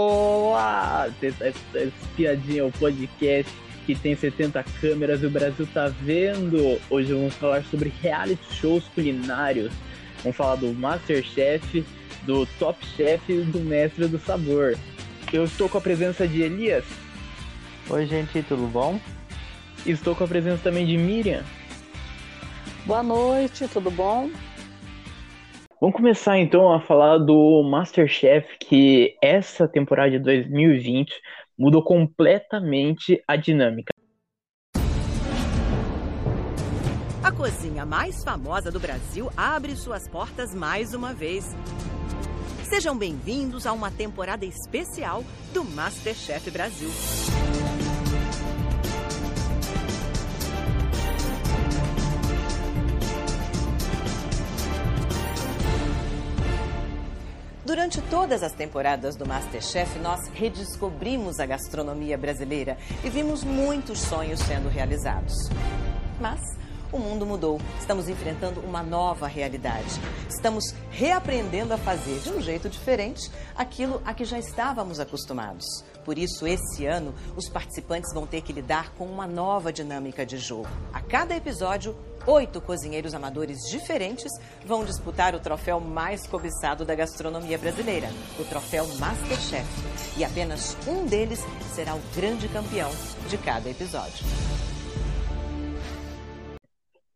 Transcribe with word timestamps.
Olá! 0.00 1.06
Espiadinha, 1.74 2.64
o 2.64 2.72
podcast 2.72 3.52
que 3.84 3.94
tem 3.94 4.16
70 4.16 4.64
câmeras 4.80 5.22
e 5.22 5.26
o 5.26 5.30
Brasil 5.30 5.68
tá 5.74 5.88
vendo. 5.88 6.80
Hoje 6.88 7.12
vamos 7.12 7.34
falar 7.34 7.62
sobre 7.64 7.92
reality 8.00 8.42
shows 8.54 8.88
culinários. 8.94 9.70
Vamos 10.22 10.34
falar 10.34 10.56
do 10.56 10.72
Masterchef, 10.72 11.84
do 12.22 12.46
Top 12.58 12.82
Chef 12.96 13.20
e 13.30 13.42
do 13.42 13.60
Mestre 13.60 14.08
do 14.08 14.18
Sabor. 14.18 14.78
Eu 15.30 15.44
estou 15.44 15.68
com 15.68 15.76
a 15.76 15.82
presença 15.82 16.26
de 16.26 16.40
Elias. 16.40 16.86
Oi, 17.90 18.06
gente, 18.06 18.42
tudo 18.44 18.66
bom? 18.68 18.98
Estou 19.84 20.16
com 20.16 20.24
a 20.24 20.28
presença 20.28 20.62
também 20.62 20.86
de 20.86 20.96
Miriam. 20.96 21.44
Boa 22.86 23.02
noite, 23.02 23.68
tudo 23.68 23.90
bom? 23.90 24.30
Vamos 25.82 25.96
começar 25.96 26.38
então 26.38 26.72
a 26.72 26.80
falar 26.80 27.18
do 27.18 27.60
Masterchef, 27.64 28.56
que 28.60 29.16
essa 29.20 29.66
temporada 29.66 30.12
de 30.12 30.20
2020 30.20 31.12
mudou 31.58 31.82
completamente 31.82 33.20
a 33.26 33.34
dinâmica. 33.34 33.92
A 37.20 37.32
cozinha 37.32 37.84
mais 37.84 38.22
famosa 38.22 38.70
do 38.70 38.78
Brasil 38.78 39.28
abre 39.36 39.74
suas 39.74 40.06
portas 40.06 40.54
mais 40.54 40.94
uma 40.94 41.12
vez. 41.12 41.52
Sejam 42.62 42.96
bem-vindos 42.96 43.66
a 43.66 43.72
uma 43.72 43.90
temporada 43.90 44.44
especial 44.46 45.24
do 45.52 45.64
Masterchef 45.64 46.48
Brasil. 46.52 46.90
Durante 57.64 58.02
todas 58.02 58.42
as 58.42 58.52
temporadas 58.52 59.14
do 59.14 59.24
Masterchef, 59.24 59.96
nós 60.00 60.26
redescobrimos 60.34 61.38
a 61.38 61.46
gastronomia 61.46 62.18
brasileira 62.18 62.76
e 63.04 63.08
vimos 63.08 63.44
muitos 63.44 64.00
sonhos 64.00 64.40
sendo 64.40 64.68
realizados. 64.68 65.32
Mas 66.20 66.40
o 66.92 66.98
mundo 66.98 67.24
mudou. 67.24 67.60
Estamos 67.78 68.08
enfrentando 68.08 68.60
uma 68.60 68.82
nova 68.82 69.28
realidade. 69.28 69.88
Estamos 70.28 70.74
reaprendendo 70.90 71.72
a 71.72 71.78
fazer 71.78 72.18
de 72.18 72.30
um 72.30 72.40
jeito 72.40 72.68
diferente 72.68 73.30
aquilo 73.54 74.02
a 74.04 74.12
que 74.12 74.24
já 74.24 74.38
estávamos 74.38 75.00
acostumados. 75.00 75.64
Por 76.04 76.18
isso, 76.18 76.46
esse 76.46 76.84
ano, 76.84 77.14
os 77.36 77.48
participantes 77.48 78.12
vão 78.12 78.26
ter 78.26 78.42
que 78.42 78.52
lidar 78.52 78.92
com 78.94 79.06
uma 79.06 79.26
nova 79.26 79.72
dinâmica 79.72 80.26
de 80.26 80.36
jogo. 80.36 80.68
A 80.92 81.00
cada 81.00 81.36
episódio, 81.36 81.96
Oito 82.26 82.60
cozinheiros 82.60 83.14
amadores 83.14 83.68
diferentes 83.68 84.30
vão 84.64 84.84
disputar 84.84 85.34
o 85.34 85.40
troféu 85.40 85.80
mais 85.80 86.24
cobiçado 86.24 86.84
da 86.84 86.94
gastronomia 86.94 87.58
brasileira, 87.58 88.06
o 88.38 88.44
troféu 88.44 88.86
Masterchef. 88.96 89.66
E 90.16 90.24
apenas 90.24 90.76
um 90.86 91.04
deles 91.04 91.40
será 91.74 91.96
o 91.96 92.00
grande 92.14 92.48
campeão 92.48 92.90
de 93.28 93.36
cada 93.38 93.68
episódio. 93.68 94.24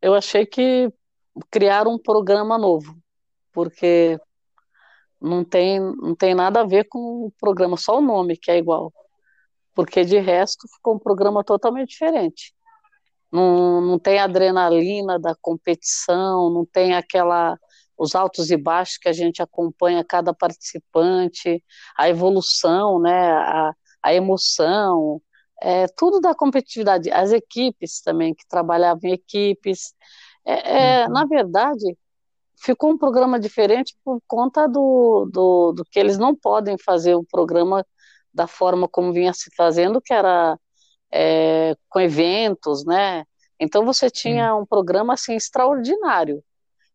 Eu 0.02 0.12
achei 0.12 0.44
que 0.44 0.92
criaram 1.52 1.94
um 1.94 1.98
programa 2.02 2.58
novo, 2.58 2.98
porque 3.52 4.18
não 5.20 5.44
tem, 5.44 5.78
não 5.78 6.16
tem 6.16 6.34
nada 6.34 6.62
a 6.62 6.66
ver 6.66 6.88
com 6.88 7.26
o 7.26 7.32
programa, 7.38 7.76
só 7.76 7.98
o 7.98 8.02
nome 8.02 8.36
que 8.36 8.50
é 8.50 8.58
igual. 8.58 8.92
Porque 9.72 10.04
de 10.04 10.18
resto 10.18 10.66
ficou 10.74 10.96
um 10.96 10.98
programa 10.98 11.44
totalmente 11.44 11.90
diferente 11.90 12.55
não, 13.30 13.80
não 13.80 13.98
tem 13.98 14.18
adrenalina 14.18 15.18
da 15.18 15.34
competição, 15.40 16.50
não 16.50 16.64
tem 16.64 16.94
aquela 16.94 17.58
os 17.98 18.14
altos 18.14 18.50
e 18.50 18.56
baixos 18.56 18.98
que 18.98 19.08
a 19.08 19.12
gente 19.12 19.42
acompanha 19.42 20.04
cada 20.04 20.34
participante, 20.34 21.62
a 21.96 22.08
evolução, 22.08 23.00
né, 23.00 23.32
a, 23.32 23.72
a 24.02 24.14
emoção, 24.14 25.20
é, 25.62 25.86
tudo 25.96 26.20
da 26.20 26.34
competitividade, 26.34 27.10
as 27.10 27.32
equipes 27.32 28.00
também, 28.02 28.34
que 28.34 28.46
trabalhavam 28.46 29.00
em 29.04 29.12
equipes. 29.12 29.94
É, 30.44 31.02
é, 31.02 31.06
uhum. 31.06 31.12
Na 31.12 31.24
verdade, 31.24 31.96
ficou 32.62 32.90
um 32.90 32.98
programa 32.98 33.38
diferente 33.40 33.96
por 34.04 34.20
conta 34.26 34.66
do, 34.68 35.28
do, 35.32 35.72
do, 35.72 35.84
que 35.84 35.98
eles 35.98 36.18
não 36.18 36.34
podem 36.34 36.76
fazer 36.78 37.14
o 37.14 37.24
programa 37.24 37.84
da 38.32 38.46
forma 38.46 38.86
como 38.86 39.12
vinha 39.12 39.32
se 39.32 39.50
fazendo, 39.56 40.00
que 40.00 40.12
era 40.12 40.58
é, 41.12 41.74
com 41.88 42.00
eventos, 42.00 42.84
né? 42.84 43.24
Então 43.58 43.84
você 43.84 44.10
tinha 44.10 44.54
um 44.54 44.66
programa 44.66 45.14
assim 45.14 45.34
extraordinário. 45.34 46.42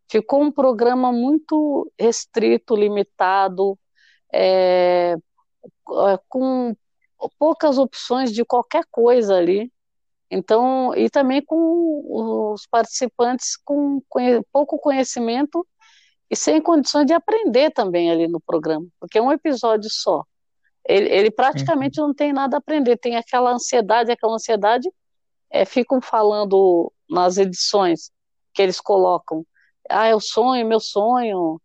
Ficou 0.10 0.42
um 0.42 0.52
programa 0.52 1.12
muito 1.12 1.92
restrito, 2.00 2.76
limitado, 2.76 3.78
é, 4.34 5.16
é 5.16 6.20
com 6.28 6.76
poucas 7.40 7.78
opções 7.78 8.32
de 8.32 8.44
qualquer 8.46 8.84
coisa 8.92 9.36
ali. 9.36 9.72
Então, 10.30 10.96
e 10.96 11.10
também 11.10 11.44
com 11.44 12.54
os 12.54 12.66
participantes 12.68 13.58
com 13.58 14.02
pouco 14.52 14.80
conhecimento 14.80 15.66
e 16.30 16.36
sem 16.36 16.62
condições 16.62 17.06
de 17.06 17.14
aprender 17.14 17.72
também 17.72 18.10
ali 18.10 18.28
no 18.28 18.40
programa, 18.40 18.88
porque 19.00 19.18
é 19.18 19.22
um 19.22 19.32
episódio 19.32 19.90
só. 19.92 20.24
Ele, 20.88 21.10
ele 21.10 21.32
praticamente 21.32 22.00
uhum. 22.00 22.08
não 22.08 22.14
tem 22.14 22.34
nada 22.34 22.58
a 22.58 22.60
aprender, 22.60 22.98
tem 22.98 23.16
aquela 23.16 23.52
ansiedade, 23.52 24.12
aquela 24.12 24.34
ansiedade, 24.34 24.90
é, 25.50 25.66
ficam 25.66 26.02
falando 26.02 26.92
nas 27.10 27.38
edições 27.38 28.12
que 28.54 28.62
eles 28.62 28.80
colocam, 28.80 29.46
ah, 29.90 30.08
é 30.08 30.16
o 30.16 30.20
sonho, 30.20 30.66
meu 30.66 30.80
sonho, 30.80 31.62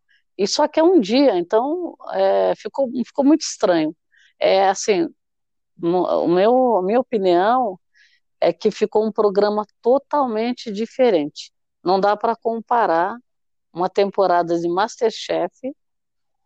só 0.46 0.68
que 0.68 0.80
é 0.80 0.82
um 0.82 1.00
dia, 1.00 1.38
então 1.38 1.96
é, 2.12 2.54
ficou, 2.56 2.90
ficou 3.04 3.24
muito 3.24 3.42
estranho. 3.42 3.96
É 4.38 4.68
assim, 4.68 5.08
o 5.82 6.28
meu, 6.28 6.76
a 6.76 6.82
minha 6.82 7.00
opinião 7.00 7.78
é 8.40 8.52
que 8.52 8.70
ficou 8.70 9.06
um 9.06 9.12
programa 9.12 9.64
totalmente 9.80 10.70
diferente. 10.70 11.52
Não 11.82 12.00
dá 12.00 12.16
para 12.16 12.36
comparar 12.36 13.16
uma 13.72 13.88
temporada 13.88 14.58
de 14.58 14.68
Masterchef 14.68 15.74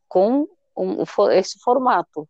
com 0.09 0.47
um, 0.77 1.03
esse 1.33 1.59
formato. 1.61 2.29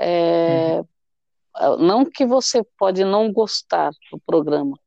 É, 0.00 0.78
uhum. 0.78 1.76
Não 1.78 2.04
que 2.04 2.24
você 2.24 2.62
pode 2.78 3.04
não 3.04 3.30
gostar 3.30 3.90
do 4.10 4.18
programa, 4.24 4.78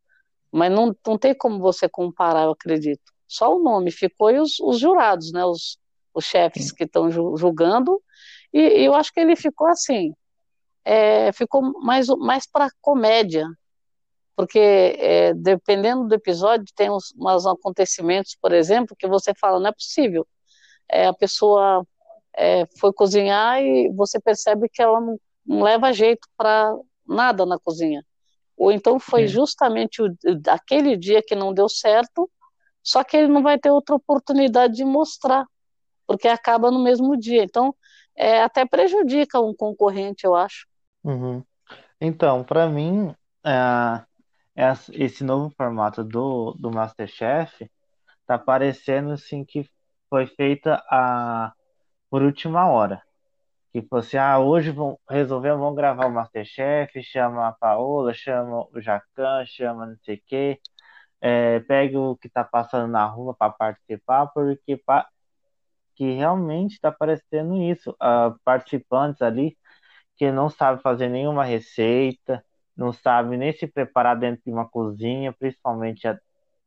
mas 0.51 0.71
não, 0.71 0.95
não 1.05 1.17
tem 1.17 1.35
como 1.35 1.59
você 1.59 1.87
comparar, 1.87 2.45
eu 2.45 2.51
acredito. 2.51 3.13
Só 3.27 3.55
o 3.55 3.61
nome 3.61 3.91
ficou 3.91 4.31
e 4.31 4.39
os, 4.39 4.59
os 4.59 4.79
jurados, 4.79 5.31
né, 5.31 5.45
os, 5.45 5.77
os 6.13 6.25
chefes 6.25 6.71
que 6.71 6.83
estão 6.83 7.11
julgando, 7.11 8.01
e, 8.51 8.59
e, 8.59 8.85
eu 8.85 8.93
acho 8.93 9.13
que 9.13 9.19
ele 9.19 9.35
ficou 9.35 9.67
assim, 9.67 10.13
é, 10.83 11.31
ficou 11.31 11.61
mais, 11.81 12.07
mais 12.07 12.47
para 12.49 12.69
comédia, 12.81 13.47
porque 14.35 14.59
é, 14.59 15.33
dependendo 15.33 16.07
do 16.07 16.15
episódio, 16.15 16.65
tem 16.75 16.89
uns, 16.89 17.13
uns 17.15 17.45
acontecimentos, 17.45 18.35
por 18.41 18.51
exemplo, 18.51 18.95
que 18.97 19.07
você 19.07 19.33
fala, 19.39 19.59
não 19.59 19.67
é 19.67 19.71
possível. 19.71 20.27
É, 20.89 21.05
a 21.07 21.13
pessoa 21.13 21.85
é, 22.35 22.65
foi 22.79 22.91
cozinhar 22.93 23.61
e 23.61 23.89
você 23.89 24.19
percebe 24.19 24.69
que 24.69 24.81
ela 24.81 24.99
não, 24.99 25.19
não 25.45 25.61
leva 25.61 25.93
jeito 25.93 26.27
para 26.37 26.75
nada 27.07 27.45
na 27.45 27.59
cozinha. 27.59 28.03
Ou 28.57 28.71
então 28.71 28.99
foi 28.99 29.23
é. 29.23 29.27
justamente 29.27 30.01
o, 30.01 30.15
aquele 30.47 30.95
dia 30.95 31.21
que 31.21 31.35
não 31.35 31.53
deu 31.53 31.67
certo, 31.67 32.29
só 32.81 33.03
que 33.03 33.15
ele 33.15 33.27
não 33.27 33.41
vai 33.41 33.57
ter 33.57 33.71
outra 33.71 33.95
oportunidade 33.95 34.75
de 34.75 34.85
mostrar, 34.85 35.45
porque 36.05 36.27
acaba 36.27 36.69
no 36.69 36.83
mesmo 36.83 37.17
dia. 37.17 37.43
Então, 37.43 37.73
é, 38.15 38.41
até 38.41 38.65
prejudica 38.65 39.39
um 39.39 39.53
concorrente, 39.55 40.25
eu 40.25 40.35
acho. 40.35 40.67
Uhum. 41.03 41.43
Então, 41.99 42.43
para 42.43 42.67
mim, 42.67 43.15
é, 43.45 44.05
esse 44.91 45.23
novo 45.23 45.53
formato 45.55 46.03
do, 46.03 46.53
do 46.59 46.69
Masterchef 46.71 47.69
tá 48.25 48.37
parecendo 48.37 49.11
assim 49.11 49.43
que 49.43 49.69
foi 50.09 50.27
feita 50.27 50.83
a 50.89 51.53
por 52.13 52.21
última 52.21 52.69
hora. 52.69 53.01
Que 53.73 53.81
fosse, 53.83 54.17
ah, 54.19 54.39
hoje 54.39 54.71
vão 54.71 54.99
resolver, 55.09 55.55
vão 55.57 55.73
gravar 55.75 56.05
o 56.07 56.11
Masterchef, 56.11 57.01
chama 57.03 57.47
a 57.47 57.53
Paola, 57.53 58.13
chama 58.13 58.67
o 58.71 58.81
Jacan, 58.81 59.43
chama 59.47 59.87
não 59.87 59.97
sei 60.03 60.17
o 60.17 60.21
quê, 60.27 60.59
é, 61.21 61.59
pega 61.61 61.99
o 61.99 62.15
que 62.17 62.29
tá 62.29 62.43
passando 62.43 62.91
na 62.91 63.05
rua 63.07 63.35
para 63.35 63.51
participar, 63.53 64.27
porque 64.27 64.77
pa... 64.77 65.07
que 65.95 66.13
realmente 66.13 66.73
está 66.73 66.91
parecendo 66.91 67.55
isso. 67.55 67.91
Uh, 67.93 68.37
participantes 68.45 69.21
ali 69.23 69.57
que 70.17 70.31
não 70.31 70.49
sabem 70.49 70.81
fazer 70.83 71.09
nenhuma 71.09 71.43
receita, 71.45 72.45
não 72.77 72.93
sabem 72.93 73.39
nem 73.39 73.53
se 73.53 73.67
preparar 73.67 74.17
dentro 74.19 74.43
de 74.45 74.51
uma 74.51 74.69
cozinha, 74.69 75.33
principalmente 75.33 76.07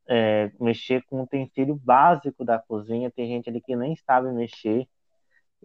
é, 0.08 0.52
mexer 0.60 1.04
com 1.06 1.20
o 1.20 1.22
utensílio 1.24 1.76
básico 1.76 2.44
da 2.44 2.58
cozinha. 2.58 3.10
Tem 3.12 3.28
gente 3.28 3.48
ali 3.50 3.60
que 3.60 3.76
nem 3.76 3.96
sabe 3.96 4.32
mexer. 4.32 4.88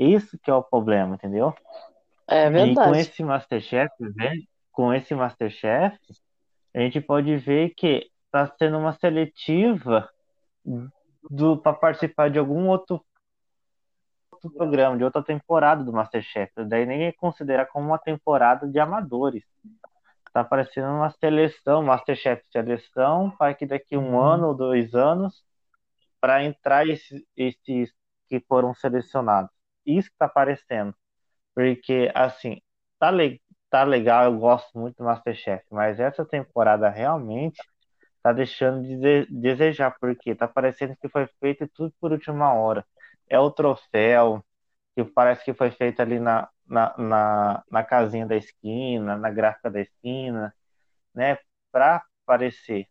Isso 0.01 0.37
que 0.39 0.49
é 0.49 0.53
o 0.53 0.63
problema, 0.63 1.13
entendeu? 1.13 1.53
É 2.27 2.49
verdade. 2.49 2.89
E 2.89 2.91
com 2.91 2.95
esse 2.95 3.23
Masterchef, 3.23 3.93
com 4.71 4.93
esse 4.93 5.13
Masterchef, 5.13 5.97
a 6.73 6.79
gente 6.79 6.99
pode 6.99 7.37
ver 7.37 7.75
que 7.75 8.09
está 8.25 8.47
sendo 8.57 8.79
uma 8.79 8.93
seletiva 8.93 10.09
para 11.61 11.73
participar 11.73 12.31
de 12.31 12.39
algum 12.39 12.67
outro 12.67 13.05
outro 14.31 14.49
programa, 14.49 14.97
de 14.97 15.03
outra 15.03 15.21
temporada 15.21 15.83
do 15.83 15.93
Masterchef. 15.93 16.51
Daí 16.65 16.83
ninguém 16.83 17.13
considera 17.13 17.63
como 17.63 17.85
uma 17.85 17.99
temporada 17.99 18.67
de 18.67 18.79
amadores. 18.79 19.43
Tá 20.33 20.43
parecendo 20.43 20.87
uma 20.87 21.11
seleção, 21.11 21.83
Masterchef 21.83 22.43
seleção, 22.51 23.29
para 23.37 23.53
que 23.53 23.67
daqui 23.67 23.95
um 23.95 24.13
uhum. 24.13 24.19
ano 24.19 24.47
ou 24.47 24.55
dois 24.55 24.95
anos, 24.95 25.43
para 26.19 26.43
entrar 26.43 26.87
esses, 26.87 27.23
esses 27.37 27.93
que 28.27 28.39
foram 28.39 28.73
selecionados. 28.73 29.60
Isso 29.85 30.09
que 30.09 30.17
tá 30.17 30.27
parecendo. 30.29 30.95
Porque, 31.55 32.11
assim, 32.15 32.61
tá, 32.99 33.11
le 33.11 33.41
tá 33.69 33.83
legal, 33.83 34.25
eu 34.25 34.39
gosto 34.39 34.77
muito 34.79 34.97
do 34.97 35.05
Masterchef, 35.05 35.65
mas 35.71 35.99
essa 35.99 36.25
temporada 36.25 36.89
realmente 36.89 37.57
tá 38.23 38.33
deixando 38.33 38.83
de 38.83 39.25
desejar, 39.27 39.95
porque 39.99 40.35
tá 40.35 40.47
parecendo 40.47 40.95
que 40.97 41.09
foi 41.09 41.27
feito 41.39 41.67
tudo 41.69 41.93
por 41.99 42.11
última 42.11 42.53
hora. 42.53 42.85
É 43.29 43.39
o 43.39 43.51
troféu, 43.51 44.43
que 44.95 45.03
parece 45.05 45.45
que 45.45 45.53
foi 45.53 45.71
feito 45.71 46.01
ali 46.01 46.19
na, 46.19 46.49
na, 46.67 46.95
na, 46.97 47.63
na 47.71 47.83
casinha 47.83 48.25
da 48.27 48.35
esquina, 48.37 49.17
na 49.17 49.29
gráfica 49.31 49.69
da 49.71 49.81
esquina, 49.81 50.53
né, 51.13 51.37
para 51.71 52.03
aparecer. 52.23 52.87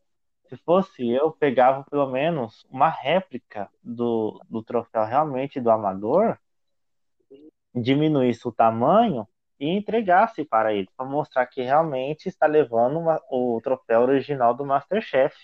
Se 0.49 0.57
fosse 0.59 1.09
eu, 1.09 1.33
pegava 1.33 1.85
pelo 1.91 2.11
menos 2.11 2.65
uma 2.71 2.89
réplica 2.89 3.71
do, 3.83 4.41
do 4.49 4.63
troféu 4.63 5.05
realmente 5.05 5.61
do 5.61 5.71
amador, 5.71 6.39
diminuísse 7.75 8.47
o 8.47 8.53
tamanho 8.53 9.27
e 9.59 9.69
entregasse 9.69 10.45
para 10.45 10.73
ele, 10.73 10.89
para 10.97 11.07
mostrar 11.07 11.47
que 11.47 11.63
realmente 11.63 12.29
está 12.29 12.47
levando 12.47 12.99
uma, 12.99 13.21
o 13.31 13.61
troféu 13.63 14.03
original 14.03 14.55
do 14.55 14.65
Masterchef. 14.65 15.37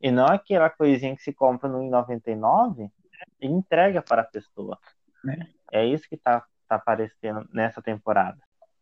E 0.00 0.10
não 0.10 0.26
aquela 0.26 0.70
coisinha 0.70 1.14
que 1.14 1.22
se 1.22 1.32
compra 1.32 1.68
no 1.68 1.82
99 1.88 2.90
e 3.40 3.46
entrega 3.46 4.02
para 4.02 4.22
a 4.22 4.24
pessoa. 4.24 4.78
É, 5.72 5.80
é 5.80 5.86
isso 5.86 6.08
que 6.08 6.14
está 6.14 6.44
tá 6.66 6.76
aparecendo 6.76 7.46
nessa 7.52 7.82
temporada. 7.82 8.38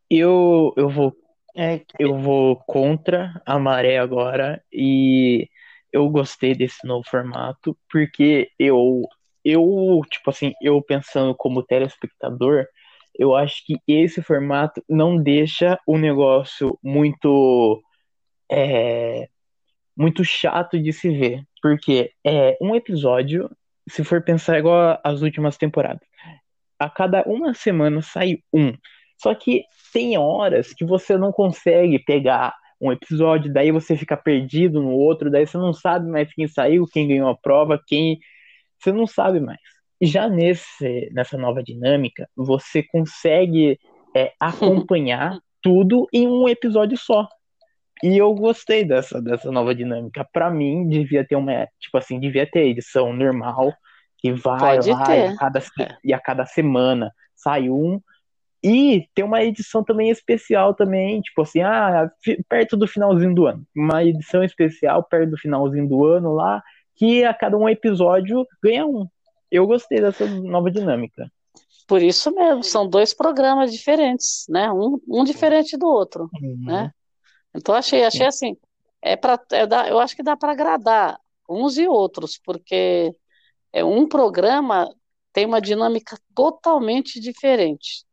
Eu, 0.08 0.72
eu 0.76 0.88
vou 0.88 1.16
é, 1.58 1.82
eu 1.98 2.18
vou 2.18 2.56
contra 2.66 3.40
a 3.46 3.58
maré 3.58 3.98
agora 3.98 4.62
e 4.70 5.48
eu 5.90 6.08
gostei 6.10 6.54
desse 6.54 6.86
novo 6.86 7.08
formato 7.08 7.76
porque 7.90 8.50
eu 8.58 9.02
eu 9.48 10.00
tipo 10.10 10.30
assim 10.30 10.52
eu 10.62 10.82
pensando 10.82 11.34
como 11.34 11.62
telespectador 11.62 12.66
eu 13.18 13.34
acho 13.34 13.64
que 13.64 13.78
esse 13.88 14.22
formato 14.22 14.82
não 14.88 15.16
deixa 15.16 15.78
o 15.86 15.96
negócio 15.96 16.78
muito 16.82 17.82
é, 18.50 19.28
muito 19.96 20.24
chato 20.24 20.78
de 20.78 20.92
se 20.92 21.08
ver, 21.10 21.42
porque 21.62 22.12
é 22.24 22.56
um 22.60 22.76
episódio, 22.76 23.50
se 23.88 24.04
for 24.04 24.22
pensar 24.22 24.58
igual 24.58 25.00
as 25.02 25.22
últimas 25.22 25.56
temporadas, 25.56 26.06
a 26.78 26.90
cada 26.90 27.22
uma 27.22 27.54
semana 27.54 28.02
sai 28.02 28.38
um. 28.52 28.72
Só 29.18 29.34
que 29.34 29.64
tem 29.92 30.18
horas 30.18 30.74
que 30.74 30.84
você 30.84 31.16
não 31.16 31.32
consegue 31.32 31.98
pegar 31.98 32.54
um 32.78 32.92
episódio, 32.92 33.50
daí 33.50 33.72
você 33.72 33.96
fica 33.96 34.14
perdido 34.14 34.82
no 34.82 34.90
outro, 34.90 35.30
daí 35.30 35.46
você 35.46 35.56
não 35.56 35.72
sabe 35.72 36.06
mais 36.10 36.30
quem 36.34 36.46
saiu, 36.46 36.86
quem 36.86 37.08
ganhou 37.08 37.30
a 37.30 37.36
prova, 37.36 37.82
quem. 37.86 38.18
Você 38.78 38.92
não 38.92 39.06
sabe 39.06 39.40
mais 39.40 39.60
já 40.00 40.28
nesse, 40.28 41.10
nessa 41.12 41.38
nova 41.38 41.62
dinâmica, 41.62 42.28
você 42.36 42.82
consegue 42.82 43.78
é, 44.14 44.32
acompanhar 44.38 45.38
tudo 45.62 46.06
em 46.12 46.28
um 46.28 46.48
episódio 46.48 46.96
só. 46.96 47.28
E 48.02 48.18
eu 48.18 48.34
gostei 48.34 48.84
dessa, 48.84 49.22
dessa 49.22 49.50
nova 49.50 49.74
dinâmica. 49.74 50.26
Para 50.30 50.50
mim, 50.50 50.86
devia 50.86 51.26
ter 51.26 51.34
uma. 51.34 51.66
Tipo 51.80 51.96
assim, 51.96 52.20
devia 52.20 52.46
ter 52.48 52.68
edição 52.68 53.12
normal, 53.12 53.72
que 54.18 54.32
vai 54.32 54.58
Pode 54.76 54.90
lá 54.90 55.16
e 55.16 55.26
a, 55.28 55.36
cada, 55.36 55.62
e 56.04 56.12
a 56.12 56.20
cada 56.20 56.44
semana 56.44 57.10
sai 57.34 57.70
um. 57.70 58.00
E 58.62 59.08
tem 59.14 59.24
uma 59.24 59.42
edição 59.42 59.82
também 59.82 60.10
especial 60.10 60.74
também, 60.74 61.20
tipo 61.20 61.40
assim, 61.40 61.62
ah, 61.62 62.10
perto 62.48 62.76
do 62.76 62.86
finalzinho 62.86 63.34
do 63.34 63.46
ano. 63.46 63.64
Uma 63.74 64.04
edição 64.04 64.42
especial 64.44 65.02
perto 65.04 65.30
do 65.30 65.38
finalzinho 65.38 65.88
do 65.88 66.04
ano 66.04 66.34
lá, 66.34 66.62
que 66.96 67.24
a 67.24 67.32
cada 67.34 67.56
um 67.56 67.68
episódio 67.68 68.46
ganha 68.62 68.86
um 68.86 69.06
eu 69.50 69.66
gostei 69.66 70.00
dessa 70.00 70.26
nova 70.26 70.70
dinâmica. 70.70 71.30
Por 71.86 72.02
isso 72.02 72.34
mesmo, 72.34 72.64
são 72.64 72.88
dois 72.88 73.14
programas 73.14 73.72
diferentes, 73.72 74.44
né? 74.48 74.70
Um, 74.72 75.00
um 75.08 75.22
diferente 75.22 75.76
do 75.76 75.86
outro, 75.86 76.28
uhum. 76.34 76.64
né? 76.64 76.90
Então 77.54 77.74
achei, 77.74 78.04
achei 78.04 78.26
assim, 78.26 78.56
é 79.00 79.14
para, 79.14 79.40
é 79.52 79.90
eu 79.90 80.00
acho 80.00 80.16
que 80.16 80.22
dá 80.22 80.36
para 80.36 80.52
agradar 80.52 81.18
uns 81.48 81.78
e 81.78 81.86
outros, 81.86 82.38
porque 82.44 83.12
é 83.72 83.84
um 83.84 84.06
programa 84.08 84.92
tem 85.32 85.46
uma 85.46 85.60
dinâmica 85.60 86.18
totalmente 86.34 87.20
diferente, 87.20 88.04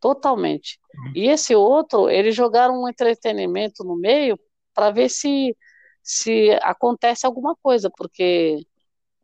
totalmente. 0.00 0.78
Uhum. 0.94 1.12
E 1.14 1.28
esse 1.28 1.54
outro, 1.54 2.10
eles 2.10 2.34
jogaram 2.34 2.82
um 2.82 2.88
entretenimento 2.88 3.84
no 3.84 3.96
meio 3.96 4.38
para 4.74 4.90
ver 4.90 5.08
se 5.08 5.56
se 6.04 6.50
acontece 6.62 7.24
alguma 7.24 7.56
coisa, 7.56 7.90
porque 7.90 8.58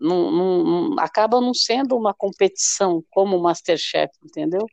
não, 0.00 0.32
não, 0.32 0.98
acaba 0.98 1.38
não 1.38 1.52
sendo 1.52 1.94
uma 1.94 2.14
competição 2.14 3.04
como 3.10 3.36
o 3.36 3.42
Masterchef, 3.42 4.10
entendeu? 4.24 4.66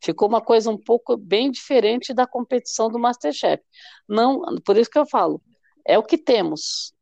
Ficou 0.00 0.28
uma 0.28 0.42
coisa 0.42 0.70
um 0.70 0.76
pouco 0.76 1.16
bem 1.16 1.50
diferente 1.50 2.12
da 2.12 2.26
competição 2.26 2.88
do 2.88 2.98
Masterchef. 2.98 3.62
Não, 4.06 4.42
por 4.64 4.76
isso 4.76 4.90
que 4.90 4.98
eu 4.98 5.06
falo, 5.06 5.40
é 5.86 5.98
o 5.98 6.02
que 6.02 6.18
temos. 6.18 6.92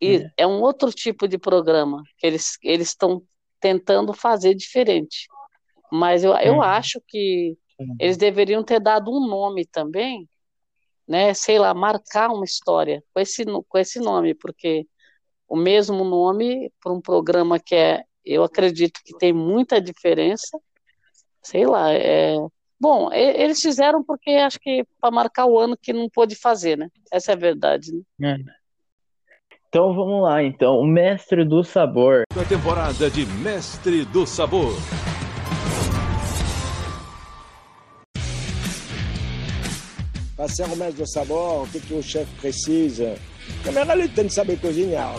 E 0.00 0.18
é, 0.18 0.32
é 0.38 0.46
um 0.46 0.62
outro 0.62 0.92
tipo 0.92 1.26
de 1.26 1.36
programa 1.36 2.02
que 2.16 2.26
eles 2.26 2.56
eles 2.62 2.88
estão 2.88 3.20
tentando 3.60 4.12
fazer 4.14 4.54
diferente. 4.54 5.26
Mas 5.90 6.22
eu, 6.22 6.32
eu 6.34 6.54
uhum. 6.54 6.62
acho 6.62 7.02
que 7.08 7.58
uhum. 7.78 7.96
eles 7.98 8.16
deveriam 8.16 8.62
ter 8.62 8.78
dado 8.78 9.10
um 9.10 9.26
nome 9.26 9.66
também, 9.66 10.28
né? 11.08 11.32
Sei 11.32 11.58
lá, 11.58 11.72
marcar 11.72 12.30
uma 12.30 12.44
história 12.44 13.02
com 13.14 13.20
esse, 13.20 13.44
com 13.44 13.78
esse 13.78 13.98
nome, 13.98 14.34
porque 14.34 14.86
o 15.48 15.56
mesmo 15.56 16.04
nome 16.04 16.70
para 16.82 16.92
um 16.92 17.00
programa 17.00 17.58
que 17.58 17.74
é, 17.74 18.02
eu 18.24 18.44
acredito 18.44 19.00
que 19.04 19.16
tem 19.16 19.32
muita 19.32 19.80
diferença. 19.80 20.58
Sei 21.42 21.66
lá, 21.66 21.92
é. 21.92 22.36
Bom, 22.80 23.12
eles 23.12 23.60
fizeram 23.60 24.04
porque 24.04 24.30
acho 24.30 24.60
que 24.60 24.84
para 25.00 25.10
marcar 25.10 25.46
o 25.46 25.58
ano 25.58 25.76
que 25.76 25.92
não 25.92 26.08
pôde 26.08 26.36
fazer, 26.36 26.76
né? 26.76 26.88
Essa 27.10 27.32
é 27.32 27.34
a 27.34 27.38
verdade. 27.38 27.90
Né? 28.18 28.36
É. 28.38 28.58
Então 29.68 29.94
vamos 29.94 30.22
lá, 30.22 30.42
então. 30.42 30.78
O 30.78 30.86
Mestre 30.86 31.44
do 31.44 31.64
Sabor. 31.64 32.22
A 32.30 32.44
temporada 32.44 33.10
de 33.10 33.26
Mestre 33.26 34.04
do 34.04 34.26
Sabor. 34.26 34.74
Para 40.48 40.54
ser 40.54 40.64
o 40.64 40.76
Mestre 40.76 41.02
do 41.02 41.06
Sabor, 41.06 41.64
o 41.64 41.66
que, 41.66 41.78
que 41.78 41.92
o 41.92 42.02
chefe 42.02 42.32
precisa? 42.40 43.16
Primeiro 43.62 43.92
ele 43.92 44.08
tem 44.08 44.26
que 44.26 44.32
saber 44.32 44.58
cozinhar. 44.58 45.14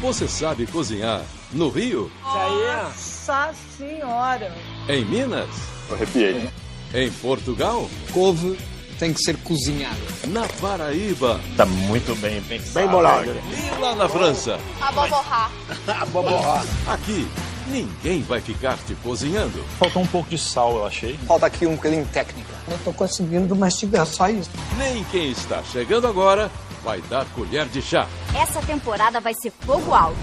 Você 0.00 0.26
sabe 0.26 0.66
cozinhar 0.66 1.22
no 1.52 1.68
Rio? 1.68 2.10
Nossa 2.24 3.54
senhora! 3.78 4.52
Em 4.88 5.04
Minas? 5.04 5.48
Arrepiei. 5.92 6.50
Em 6.92 7.10
Portugal? 7.12 7.88
Couve 8.12 8.58
tem 8.98 9.12
que 9.14 9.22
ser 9.22 9.36
cozinhada. 9.38 9.96
Na 10.26 10.46
Paraíba? 10.60 11.40
Tá 11.56 11.64
muito 11.64 12.16
bem 12.16 12.42
pensado. 12.42 12.74
Bem 12.74 12.88
bolado. 12.88 13.30
E 13.30 13.80
lá 13.80 13.94
na 13.94 14.08
França? 14.08 14.58
A 14.80 14.90
boborrá. 14.90 15.50
A 15.86 16.06
boborrá. 16.06 16.64
Aqui 16.88 17.28
Ninguém 17.70 18.20
vai 18.22 18.40
ficar 18.40 18.76
te 18.78 18.96
cozinhando. 18.96 19.62
Faltou 19.78 20.02
um 20.02 20.06
pouco 20.06 20.28
de 20.28 20.36
sal, 20.36 20.76
eu 20.76 20.86
achei. 20.86 21.16
Falta 21.18 21.46
aqui 21.46 21.66
um 21.66 21.76
bocadinho 21.76 22.04
de 22.04 22.10
técnica. 22.10 22.50
Não 22.68 22.76
tô 22.78 22.92
conseguindo 22.92 23.54
mastigar, 23.54 24.04
só 24.06 24.28
isso. 24.28 24.50
Nem 24.76 25.04
quem 25.04 25.30
está 25.30 25.62
chegando 25.62 26.08
agora 26.08 26.50
vai 26.82 27.00
dar 27.02 27.24
colher 27.26 27.66
de 27.66 27.80
chá. 27.80 28.08
Essa 28.34 28.60
temporada 28.62 29.20
vai 29.20 29.34
ser 29.34 29.52
fogo 29.52 29.94
alto. 29.94 30.18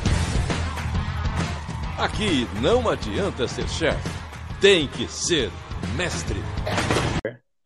Aqui 1.98 2.48
não 2.62 2.88
adianta 2.90 3.48
ser 3.48 3.68
chefe, 3.70 4.10
tem 4.60 4.88
que 4.88 5.08
ser 5.08 5.50
mestre. 5.96 6.44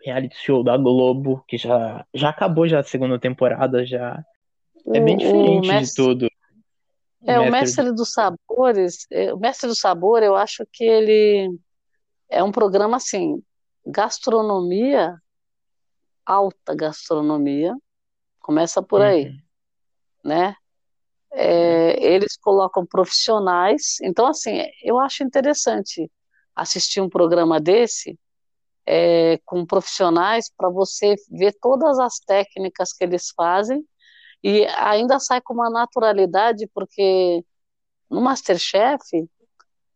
Reality 0.05 0.35
show 0.45 0.63
da 0.63 0.77
Globo, 0.77 1.43
que 1.47 1.57
já, 1.57 2.05
já 2.13 2.29
acabou 2.29 2.67
já 2.67 2.79
a 2.79 2.83
segunda 2.83 3.19
temporada, 3.19 3.85
já 3.85 4.23
é 4.93 4.99
bem 4.99 5.17
diferente 5.17 5.67
mestre... 5.67 5.85
de 5.85 5.95
tudo. 5.95 6.30
É, 7.25 7.39
o 7.39 7.51
mestre 7.51 7.91
dos 7.93 8.11
sabores, 8.11 9.05
é, 9.11 9.33
o 9.33 9.37
mestre 9.37 9.67
do 9.67 9.75
sabor, 9.75 10.23
eu 10.23 10.35
acho 10.35 10.65
que 10.71 10.83
ele 10.83 11.55
é 12.27 12.43
um 12.43 12.51
programa 12.51 12.97
assim, 12.97 13.43
gastronomia, 13.85 15.15
alta 16.25 16.73
gastronomia, 16.73 17.75
começa 18.39 18.81
por 18.81 19.01
aí, 19.01 19.27
uhum. 19.27 19.37
né? 20.23 20.55
É, 21.33 22.03
eles 22.03 22.35
colocam 22.35 22.85
profissionais, 22.85 23.97
então 24.01 24.27
assim, 24.27 24.65
eu 24.83 24.99
acho 24.99 25.23
interessante 25.23 26.11
assistir 26.55 26.99
um 26.99 27.09
programa 27.09 27.59
desse 27.59 28.19
é, 28.85 29.39
com 29.45 29.65
profissionais 29.65 30.51
para 30.57 30.69
você 30.69 31.15
ver 31.29 31.55
todas 31.61 31.99
as 31.99 32.19
técnicas 32.19 32.91
que 32.91 33.03
eles 33.03 33.31
fazem 33.35 33.85
e 34.43 34.65
ainda 34.65 35.19
sai 35.19 35.41
com 35.41 35.53
uma 35.53 35.69
naturalidade, 35.69 36.67
porque 36.73 37.43
no 38.09 38.21
Masterchef, 38.21 39.27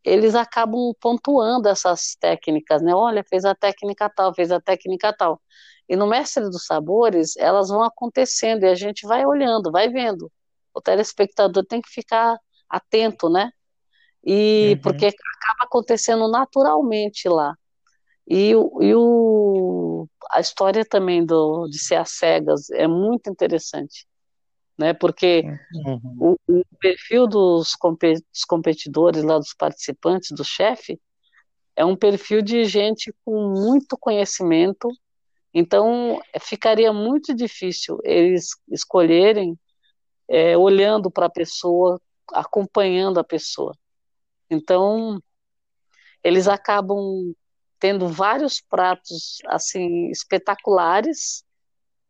eles 0.04 0.36
acabam 0.36 0.94
pontuando 1.02 1.68
essas 1.68 2.16
técnicas, 2.20 2.82
né? 2.82 2.94
Olha, 2.94 3.24
fez 3.24 3.44
a 3.44 3.56
técnica 3.56 4.10
tal, 4.10 4.34
fez 4.34 4.52
a 4.52 4.62
técnica 4.62 5.12
tal. 5.12 5.42
E 5.90 5.96
no 5.96 6.08
Mestre 6.08 6.44
dos 6.44 6.66
Sabores, 6.66 7.36
elas 7.38 7.70
vão 7.70 7.84
acontecendo 7.84 8.64
e 8.64 8.68
a 8.68 8.76
gente 8.76 9.06
vai 9.08 9.26
olhando, 9.26 9.72
vai 9.72 9.90
vendo. 9.90 10.32
O 10.74 10.82
telespectador 10.82 11.66
tem 11.66 11.82
que 11.82 11.90
ficar 11.90 12.38
atento, 12.70 13.30
né? 13.30 13.52
E 14.24 14.74
uhum. 14.76 14.82
porque 14.82 15.06
acaba 15.06 15.64
acontecendo 15.66 16.28
naturalmente 16.28 17.28
lá. 17.30 17.56
E, 18.28 18.52
e 18.52 18.96
o, 18.96 20.08
a 20.32 20.40
história 20.40 20.84
também 20.84 21.24
do, 21.26 21.68
de 21.68 21.78
ser 21.80 21.96
às 21.96 22.12
cegas 22.12 22.70
é 22.72 22.88
muito 22.88 23.30
interessante, 23.30 24.08
né? 24.78 24.94
Porque 24.94 25.44
uhum. 25.74 26.00
o, 26.20 26.38
o, 26.48 26.66
perfil 26.80 27.28
dos, 27.28 27.76
competidores 28.48 29.24
lá, 29.24 29.38
dos 29.38 29.54
participantes, 29.54 30.32
do 30.32 30.44
chefe, 30.44 31.00
é 31.76 31.84
um 31.84 31.96
perfil 31.96 32.42
de 32.42 32.64
gente 32.66 33.14
com 33.24 33.50
muito 33.50 33.98
conhecimento, 33.98 34.90
então 35.54 36.20
ficaria 36.40 36.92
muito 36.92 37.34
difícil 37.34 38.00
eles 38.04 38.50
escolherem 38.70 39.58
é, 40.28 40.58
olhando 40.58 41.12
para 41.12 41.28
a 41.28 41.30
pessoa, 41.30 42.00
acompanhando 42.32 43.20
a 43.20 43.24
pessoa. 43.24 43.74
Então, 44.50 45.22
eles 46.24 46.48
acabam 46.48 47.34
tendo 47.80 48.08
vários 48.08 48.60
pratos 48.62 49.38
assim 49.46 50.10
espetaculares 50.10 51.44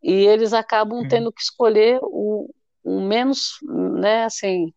e 0.01 0.11
eles 0.11 0.53
acabam 0.53 0.99
uhum. 0.99 1.07
tendo 1.07 1.31
que 1.31 1.41
escolher 1.41 1.99
o, 2.01 2.49
o 2.85 3.01
menos, 3.01 3.57
né, 3.63 4.25
assim, 4.25 4.71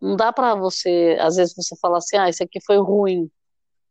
não 0.00 0.16
dá 0.16 0.32
para 0.32 0.54
você, 0.54 1.16
às 1.20 1.36
vezes 1.36 1.54
você 1.56 1.76
fala 1.80 1.98
assim, 1.98 2.16
ah, 2.16 2.28
esse 2.28 2.42
aqui 2.42 2.60
foi 2.64 2.78
ruim. 2.78 3.28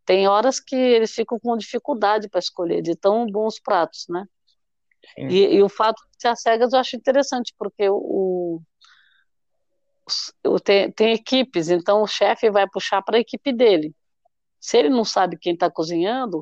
Tem 0.05 0.27
horas 0.27 0.59
que 0.59 0.75
eles 0.75 1.11
ficam 1.11 1.39
com 1.39 1.57
dificuldade 1.57 2.29
para 2.29 2.39
escolher 2.39 2.81
de 2.81 2.95
tão 2.95 3.25
bons 3.25 3.59
pratos, 3.59 4.05
né? 4.09 4.25
E, 5.17 5.55
e, 5.55 5.61
o 5.61 5.69
fato 5.69 6.01
de 6.11 6.21
ser 6.21 6.35
cegas 6.37 6.71
eu 6.71 6.79
acho 6.79 6.95
interessante, 6.95 7.53
porque 7.57 7.89
o, 7.89 8.61
o 10.45 10.59
tem, 10.59 10.91
tem 10.91 11.13
equipes, 11.13 11.69
então 11.69 12.01
o 12.01 12.07
chefe 12.07 12.49
vai 12.49 12.67
puxar 12.69 13.01
para 13.01 13.17
a 13.17 13.19
equipe 13.19 13.51
dele. 13.51 13.93
Se 14.59 14.77
ele 14.77 14.89
não 14.89 15.03
sabe 15.03 15.37
quem 15.37 15.53
está 15.53 15.69
cozinhando, 15.69 16.41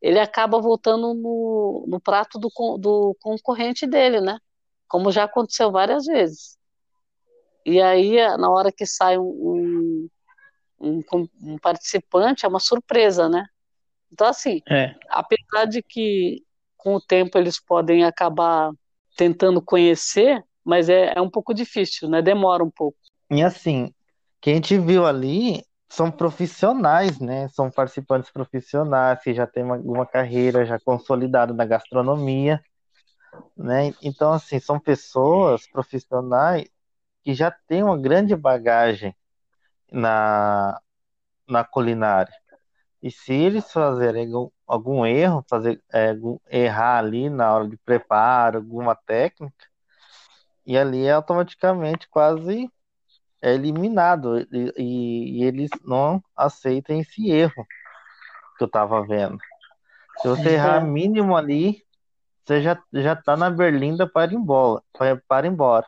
ele 0.00 0.18
acaba 0.18 0.60
voltando 0.60 1.14
no, 1.14 1.86
no 1.88 2.00
prato 2.00 2.38
do, 2.38 2.50
do 2.78 3.16
concorrente 3.20 3.86
dele, 3.86 4.20
né? 4.20 4.38
Como 4.92 5.10
já 5.10 5.24
aconteceu 5.24 5.72
várias 5.72 6.04
vezes. 6.04 6.58
E 7.64 7.80
aí, 7.80 8.16
na 8.36 8.50
hora 8.50 8.70
que 8.70 8.84
sai 8.84 9.16
um, 9.16 10.06
um, 10.78 11.00
um 11.40 11.58
participante, 11.58 12.44
é 12.44 12.48
uma 12.48 12.60
surpresa, 12.60 13.26
né? 13.26 13.42
Então, 14.12 14.26
assim, 14.26 14.60
é. 14.68 14.94
apesar 15.08 15.64
de 15.64 15.82
que 15.82 16.42
com 16.76 16.96
o 16.96 17.00
tempo 17.00 17.38
eles 17.38 17.58
podem 17.58 18.04
acabar 18.04 18.70
tentando 19.16 19.62
conhecer, 19.62 20.44
mas 20.62 20.90
é, 20.90 21.14
é 21.16 21.22
um 21.22 21.30
pouco 21.30 21.54
difícil, 21.54 22.06
né? 22.10 22.20
Demora 22.20 22.62
um 22.62 22.70
pouco. 22.70 22.98
E 23.30 23.42
assim, 23.42 23.94
quem 24.42 24.60
te 24.60 24.76
viu 24.76 25.06
ali 25.06 25.64
são 25.88 26.10
profissionais, 26.10 27.18
né? 27.18 27.48
São 27.48 27.70
participantes 27.70 28.30
profissionais 28.30 29.22
que 29.22 29.32
já 29.32 29.46
têm 29.46 29.64
uma, 29.64 29.76
uma 29.76 30.04
carreira 30.04 30.66
já 30.66 30.78
consolidada 30.78 31.54
na 31.54 31.64
gastronomia, 31.64 32.60
né? 33.56 33.94
Então, 34.02 34.32
assim, 34.32 34.58
são 34.58 34.78
pessoas 34.78 35.66
profissionais 35.66 36.68
que 37.22 37.34
já 37.34 37.50
têm 37.50 37.82
uma 37.82 37.98
grande 37.98 38.34
bagagem 38.34 39.14
na, 39.90 40.80
na 41.48 41.64
culinária. 41.64 42.32
E 43.02 43.10
se 43.10 43.32
eles 43.32 43.70
fazerem 43.72 44.30
algum, 44.66 45.04
erro, 45.04 45.44
fazer 45.48 45.82
é, 45.92 46.14
errar 46.50 46.98
ali 46.98 47.28
na 47.28 47.52
hora 47.52 47.68
de 47.68 47.76
preparo, 47.76 48.58
alguma 48.58 48.94
técnica, 48.94 49.66
e 50.64 50.78
ali 50.78 51.06
é 51.06 51.12
automaticamente 51.12 52.08
quase 52.08 52.70
é 53.42 53.52
eliminado 53.52 54.38
e, 54.38 54.72
e, 54.78 55.44
eles 55.44 55.68
não 55.84 56.22
aceitam 56.36 57.00
esse 57.00 57.28
erro 57.28 57.66
que 58.56 58.62
eu 58.62 58.68
tava 58.68 59.04
vendo. 59.04 59.36
Se 60.18 60.28
você 60.28 60.50
é. 60.50 60.52
errar 60.52 60.80
mínimo 60.80 61.36
ali, 61.36 61.84
você 62.52 62.60
já, 62.60 62.82
já 62.92 63.16
tá 63.16 63.36
na 63.36 63.48
berlinda 63.48 64.06
para 64.06 64.30
ir 64.30 64.36
embora, 64.36 64.82
para 65.26 65.46
ir 65.46 65.50
embora. 65.50 65.86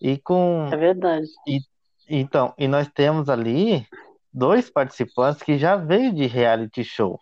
E 0.00 0.18
com 0.18 0.68
É 0.72 0.76
verdade. 0.76 1.28
E, 1.46 1.60
então, 2.08 2.52
e 2.58 2.66
nós 2.66 2.88
temos 2.88 3.28
ali 3.28 3.86
dois 4.32 4.68
participantes 4.68 5.42
que 5.42 5.56
já 5.56 5.76
veio 5.76 6.12
de 6.12 6.26
reality 6.26 6.82
show. 6.82 7.20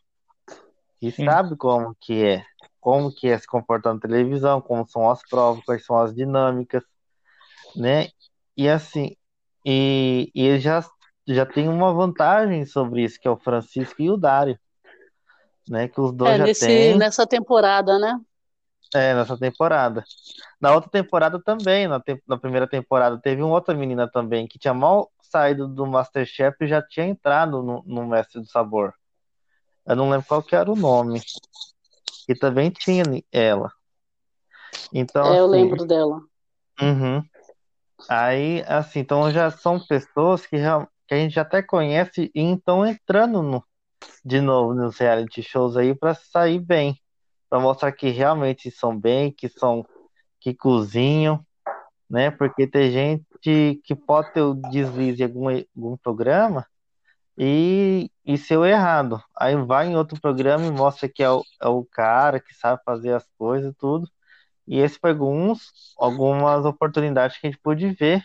E 1.00 1.12
Sim. 1.12 1.26
sabe 1.26 1.56
como 1.56 1.94
que 2.00 2.25
é, 2.25 2.44
como 2.80 3.14
que 3.14 3.28
é 3.28 3.38
se 3.38 3.47
comportar 3.47 3.94
na 3.94 4.00
televisão, 4.00 4.61
como 4.61 4.87
são 4.88 5.11
as 5.11 5.21
provas, 5.28 5.62
quais 5.64 5.85
são 5.85 5.99
as 5.99 6.14
dinâmicas, 6.14 6.83
né? 7.76 8.09
E 8.56 8.68
assim, 8.68 9.14
e, 9.64 10.30
e 10.35 10.47
ele 10.47 10.61
já, 10.61 10.85
já 11.26 11.44
tem 11.44 11.68
uma 11.68 11.92
vantagem 11.92 12.64
sobre 12.64 13.04
isso, 13.04 13.21
que 13.21 13.28
é 13.28 13.30
o 13.30 13.37
Francisco 13.37 14.00
e 14.00 14.11
o 14.11 14.16
Dário. 14.16 14.59
Né, 15.66 15.88
que 15.88 15.99
os 15.99 16.12
dois 16.12 16.35
é, 16.35 16.38
já 16.38 16.44
nesse, 16.44 16.66
têm. 16.66 16.99
Nessa 16.99 17.26
temporada, 17.26 17.99
né? 17.99 18.21
É, 18.95 19.13
nessa 19.13 19.37
temporada. 19.37 20.05
Na 20.61 20.73
outra 20.73 20.89
temporada 20.89 21.43
também, 21.43 21.89
na, 21.89 21.99
te... 21.99 22.23
na 22.29 22.39
primeira 22.39 22.67
temporada, 22.67 23.19
teve 23.19 23.43
uma 23.43 23.55
outra 23.55 23.75
menina 23.75 24.09
também 24.09 24.47
que 24.47 24.59
tinha 24.59 24.73
mal 24.73 25.11
saído 25.21 25.67
do 25.67 25.85
Masterchef 25.85 26.57
e 26.61 26.69
já 26.69 26.81
tinha 26.81 27.07
entrado 27.07 27.61
no, 27.61 27.83
no 27.85 28.07
Mestre 28.07 28.41
do 28.41 28.47
Sabor. 28.47 28.95
Eu 29.85 29.97
não 29.97 30.09
lembro 30.09 30.27
qual 30.27 30.43
que 30.43 30.55
era 30.55 30.71
o 30.71 30.77
nome. 30.77 31.21
E 32.29 32.35
também 32.37 32.71
tinha 32.71 33.03
ela. 33.33 33.71
Então, 34.93 35.27
é, 35.27 35.41
eu 35.41 35.47
assim, 35.47 35.53
lembro 35.53 35.85
dela. 35.85 36.21
Uhum. 36.81 37.23
Aí, 38.09 38.65
assim, 38.67 39.01
então 39.01 39.31
já 39.33 39.51
são 39.51 39.79
pessoas 39.79 40.47
que, 40.47 40.57
que 41.09 41.15
a 41.15 41.17
gente 41.17 41.39
até 41.39 41.63
conhece 41.63 42.31
e 42.35 42.53
estão 42.53 42.87
entrando 42.87 43.43
no, 43.43 43.65
de 44.25 44.41
novo 44.41 44.73
nos 44.73 44.99
reality 44.99 45.43
shows 45.43 45.77
aí 45.77 45.95
para 45.95 46.15
sair 46.15 46.61
bem, 46.61 46.99
para 47.54 47.62
mostrar 47.62 47.92
que 47.92 48.08
realmente 48.08 48.68
são 48.68 48.99
bem, 48.99 49.30
que 49.30 49.49
são 49.49 49.87
que 50.40 50.52
cozinham, 50.52 51.38
né? 52.11 52.28
Porque 52.28 52.66
tem 52.66 52.90
gente 52.90 53.80
que 53.84 53.94
pode 53.94 54.32
ter 54.32 54.40
o 54.40 54.54
deslize 54.54 55.23
em 55.23 55.26
algum, 55.26 55.46
algum 55.76 55.96
programa 55.96 56.66
e, 57.38 58.11
e 58.26 58.37
ser 58.37 58.58
errado. 58.64 59.23
Aí 59.38 59.54
vai 59.54 59.87
em 59.87 59.94
outro 59.94 60.20
programa 60.20 60.66
e 60.66 60.70
mostra 60.73 61.08
que 61.08 61.23
é 61.23 61.30
o, 61.30 61.44
é 61.62 61.68
o 61.68 61.84
cara 61.84 62.40
que 62.40 62.52
sabe 62.52 62.82
fazer 62.84 63.12
as 63.12 63.25
coisas 63.38 63.70
e 63.70 63.76
tudo. 63.76 64.11
E 64.66 64.80
esse 64.80 64.99
foi 64.99 65.11
alguns, 65.11 65.94
algumas 65.96 66.64
oportunidades 66.64 67.38
que 67.38 67.46
a 67.46 67.50
gente 67.52 67.62
pôde 67.62 67.88
ver 67.92 68.25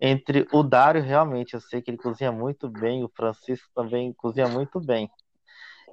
entre 0.00 0.48
o 0.50 0.62
Dário, 0.62 1.02
realmente, 1.02 1.52
eu 1.52 1.60
sei 1.60 1.82
que 1.82 1.90
ele 1.90 1.98
cozinha 1.98 2.32
muito 2.32 2.70
bem, 2.70 3.04
o 3.04 3.12
Francisco 3.14 3.68
também 3.74 4.14
cozinha 4.14 4.48
muito 4.48 4.80
bem. 4.80 5.10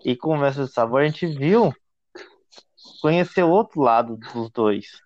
E 0.06 0.16
com 0.16 0.30
o 0.36 0.38
Mestre 0.38 0.64
do 0.64 0.72
Sabor, 0.72 1.02
a 1.02 1.06
gente 1.06 1.28
viu, 1.28 1.74
conhecer 3.02 3.44
o 3.44 3.50
outro 3.50 3.82
lado 3.82 4.16
dos 4.16 4.50
dois. 4.52 5.02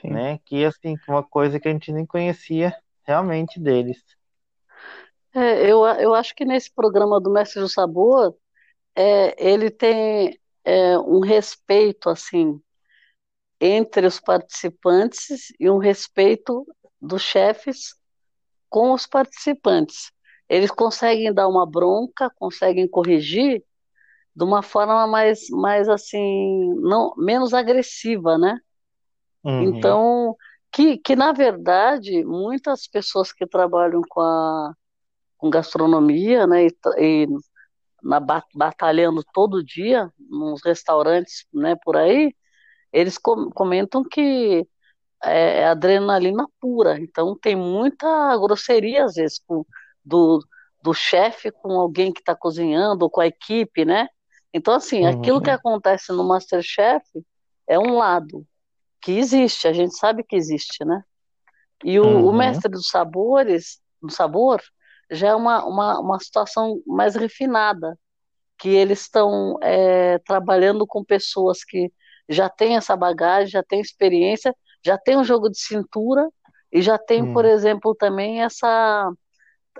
Sim. 0.00 0.10
Né? 0.10 0.38
Que, 0.44 0.64
assim, 0.64 0.96
uma 1.08 1.22
coisa 1.22 1.58
que 1.58 1.66
a 1.66 1.72
gente 1.72 1.90
nem 1.90 2.04
conhecia 2.04 2.76
realmente 3.02 3.58
deles. 3.58 4.02
É, 5.34 5.62
eu, 5.68 5.84
eu 5.84 6.14
acho 6.14 6.34
que 6.34 6.44
nesse 6.44 6.72
programa 6.72 7.20
do 7.20 7.30
Mestre 7.30 7.60
do 7.60 7.68
Sabor, 7.68 8.36
é, 8.94 9.34
ele 9.50 9.70
tem 9.70 10.38
é, 10.64 10.98
um 10.98 11.20
respeito, 11.20 12.08
assim, 12.08 12.60
entre 13.60 14.06
os 14.06 14.20
participantes 14.20 15.52
e 15.58 15.68
um 15.68 15.78
respeito 15.78 16.66
dos 17.00 17.22
chefes 17.22 17.94
com 18.68 18.92
os 18.92 19.06
participantes. 19.06 20.12
Eles 20.48 20.70
conseguem 20.70 21.32
dar 21.32 21.48
uma 21.48 21.66
bronca, 21.66 22.30
conseguem 22.38 22.86
corrigir 22.86 23.64
de 24.34 24.44
uma 24.44 24.62
forma 24.62 25.06
mais, 25.06 25.48
mais 25.50 25.88
assim, 25.88 26.74
não 26.80 27.14
menos 27.16 27.54
agressiva, 27.54 28.36
né? 28.36 28.58
Uhum. 29.44 29.62
Então, 29.62 30.36
que, 30.72 30.98
que 30.98 31.14
na 31.14 31.32
verdade 31.32 32.24
muitas 32.24 32.88
pessoas 32.88 33.32
que 33.32 33.46
trabalham 33.46 34.02
com 34.08 34.20
a 34.20 34.74
com 35.36 35.50
gastronomia, 35.50 36.46
né, 36.46 36.66
e, 36.66 36.74
e 36.98 37.28
na, 38.02 38.18
batalhando 38.54 39.22
todo 39.34 39.62
dia 39.62 40.10
nos 40.18 40.62
restaurantes, 40.64 41.46
né, 41.52 41.76
por 41.84 41.98
aí, 41.98 42.34
eles 42.90 43.18
comentam 43.18 44.02
que 44.02 44.66
é 45.22 45.66
adrenalina 45.66 46.46
pura, 46.60 46.98
então 46.98 47.36
tem 47.38 47.54
muita 47.56 48.36
grosseria 48.38 49.04
às 49.04 49.14
vezes 49.14 49.38
com, 49.46 49.66
do, 50.04 50.40
do 50.82 50.94
chefe 50.94 51.50
com 51.50 51.72
alguém 51.72 52.12
que 52.12 52.20
está 52.20 52.34
cozinhando 52.34 53.04
ou 53.04 53.10
com 53.10 53.20
a 53.20 53.26
equipe, 53.26 53.84
né? 53.84 54.08
Então, 54.54 54.72
assim, 54.72 55.02
uhum. 55.02 55.08
aquilo 55.08 55.42
que 55.42 55.50
acontece 55.50 56.12
no 56.12 56.22
Masterchef 56.22 57.04
é 57.66 57.76
um 57.76 57.96
lado 57.96 58.46
que 59.02 59.18
existe, 59.18 59.66
a 59.66 59.72
gente 59.72 59.96
sabe 59.96 60.22
que 60.22 60.36
existe, 60.36 60.84
né? 60.84 61.02
E 61.84 61.98
o, 61.98 62.04
uhum. 62.04 62.28
o 62.28 62.32
mestre 62.32 62.70
dos 62.70 62.86
sabores 62.86 63.80
do 64.00 64.10
sabor 64.10 64.62
já 65.10 65.28
é 65.30 65.34
uma, 65.34 65.64
uma, 65.66 65.98
uma 65.98 66.20
situação 66.20 66.80
mais 66.86 67.16
refinada, 67.16 67.98
que 68.56 68.68
eles 68.68 69.00
estão 69.00 69.58
é, 69.60 70.18
trabalhando 70.20 70.86
com 70.86 71.04
pessoas 71.04 71.64
que 71.64 71.92
já 72.28 72.48
têm 72.48 72.76
essa 72.76 72.96
bagagem, 72.96 73.50
já 73.50 73.62
têm 73.62 73.80
experiência, 73.80 74.54
já 74.84 74.96
tem 74.96 75.16
um 75.16 75.24
jogo 75.24 75.50
de 75.50 75.58
cintura 75.58 76.28
e 76.72 76.80
já 76.80 76.96
tem, 76.96 77.24
hum. 77.24 77.32
por 77.32 77.44
exemplo, 77.44 77.94
também 77.94 78.42
essa. 78.42 79.12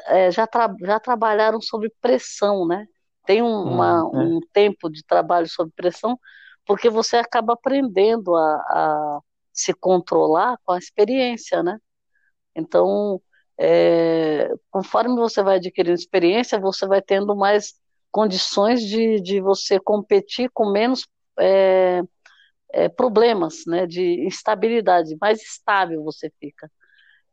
É, 0.06 0.30
já, 0.32 0.46
tra 0.48 0.74
já 0.80 0.98
trabalharam 0.98 1.60
sob 1.60 1.88
pressão, 2.00 2.66
né? 2.66 2.86
Tem 3.26 3.42
um, 3.42 3.46
hum, 3.46 3.72
uma, 3.74 3.98
é. 3.98 4.18
um 4.18 4.40
tempo 4.52 4.90
de 4.90 5.04
trabalho 5.04 5.48
sob 5.48 5.70
pressão, 5.74 6.18
porque 6.66 6.90
você 6.90 7.16
acaba 7.16 7.54
aprendendo 7.54 8.34
a, 8.36 8.54
a 8.70 9.20
se 9.52 9.72
controlar 9.74 10.58
com 10.64 10.72
a 10.72 10.78
experiência, 10.78 11.62
né? 11.62 11.78
Então, 12.54 13.20
é, 13.58 14.50
conforme 14.70 15.16
você 15.16 15.42
vai 15.42 15.56
adquirindo 15.56 15.94
experiência, 15.94 16.58
você 16.58 16.86
vai 16.86 17.02
tendo 17.02 17.36
mais 17.36 17.74
condições 18.10 18.82
de, 18.82 19.20
de 19.20 19.40
você 19.40 19.80
competir 19.80 20.50
com 20.52 20.70
menos 20.70 21.06
é, 21.38 22.02
é, 22.72 22.88
problemas, 22.88 23.64
né, 23.66 23.86
de 23.86 24.24
instabilidade, 24.26 25.16
mais 25.20 25.40
estável 25.42 26.02
você 26.04 26.30
fica. 26.40 26.70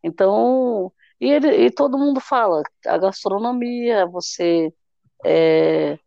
Então, 0.03 0.91
e, 1.19 1.31
ele, 1.31 1.65
e 1.65 1.71
todo 1.71 1.97
mundo 1.97 2.19
fala, 2.19 2.63
a 2.87 2.97
gastronomia, 2.97 4.05
você 4.07 4.73
é, 5.25 5.97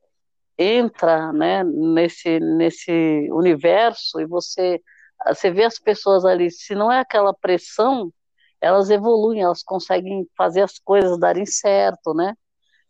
entra 0.59 1.33
né, 1.33 1.65
nesse, 1.65 2.39
nesse 2.41 3.29
universo 3.33 4.21
e 4.21 4.27
você, 4.27 4.81
você 5.27 5.51
vê 5.51 5.65
as 5.65 5.79
pessoas 5.79 6.25
ali, 6.25 6.51
se 6.51 6.75
não 6.75 6.91
é 6.91 7.01
aquela 7.01 7.35
pressão, 7.35 8.13
elas 8.61 8.91
evoluem, 8.91 9.43
elas 9.43 9.63
conseguem 9.63 10.29
fazer 10.37 10.63
as 10.63 10.79
coisas 10.79 11.19
darem 11.19 11.45
certo, 11.45 12.15
né? 12.15 12.35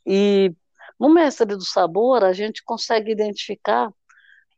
E 0.07 0.55
no 0.99 1.13
Mestre 1.13 1.57
do 1.57 1.65
Sabor, 1.65 2.23
a 2.23 2.33
gente 2.33 2.63
consegue 2.65 3.11
identificar, 3.11 3.91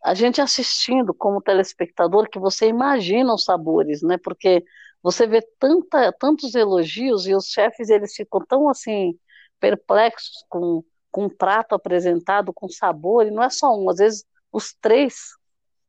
a 0.05 0.15
gente 0.15 0.41
assistindo 0.41 1.15
como 1.15 1.41
telespectador, 1.41 2.29
que 2.29 2.39
você 2.39 2.69
imagina 2.69 3.33
os 3.35 3.45
sabores, 3.45 4.03
né? 4.03 4.19
Porque 4.19 4.63
você 5.03 5.27
vê 5.27 5.41
tanta, 5.59 6.13
tantos 6.13 6.55
elogios 6.55 7.27
e 7.27 7.35
os 7.35 7.47
chefes, 7.47 7.89
eles 7.89 8.15
ficam 8.15 8.45
tão, 8.45 8.69
assim, 8.69 9.19
perplexos 9.59 10.45
com, 10.49 10.85
com 11.17 11.25
um 11.25 11.31
prato 11.31 11.75
apresentado, 11.75 12.53
com 12.53 12.69
sabor, 12.69 13.27
e 13.27 13.31
não 13.31 13.43
é 13.43 13.49
só 13.49 13.75
um, 13.75 13.89
às 13.89 13.97
vezes 13.97 14.23
os 14.53 14.75
três, 14.75 15.15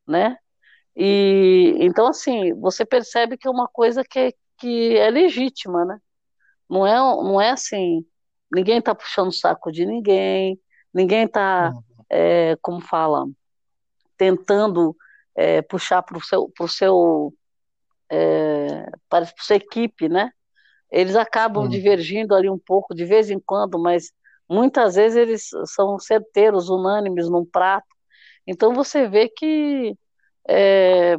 né? 0.06 0.38
E 0.96 1.76
então 1.80 2.06
assim, 2.06 2.54
você 2.54 2.82
percebe 2.82 3.36
que 3.36 3.46
é 3.46 3.50
uma 3.50 3.68
coisa 3.68 4.02
que, 4.02 4.34
que 4.56 4.96
é 4.96 5.10
legítima, 5.10 5.84
né? 5.84 6.00
Não 6.66 6.86
é, 6.86 6.96
não 6.96 7.38
é 7.38 7.50
assim, 7.50 8.06
ninguém 8.50 8.78
está 8.78 8.94
puxando 8.94 9.28
o 9.28 9.32
saco 9.32 9.70
de 9.70 9.84
ninguém, 9.84 10.58
ninguém 10.94 11.24
está, 11.24 11.72
uhum. 11.74 11.82
é, 12.08 12.56
como 12.62 12.80
fala, 12.80 13.26
tentando 14.16 14.96
é, 15.36 15.60
puxar 15.60 16.02
para 16.02 16.16
o 16.16 16.22
seu, 16.22 16.48
pro 16.48 16.66
seu 16.66 17.34
é, 18.10 18.90
para 19.10 19.26
a 19.26 19.32
sua 19.36 19.56
equipe, 19.56 20.08
né? 20.08 20.32
Eles 20.90 21.16
acabam 21.16 21.68
divergindo 21.68 22.34
ali 22.34 22.48
um 22.48 22.58
pouco 22.58 22.94
de 22.94 23.04
vez 23.04 23.30
em 23.30 23.38
quando, 23.38 23.78
mas 23.78 24.10
muitas 24.48 24.94
vezes 24.94 25.16
eles 25.16 25.48
são 25.66 25.98
certeiros, 25.98 26.68
unânimes 26.68 27.28
num 27.28 27.44
prato. 27.44 27.86
Então 28.46 28.74
você 28.74 29.06
vê 29.06 29.28
que 29.28 29.96
é, 30.48 31.16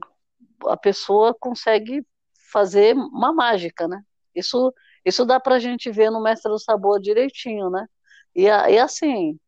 a 0.65 0.75
pessoa 0.75 1.35
consegue 1.39 2.03
fazer 2.51 2.95
uma 2.95 3.31
mágica, 3.31 3.87
né? 3.87 4.01
Isso, 4.33 4.73
isso 5.05 5.25
dá 5.25 5.39
para 5.39 5.55
a 5.55 5.59
gente 5.59 5.91
ver 5.91 6.09
no 6.09 6.21
Mestre 6.21 6.51
do 6.51 6.59
Sabor 6.59 6.99
direitinho, 6.99 7.69
né? 7.69 7.87
E, 8.35 8.45
e 8.45 8.79
assim, 8.79 9.39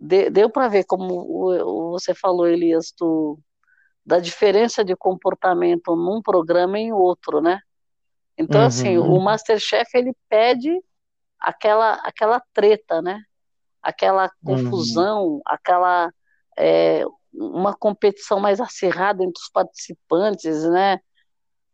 de, 0.00 0.30
deu 0.30 0.48
para 0.50 0.68
ver, 0.68 0.84
como 0.84 1.90
você 1.92 2.14
falou, 2.14 2.46
Elias, 2.46 2.92
do, 2.98 3.38
da 4.04 4.18
diferença 4.18 4.84
de 4.84 4.96
comportamento 4.96 5.94
num 5.96 6.22
programa 6.22 6.78
e 6.78 6.84
em 6.84 6.92
outro, 6.92 7.40
né? 7.40 7.60
Então, 8.36 8.60
uhum. 8.60 8.66
assim, 8.66 8.98
o 8.98 9.20
Masterchef, 9.20 9.90
ele 9.94 10.12
pede 10.28 10.82
aquela, 11.44 11.94
aquela 11.96 12.42
treta, 12.52 13.02
né? 13.02 13.20
Aquela 13.82 14.30
uhum. 14.42 14.56
confusão, 14.56 15.26
uhum. 15.26 15.40
aquela... 15.46 16.12
É, 16.56 17.04
uma 17.36 17.74
competição 17.74 18.38
mais 18.38 18.60
acirrada 18.60 19.24
entre 19.24 19.40
os 19.40 19.50
participantes, 19.50 20.62
né? 20.70 21.00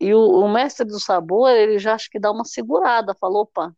E 0.00 0.14
o, 0.14 0.20
o, 0.20 0.48
mestre 0.48 0.86
do 0.86 0.98
sabor, 0.98 1.50
ele 1.50 1.78
já 1.78 1.94
acho 1.94 2.08
que 2.10 2.18
dá 2.18 2.30
uma 2.30 2.46
segurada, 2.46 3.14
falou, 3.20 3.42
opa, 3.42 3.70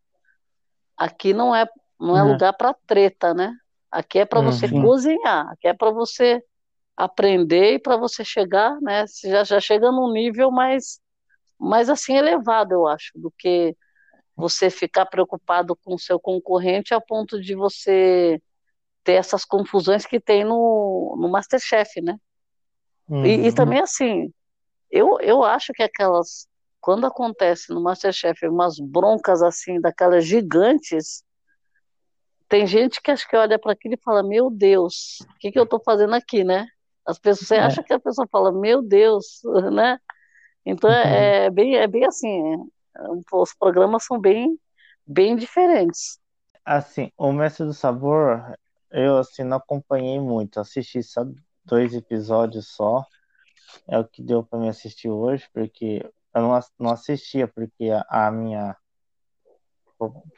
aqui 0.97 1.35
não 1.35 1.55
é 1.55 1.67
não 1.99 2.17
é 2.17 2.23
uhum. 2.23 2.33
lugar 2.33 2.53
para 2.53 2.75
treta, 2.87 3.35
né? 3.35 3.55
Aqui 3.91 4.21
é 4.21 4.25
para 4.25 4.41
uhum. 4.41 4.47
você 4.47 4.69
cozinhar, 4.69 5.49
aqui 5.51 5.69
é 5.69 5.75
para 5.75 5.91
você 5.91 6.43
aprender 6.97 7.75
e 7.75 7.79
para 7.79 7.97
você 7.97 8.25
chegar, 8.25 8.81
né? 8.81 9.07
Você 9.07 9.31
já, 9.31 9.45
já 9.45 9.61
chega 9.61 9.91
num 9.93 10.13
nível 10.13 10.51
mais, 10.51 11.01
mais 11.59 11.89
assim 11.89 12.17
elevado, 12.17 12.73
eu 12.73 12.87
acho, 12.87 13.13
do 13.15 13.33
que 13.39 13.77
você 14.37 14.71
ficar 14.71 15.07
preocupado 15.07 15.77
com 15.77 15.95
o 15.95 15.99
seu 15.99 16.19
concorrente 16.19 16.95
a 16.95 17.01
ponto 17.01 17.41
de 17.41 17.55
você 17.55 18.41
ter 19.05 19.15
essas 19.15 19.45
confusões 19.45 20.07
que 20.07 20.21
tem 20.21 20.45
no, 20.45 21.17
no 21.19 21.29
Masterchef, 21.29 22.01
né? 22.01 22.17
Uhum. 23.09 23.25
E, 23.27 23.37
e, 23.37 23.49
uhum. 23.49 23.55
também 23.55 23.81
assim, 23.81 24.33
eu, 24.91 25.19
eu 25.21 25.43
acho 25.43 25.73
que 25.73 25.83
aquelas. 25.83 26.47
Quando 26.81 27.07
acontece 27.07 27.73
no 27.73 27.81
Masterchef 27.81 28.47
umas 28.47 28.79
broncas 28.81 29.41
assim, 29.43 29.81
daquelas 29.81 30.25
gigantes, 30.25 31.23
tem 32.49 32.67
gente 32.67 33.01
que 33.01 33.11
acho 33.11 33.27
que 33.29 33.37
olha 33.37 33.59
para 33.59 33.73
aquilo 33.73 33.95
e 33.95 34.03
fala: 34.05 34.23
Meu 34.23 34.51
Deus, 34.51 35.21
o 35.21 35.39
que, 35.39 35.53
que 35.53 35.59
eu 35.59 35.65
estou 35.65 35.81
fazendo 35.85 36.15
aqui, 36.15 36.45
né? 36.45 36.67
As 37.07 37.19
pessoas, 37.19 37.49
você 37.49 37.55
é. 37.57 37.61
acha 37.61 37.83
que 37.83 37.93
a 37.93 38.01
pessoa 38.01 38.27
fala: 38.31 38.53
Meu 38.53 38.83
Deus, 38.83 39.41
né? 39.73 39.99
Então 40.67 40.91
é, 40.91 41.03
uhum. 41.03 41.11
é, 41.11 41.51
bem, 41.51 41.77
é 41.77 41.87
bem 41.87 42.05
assim: 42.05 42.29
é, 42.29 42.57
os 43.33 43.55
programas 43.55 44.05
são 44.05 44.21
bem, 44.21 44.59
bem 45.07 45.37
diferentes. 45.37 46.19
Assim, 46.65 47.11
o 47.17 47.33
Mestre 47.33 47.67
do 47.67 47.75
Sabor, 47.75 48.57
eu 48.91 49.19
assim 49.19 49.43
não 49.43 49.57
acompanhei 49.57 50.21
muito, 50.21 50.61
assisti 50.61 51.03
só 51.03 51.25
dois 51.65 51.95
episódios 51.95 52.69
só 52.69 53.05
é 53.89 53.99
o 53.99 54.05
que 54.05 54.23
deu 54.23 54.43
para 54.45 54.59
me 54.59 54.69
assistir 54.69 55.09
hoje, 55.09 55.49
porque 55.53 56.05
eu 56.35 56.43
não, 56.43 56.61
não 56.79 56.91
assistia, 56.91 57.49
porque 57.49 57.91
a, 57.91 58.27
a 58.27 58.31
minha. 58.31 58.77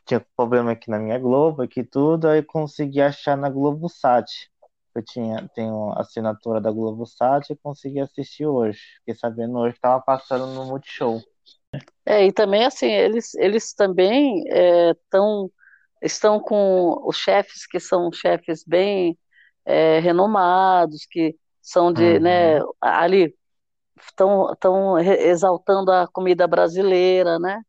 Tinha 0.04 0.24
problema 0.36 0.72
aqui 0.72 0.90
na 0.90 0.98
minha 0.98 1.18
Globo, 1.18 1.62
aqui 1.62 1.82
tudo, 1.82 2.28
aí 2.28 2.42
consegui 2.42 3.00
achar 3.00 3.36
na 3.36 3.48
Globosat. 3.48 4.30
Eu 4.94 5.02
tinha, 5.02 5.48
tenho 5.54 5.92
assinatura 5.98 6.60
da 6.60 6.70
Globosat 6.70 7.50
e 7.50 7.56
consegui 7.56 8.00
assistir 8.00 8.46
hoje. 8.46 8.78
Fiquei 8.98 9.14
sabendo 9.14 9.58
hoje 9.58 9.72
que 9.72 9.78
estava 9.78 10.02
passando 10.02 10.46
no 10.48 10.66
Multishow. 10.66 11.20
É, 12.06 12.26
e 12.26 12.32
também 12.32 12.64
assim, 12.64 12.90
eles, 12.90 13.34
eles 13.34 13.72
também 13.72 14.44
é, 14.48 14.94
tão, 15.10 15.50
estão 16.02 16.38
com 16.38 17.00
os 17.06 17.16
chefes 17.16 17.66
que 17.66 17.80
são 17.80 18.12
chefes 18.12 18.62
bem 18.66 19.18
é, 19.64 20.00
renomados, 20.00 21.06
que 21.10 21.34
são 21.62 21.92
de, 21.92 22.20
né, 22.20 22.60
uhum. 22.60 22.66
né, 22.66 22.72
ali 22.80 23.34
estão 24.00 24.52
estão 24.52 24.98
exaltando 24.98 25.90
a 25.92 26.06
comida 26.06 26.46
brasileira, 26.46 27.38
né? 27.38 27.62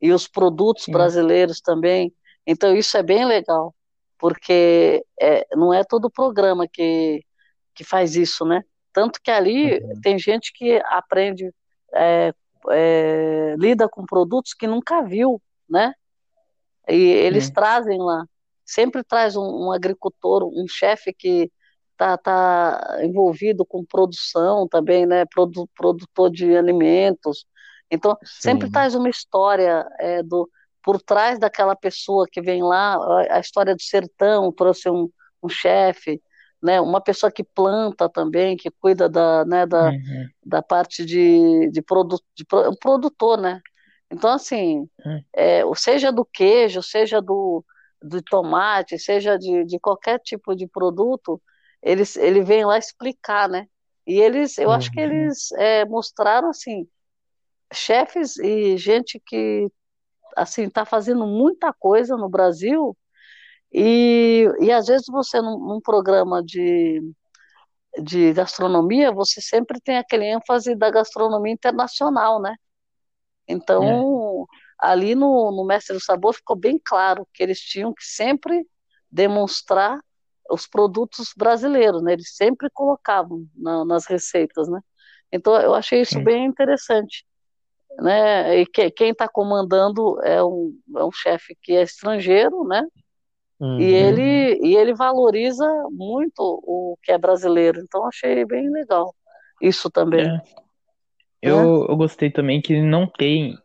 E 0.00 0.12
os 0.12 0.26
produtos 0.26 0.84
Sim. 0.84 0.92
brasileiros 0.92 1.60
também. 1.60 2.12
Então 2.46 2.74
isso 2.74 2.96
é 2.96 3.02
bem 3.02 3.24
legal, 3.24 3.74
porque 4.18 5.04
é, 5.20 5.46
não 5.54 5.72
é 5.72 5.84
todo 5.84 6.10
programa 6.10 6.66
que 6.66 7.22
que 7.74 7.84
faz 7.84 8.16
isso, 8.16 8.44
né? 8.44 8.62
Tanto 8.92 9.20
que 9.22 9.30
ali 9.30 9.78
uhum. 9.78 10.00
tem 10.02 10.18
gente 10.18 10.52
que 10.54 10.80
aprende, 10.86 11.50
é, 11.94 12.32
é, 12.70 13.54
lida 13.58 13.88
com 13.88 14.04
produtos 14.04 14.54
que 14.54 14.66
nunca 14.66 15.02
viu, 15.02 15.40
né? 15.68 15.92
E 16.88 16.94
eles 16.94 17.50
trazem 17.50 17.98
lá, 17.98 18.24
sempre 18.64 19.04
traz 19.04 19.36
um, 19.36 19.66
um 19.66 19.72
agricultor, 19.72 20.44
um 20.44 20.66
chefe 20.68 21.12
que 21.12 21.50
tá, 21.96 22.16
tá 22.18 22.98
envolvido 23.02 23.64
com 23.64 23.84
produção 23.84 24.66
também, 24.68 25.06
né? 25.06 25.24
Produ, 25.26 25.68
produtor 25.74 26.30
de 26.30 26.56
alimentos. 26.56 27.46
Então, 27.90 28.16
Sim. 28.22 28.50
sempre 28.50 28.70
traz 28.70 28.94
uma 28.94 29.08
história 29.08 29.86
é, 30.00 30.22
do 30.22 30.48
por 30.84 31.00
trás 31.00 31.38
daquela 31.38 31.76
pessoa 31.76 32.26
que 32.30 32.42
vem 32.42 32.62
lá, 32.62 32.96
a, 32.96 33.36
a 33.36 33.40
história 33.40 33.74
do 33.74 33.80
sertão 33.80 34.50
trouxe 34.50 34.90
um, 34.90 35.08
um 35.40 35.48
chefe, 35.48 36.20
né? 36.62 36.80
Uma 36.80 37.00
pessoa 37.00 37.32
que 37.32 37.42
planta 37.42 38.08
também, 38.08 38.56
que 38.56 38.70
cuida 38.70 39.08
da, 39.08 39.44
né, 39.44 39.66
da, 39.66 39.90
uhum. 39.90 40.28
da 40.44 40.62
parte 40.62 41.04
de, 41.04 41.68
de, 41.70 41.82
produ, 41.82 42.18
de 42.34 42.44
pro, 42.44 42.76
produtor, 42.78 43.38
né? 43.40 43.60
Então, 44.10 44.30
assim, 44.30 44.88
uhum. 45.04 45.24
é, 45.34 45.62
seja 45.74 46.12
do 46.12 46.24
queijo, 46.24 46.82
seja 46.82 47.20
do, 47.20 47.64
do 48.00 48.22
tomate, 48.22 48.98
seja 48.98 49.36
de, 49.36 49.64
de 49.64 49.78
qualquer 49.80 50.20
tipo 50.20 50.54
de 50.54 50.66
produto, 50.68 51.40
eles, 51.82 52.16
ele 52.16 52.42
vem 52.42 52.64
lá 52.64 52.78
explicar, 52.78 53.48
né? 53.48 53.66
E 54.06 54.20
eles, 54.20 54.58
eu 54.58 54.68
uhum. 54.68 54.74
acho 54.74 54.90
que 54.92 55.00
uhum. 55.00 55.04
eles 55.04 55.50
é, 55.52 55.84
mostraram 55.84 56.50
assim, 56.50 56.86
chefes 57.72 58.36
e 58.38 58.76
gente 58.76 59.20
que 59.26 59.68
assim 60.36 60.68
tá 60.68 60.84
fazendo 60.84 61.26
muita 61.26 61.72
coisa 61.72 62.16
no 62.16 62.28
Brasil 62.28 62.96
e, 63.72 64.46
e 64.60 64.70
às 64.70 64.86
vezes 64.86 65.06
você 65.08 65.40
num, 65.40 65.58
num 65.58 65.80
programa 65.80 66.42
de 66.42 67.00
de 68.00 68.32
gastronomia, 68.32 69.12
você 69.12 69.40
sempre 69.40 69.80
tem 69.80 69.98
aquele 69.98 70.24
ênfase 70.24 70.74
da 70.74 70.90
gastronomia 70.90 71.52
internacional, 71.52 72.40
né? 72.40 72.54
Então, 73.46 74.46
é. 74.80 74.88
ali 74.88 75.14
no, 75.14 75.52
no 75.52 75.64
Mestre 75.64 75.94
do 75.94 76.02
Sabor 76.02 76.34
ficou 76.34 76.56
bem 76.56 76.80
claro 76.82 77.26
que 77.34 77.42
eles 77.42 77.60
tinham 77.60 77.92
que 77.92 78.04
sempre 78.04 78.66
demonstrar 79.10 80.00
os 80.50 80.66
produtos 80.66 81.32
brasileiros, 81.36 82.02
né? 82.02 82.14
Eles 82.14 82.34
sempre 82.34 82.68
colocavam 82.72 83.46
na, 83.54 83.84
nas 83.84 84.06
receitas, 84.06 84.68
né? 84.68 84.80
Então, 85.30 85.54
eu 85.60 85.74
achei 85.74 86.00
isso 86.00 86.14
Sim. 86.14 86.24
bem 86.24 86.46
interessante, 86.46 87.26
né? 87.98 88.58
E 88.58 88.66
que, 88.66 88.90
quem 88.90 89.10
está 89.10 89.28
comandando 89.28 90.20
é 90.22 90.42
um, 90.42 90.78
é 90.96 91.04
um 91.04 91.12
chefe 91.12 91.56
que 91.60 91.72
é 91.72 91.82
estrangeiro, 91.82 92.64
né? 92.64 92.82
Uhum. 93.60 93.80
E, 93.80 93.84
ele, 93.84 94.58
e 94.62 94.76
ele 94.76 94.94
valoriza 94.94 95.66
muito 95.90 96.40
o 96.40 96.96
que 97.02 97.12
é 97.12 97.18
brasileiro. 97.18 97.80
Então 97.80 98.06
achei 98.06 98.44
bem 98.44 98.70
legal 98.70 99.14
isso 99.60 99.90
também. 99.90 100.26
É. 100.26 100.42
Eu, 101.40 101.86
eu 101.88 101.96
gostei 101.96 102.30
também 102.30 102.60
que 102.60 102.80
não 102.80 103.06
tem, 103.06 103.56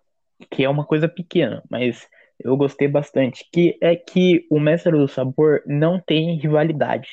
que 0.51 0.63
é 0.63 0.69
uma 0.69 0.85
coisa 0.85 1.07
pequena, 1.07 1.63
mas 1.69 2.07
eu 2.39 2.55
gostei 2.55 2.87
bastante, 2.87 3.47
que 3.51 3.77
é 3.81 3.95
que 3.95 4.45
o 4.49 4.59
Mestre 4.59 4.91
do 4.91 5.07
Sabor 5.07 5.61
não 5.65 5.99
tem 5.99 6.37
rivalidade 6.37 7.09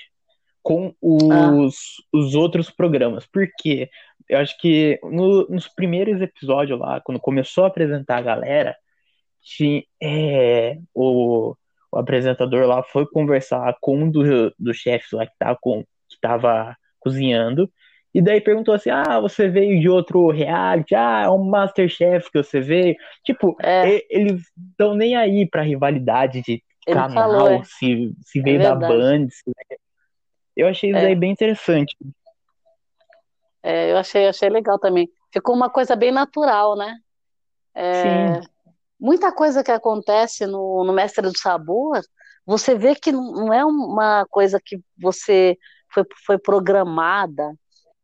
com 0.62 0.94
os, 1.00 1.30
ah. 1.30 2.16
os 2.16 2.34
outros 2.34 2.70
programas. 2.70 3.26
Porque 3.26 3.90
eu 4.28 4.38
acho 4.38 4.56
que 4.58 4.98
no, 5.02 5.46
nos 5.48 5.68
primeiros 5.68 6.20
episódios 6.20 6.78
lá, 6.78 7.00
quando 7.00 7.20
começou 7.20 7.64
a 7.64 7.68
apresentar 7.68 8.18
a 8.18 8.22
galera, 8.22 8.76
tinha, 9.42 9.82
é, 10.02 10.78
o, 10.94 11.54
o 11.94 11.98
apresentador 11.98 12.66
lá 12.66 12.82
foi 12.82 13.06
conversar 13.06 13.76
com 13.80 13.96
um 13.96 14.10
dos 14.10 14.52
do 14.58 14.74
chefes 14.74 15.12
lá 15.12 15.24
que 15.24 15.32
tava, 15.38 15.56
com, 15.60 15.84
que 16.08 16.18
tava 16.20 16.76
cozinhando. 16.98 17.70
E 18.12 18.20
daí 18.20 18.40
perguntou 18.40 18.74
assim: 18.74 18.90
Ah, 18.90 19.20
você 19.20 19.48
veio 19.48 19.80
de 19.80 19.88
outro 19.88 20.28
reality? 20.30 20.94
Ah, 20.94 21.22
é 21.24 21.30
um 21.30 21.44
Masterchef 21.44 22.30
que 22.30 22.42
você 22.42 22.60
veio. 22.60 22.96
Tipo, 23.24 23.56
é. 23.62 24.02
eles 24.10 24.42
estão 24.70 24.94
nem 24.94 25.14
aí 25.14 25.48
pra 25.48 25.62
rivalidade 25.62 26.42
de 26.42 26.62
Ele 26.86 26.96
canal, 26.96 27.10
falou, 27.10 27.48
é. 27.48 27.62
se, 27.64 28.12
se 28.22 28.40
veio 28.40 28.60
é 28.60 28.62
da 28.62 28.74
Band. 28.74 29.28
Se... 29.30 29.44
Eu 30.56 30.68
achei 30.68 30.90
isso 30.90 30.98
é. 30.98 31.06
aí 31.06 31.14
bem 31.14 31.30
interessante. 31.30 31.96
É, 33.62 33.90
eu 33.90 33.96
achei, 33.96 34.26
achei 34.26 34.48
legal 34.48 34.78
também. 34.78 35.08
Ficou 35.32 35.54
uma 35.54 35.70
coisa 35.70 35.96
bem 35.96 36.12
natural, 36.12 36.76
né? 36.76 36.96
Sim 37.76 38.53
muita 38.98 39.32
coisa 39.32 39.62
que 39.62 39.70
acontece 39.70 40.46
no, 40.46 40.84
no 40.84 40.92
Mestre 40.92 41.22
do 41.22 41.38
Sabor, 41.38 42.00
você 42.46 42.74
vê 42.74 42.94
que 42.94 43.12
não 43.12 43.52
é 43.52 43.64
uma 43.64 44.26
coisa 44.30 44.60
que 44.62 44.80
você 44.96 45.56
foi, 45.92 46.04
foi 46.26 46.38
programada, 46.38 47.54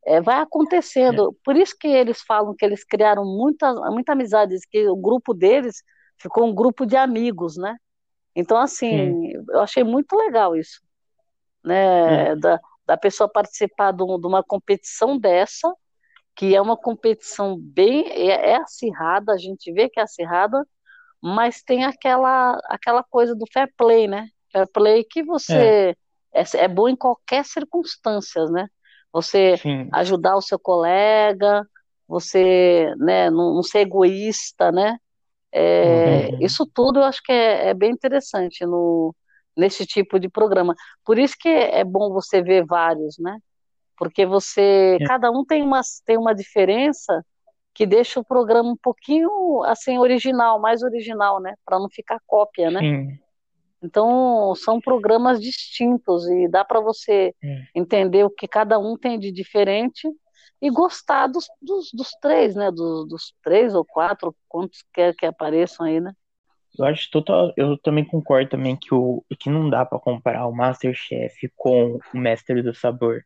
é, 0.05 0.21
vai 0.21 0.41
acontecendo. 0.41 1.31
É. 1.31 1.45
Por 1.45 1.57
isso 1.57 1.77
que 1.79 1.89
eles 1.89 2.23
falam 2.23 2.55
que 2.57 2.65
eles 2.65 2.85
criaram 2.85 3.25
muita, 3.25 3.73
muita 3.91 4.13
amizade, 4.13 4.57
que 4.71 4.89
o 4.89 4.97
grupo 4.97 5.35
deles 5.35 5.83
ficou 6.19 6.47
um 6.47 6.55
grupo 6.55 6.87
de 6.87 6.97
amigos, 6.97 7.57
né? 7.57 7.77
Então, 8.35 8.57
assim, 8.57 9.33
eu 9.49 9.61
achei 9.61 9.83
muito 9.83 10.17
legal 10.17 10.57
isso, 10.57 10.81
né? 11.65 12.31
É. 12.31 12.37
Da, 12.37 12.61
da 12.87 12.97
pessoa 12.97 13.29
participar 13.29 13.93
de, 13.93 13.99
de 13.99 14.27
uma 14.27 14.43
competição 14.43 15.19
dessa, 15.19 15.73
que 16.35 16.55
é 16.55 16.61
uma 16.61 16.77
competição 16.77 17.57
bem 17.59 18.09
é, 18.09 18.53
é 18.53 18.57
acirrada, 18.57 19.33
a 19.33 19.39
gente 19.39 19.73
vê 19.73 19.89
que 19.89 20.01
é 20.01 20.03
acirrada, 20.03 20.67
mas 21.23 21.63
tem 21.63 21.85
aquela, 21.85 22.59
aquela 22.69 23.03
coisa 23.03 23.35
do 23.35 23.45
fair 23.53 23.73
play, 23.77 24.09
né? 24.09 24.29
Fair 24.53 24.67
play 24.73 25.05
que 25.05 25.23
você 25.23 25.95
é, 26.33 26.43
é, 26.43 26.45
é 26.65 26.69
bom 26.69 26.89
em 26.89 26.97
qualquer 26.97 27.45
circunstância, 27.45 28.45
né? 28.47 28.67
Você 29.13 29.57
Sim. 29.59 29.89
ajudar 29.93 30.37
o 30.37 30.43
seu 30.43 30.59
colega, 30.59 31.67
você 32.07 32.93
né, 32.99 33.31
não, 33.31 33.55
não 33.55 33.63
ser 33.63 33.81
egoísta, 33.81 34.73
né? 34.73 34.97
É, 35.53 36.31
uhum. 36.31 36.39
Isso 36.41 36.65
tudo 36.73 37.01
eu 37.01 37.05
acho 37.05 37.21
que 37.23 37.33
é, 37.33 37.69
é, 37.69 37.75
bem 37.75 37.91
interessante 37.91 38.65
no, 38.65 39.15
nesse 39.57 39.85
tipo 39.85 40.19
de 40.19 40.29
programa. 40.29 40.75
Por 41.05 41.19
isso 41.19 41.35
que 41.39 41.49
é 41.49 41.85
bom 41.85 42.13
você 42.13 42.41
ver 42.43 42.65
vários, 42.65 43.17
né? 43.19 43.39
Porque 43.97 44.25
você, 44.25 44.97
é. 45.01 45.05
cada 45.05 45.31
um 45.31 45.45
tem 45.45 45.63
uma, 45.63 45.81
tem 46.07 46.17
uma 46.17 46.35
diferença 46.35 47.25
que 47.75 47.87
deixa 47.87 48.21
o 48.21 48.25
programa 48.25 48.71
um 48.71 48.77
pouquinho 48.77 49.63
assim 49.65 49.99
original, 49.99 50.61
mais 50.61 50.83
original, 50.83 51.41
né, 51.41 51.55
para 51.65 51.79
não 51.79 51.89
ficar 51.89 52.21
cópia, 52.27 52.71
né? 52.71 52.81
Sim. 52.81 53.19
Então 53.83 54.55
são 54.57 54.81
programas 54.81 55.41
distintos 55.41 56.29
e 56.29 56.47
dá 56.49 56.65
para 56.65 56.81
você 56.81 57.35
é. 57.43 57.63
entender 57.75 58.25
o 58.25 58.31
que 58.31 58.47
cada 58.47 58.79
um 58.79 58.97
tem 58.97 59.19
de 59.19 59.33
diferente 59.33 60.07
e 60.61 60.71
gostar 60.71 61.27
dos, 61.27 61.47
dos, 61.63 61.91
dos 61.93 62.11
três, 62.21 62.55
né? 62.55 62.71
Dos, 62.71 63.09
dos, 63.09 63.35
três 63.43 63.75
ou 63.75 63.85
quatro, 63.85 64.35
quantos 64.49 64.85
quer 64.93 65.15
que 65.15 65.25
apareçam 65.25 65.87
aí, 65.87 66.01
né? 66.01 66.13
Eu 66.79 66.85
acho 66.85 67.11
total. 67.11 67.53
Eu 67.57 67.79
também 67.79 68.05
concordo 68.05 68.51
também 68.51 68.77
que 68.77 68.95
o 68.95 69.25
que 69.39 69.49
não 69.49 69.69
dá 69.71 69.85
para 69.85 69.99
comparar 69.99 70.47
o 70.47 70.55
MasterChef 70.55 71.51
com 71.57 71.99
o 72.15 72.19
Mestre 72.19 72.63
do 72.63 72.75
Sabor. 72.75 73.23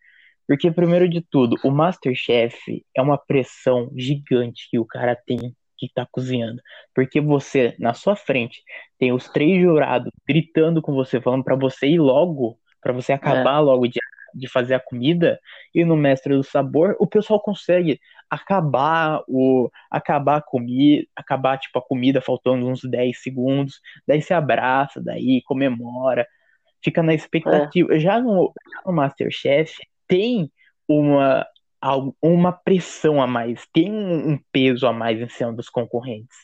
Porque, 0.46 0.70
primeiro 0.70 1.08
de 1.08 1.20
tudo, 1.22 1.56
o 1.64 1.70
Masterchef 1.70 2.84
é 2.96 3.02
uma 3.02 3.18
pressão 3.18 3.90
gigante 3.96 4.68
que 4.70 4.78
o 4.78 4.84
cara 4.84 5.16
tem 5.16 5.54
que 5.76 5.88
tá 5.92 6.06
cozinhando. 6.10 6.60
Porque 6.94 7.20
você, 7.20 7.74
na 7.78 7.94
sua 7.94 8.16
frente, 8.16 8.62
tem 8.98 9.12
os 9.12 9.28
três 9.28 9.60
jurados 9.60 10.10
gritando 10.26 10.80
com 10.80 10.92
você, 10.92 11.20
falando 11.20 11.44
para 11.44 11.56
você 11.56 11.86
ir 11.88 11.98
logo, 11.98 12.58
para 12.80 12.92
você 12.92 13.12
acabar 13.12 13.56
é. 13.56 13.60
logo 13.60 13.86
de, 13.86 14.00
de 14.34 14.48
fazer 14.48 14.74
a 14.74 14.80
comida. 14.80 15.38
E 15.74 15.84
no 15.84 15.96
Mestre 15.96 16.34
do 16.34 16.44
Sabor, 16.44 16.96
o 16.98 17.06
pessoal 17.06 17.40
consegue 17.40 18.00
acabar 18.30 19.22
o 19.28 19.70
acabar 19.90 20.36
a 20.36 20.42
comida, 20.42 21.06
acabar 21.14 21.58
tipo 21.58 21.78
a 21.78 21.82
comida 21.82 22.20
faltando 22.20 22.66
uns 22.66 22.82
10 22.82 23.22
segundos, 23.22 23.80
daí 24.06 24.20
se 24.22 24.34
abraça, 24.34 25.00
daí 25.00 25.42
comemora, 25.42 26.26
fica 26.82 27.02
na 27.02 27.14
expectativa. 27.14 27.94
É. 27.94 27.98
Já 27.98 28.20
no, 28.20 28.52
no 28.84 28.92
Masterchef 28.92 29.78
tem 30.06 30.50
uma, 30.88 31.46
uma 32.22 32.52
pressão 32.52 33.20
a 33.20 33.26
mais, 33.26 33.66
tem 33.72 33.92
um 33.92 34.38
peso 34.52 34.86
a 34.86 34.92
mais 34.92 35.20
em 35.20 35.28
cima 35.28 35.52
dos 35.52 35.68
concorrentes. 35.68 36.36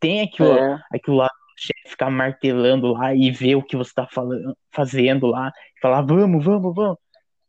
Tem 0.00 0.20
aquilo, 0.20 0.52
é. 0.52 0.80
aquilo 0.92 1.16
lá, 1.16 1.30
chefe 1.56 1.90
ficar 1.90 2.10
martelando 2.10 2.92
lá 2.92 3.14
e 3.14 3.30
ver 3.30 3.56
o 3.56 3.62
que 3.62 3.76
você 3.76 3.90
está 3.90 4.08
fazendo 4.72 5.26
lá, 5.26 5.52
e 5.76 5.80
falar, 5.80 6.02
vamos, 6.02 6.44
vamos, 6.44 6.74
vamos. 6.74 6.98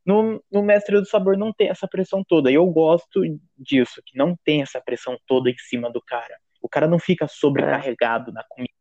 No, 0.05 0.43
no 0.51 0.63
Mestre 0.63 0.99
do 0.99 1.05
Sabor 1.05 1.37
não 1.37 1.53
tem 1.53 1.69
essa 1.69 1.87
pressão 1.87 2.23
toda. 2.27 2.49
E 2.49 2.55
eu 2.55 2.65
gosto 2.65 3.21
disso, 3.55 4.01
que 4.03 4.17
não 4.17 4.35
tem 4.43 4.63
essa 4.63 4.81
pressão 4.81 5.15
toda 5.27 5.51
em 5.51 5.57
cima 5.57 5.91
do 5.91 6.01
cara. 6.01 6.35
O 6.61 6.67
cara 6.67 6.87
não 6.87 6.97
fica 6.97 7.27
sobrecarregado 7.27 8.31
é. 8.31 8.33
na 8.33 8.43
comida. 8.49 8.73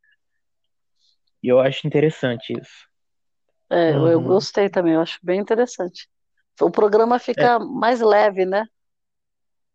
E 1.43 1.49
eu 1.49 1.61
acho 1.61 1.87
interessante 1.87 2.55
isso. 2.59 2.89
É, 3.71 3.91
uhum. 3.91 4.09
eu 4.09 4.21
gostei 4.23 4.71
também, 4.71 4.95
eu 4.95 5.03
acho 5.03 5.19
bem 5.23 5.39
interessante 5.39 6.09
o 6.61 6.71
programa 6.71 7.19
fica 7.19 7.57
é. 7.57 7.59
mais 7.59 8.01
leve, 8.01 8.45
né? 8.45 8.65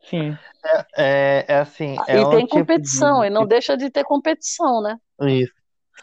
Sim. 0.01 0.37
É, 0.65 0.85
é, 0.97 1.45
é 1.47 1.57
assim. 1.57 1.95
É 2.07 2.17
e 2.17 2.25
um 2.25 2.29
tem 2.29 2.45
tipo 2.45 2.59
competição, 2.59 3.21
de... 3.21 3.27
e 3.27 3.29
não 3.29 3.45
deixa 3.45 3.77
de 3.77 3.89
ter 3.89 4.03
competição, 4.03 4.81
né? 4.81 4.97
Isso. 5.21 5.53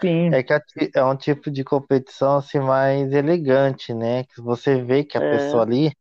Sim. 0.00 0.32
É 0.32 0.42
que 0.42 0.52
é 0.94 1.04
um 1.04 1.16
tipo 1.16 1.50
de 1.50 1.64
competição 1.64 2.36
assim 2.36 2.60
mais 2.60 3.12
elegante, 3.12 3.92
né? 3.92 4.24
Que 4.24 4.40
você 4.40 4.80
vê 4.82 5.04
que 5.04 5.18
a 5.18 5.22
é. 5.22 5.36
pessoa 5.36 5.62
ali 5.62 5.92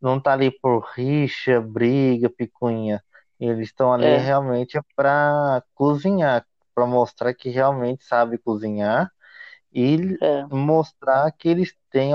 não 0.00 0.20
tá 0.20 0.32
ali 0.32 0.50
por 0.50 0.84
rixa, 0.94 1.60
briga, 1.60 2.30
picuinha. 2.30 3.02
Eles 3.38 3.68
estão 3.68 3.92
ali 3.92 4.06
é. 4.06 4.18
realmente 4.18 4.78
para 4.94 5.62
cozinhar, 5.74 6.46
para 6.74 6.86
mostrar 6.86 7.34
que 7.34 7.48
realmente 7.48 8.04
sabe 8.04 8.38
cozinhar 8.38 9.10
e 9.72 10.16
é. 10.20 10.46
mostrar 10.46 11.30
que 11.32 11.48
eles 11.48 11.74
têm 11.90 12.14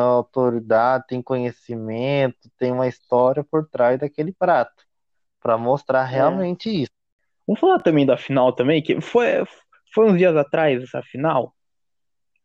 autoridade, 0.00 1.06
tem 1.08 1.22
conhecimento, 1.22 2.50
tem 2.58 2.72
uma 2.72 2.88
história 2.88 3.44
por 3.44 3.68
trás 3.68 3.98
daquele 3.98 4.32
prato, 4.32 4.84
para 5.40 5.56
mostrar 5.56 6.06
é. 6.08 6.14
realmente 6.16 6.68
é. 6.68 6.72
isso. 6.72 6.92
Vamos 7.46 7.60
falar 7.60 7.80
também 7.80 8.04
da 8.04 8.16
final 8.16 8.52
também, 8.52 8.82
que 8.82 9.00
foi, 9.00 9.44
foi 9.94 10.10
uns 10.10 10.18
dias 10.18 10.36
atrás 10.36 10.82
essa 10.82 11.02
final. 11.02 11.54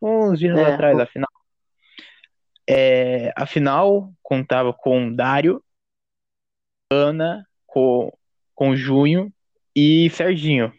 Uns 0.01 0.39
dias 0.39 0.57
é. 0.57 0.73
atrás 0.73 0.99
a 0.99 1.05
final. 1.05 1.29
É, 2.69 3.33
a 3.35 3.45
final 3.45 4.13
contava 4.21 4.73
com 4.73 5.13
Dário, 5.13 5.63
Ana, 6.91 7.45
com, 7.65 8.11
com 8.53 8.75
Junho 8.75 9.33
e 9.75 10.09
Serginho. 10.11 10.71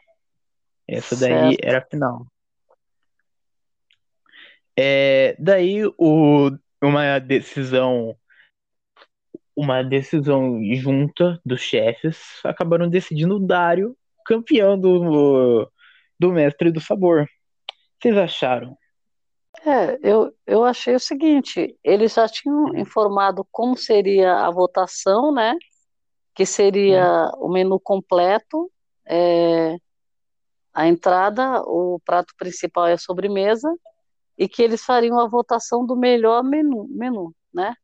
Essa 0.86 1.16
daí 1.16 1.50
certo. 1.50 1.64
era 1.64 1.78
a 1.78 1.86
final. 1.86 2.26
É, 4.78 5.36
daí 5.38 5.84
o, 5.98 6.50
uma 6.82 7.18
decisão 7.18 8.16
uma 9.54 9.82
decisão 9.82 10.58
junta 10.74 11.40
dos 11.44 11.60
chefes 11.60 12.40
acabaram 12.44 12.88
decidindo 12.88 13.36
o 13.36 13.46
Dário 13.46 13.96
campeão 14.24 14.78
do, 14.78 15.70
do 16.18 16.32
Mestre 16.32 16.70
do 16.70 16.80
Sabor. 16.80 17.26
Vocês 18.00 18.16
acharam? 18.16 18.76
É, 19.64 19.98
eu, 20.02 20.34
eu 20.46 20.64
achei 20.64 20.94
o 20.94 21.00
seguinte, 21.00 21.76
eles 21.84 22.14
já 22.14 22.26
tinham 22.26 22.74
informado 22.76 23.46
como 23.50 23.76
seria 23.76 24.46
a 24.46 24.50
votação, 24.50 25.32
né? 25.32 25.54
Que 26.34 26.46
seria 26.46 27.30
o 27.36 27.48
menu 27.48 27.78
completo, 27.78 28.70
é, 29.06 29.76
a 30.72 30.86
entrada, 30.88 31.62
o 31.62 32.00
prato 32.04 32.34
principal 32.36 32.88
e 32.88 32.92
a 32.92 32.98
sobremesa, 32.98 33.68
e 34.36 34.48
que 34.48 34.62
eles 34.62 34.84
fariam 34.84 35.18
a 35.18 35.28
votação 35.28 35.84
do 35.84 35.96
melhor 35.96 36.42
menu, 36.42 36.86
menu 36.90 37.34
né? 37.52 37.74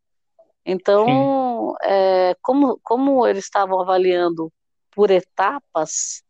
Então, 0.64 1.74
é, 1.82 2.36
como, 2.42 2.78
como 2.82 3.26
eles 3.26 3.44
estavam 3.44 3.80
avaliando 3.80 4.52
por 4.90 5.10
etapas, 5.10 6.22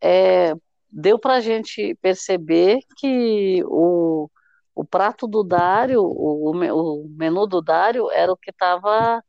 é, 0.00 0.54
deu 0.90 1.18
para 1.18 1.34
a 1.34 1.40
gente 1.40 1.94
perceber 1.96 2.80
que 2.96 3.62
o, 3.66 4.28
o 4.74 4.84
prato 4.84 5.26
do 5.26 5.42
Dário, 5.42 6.02
o, 6.02 6.50
o 6.50 7.08
menu 7.08 7.46
do 7.46 7.62
Dário 7.62 8.10
era 8.10 8.32
o 8.32 8.36
que 8.36 8.50
estava 8.50 9.22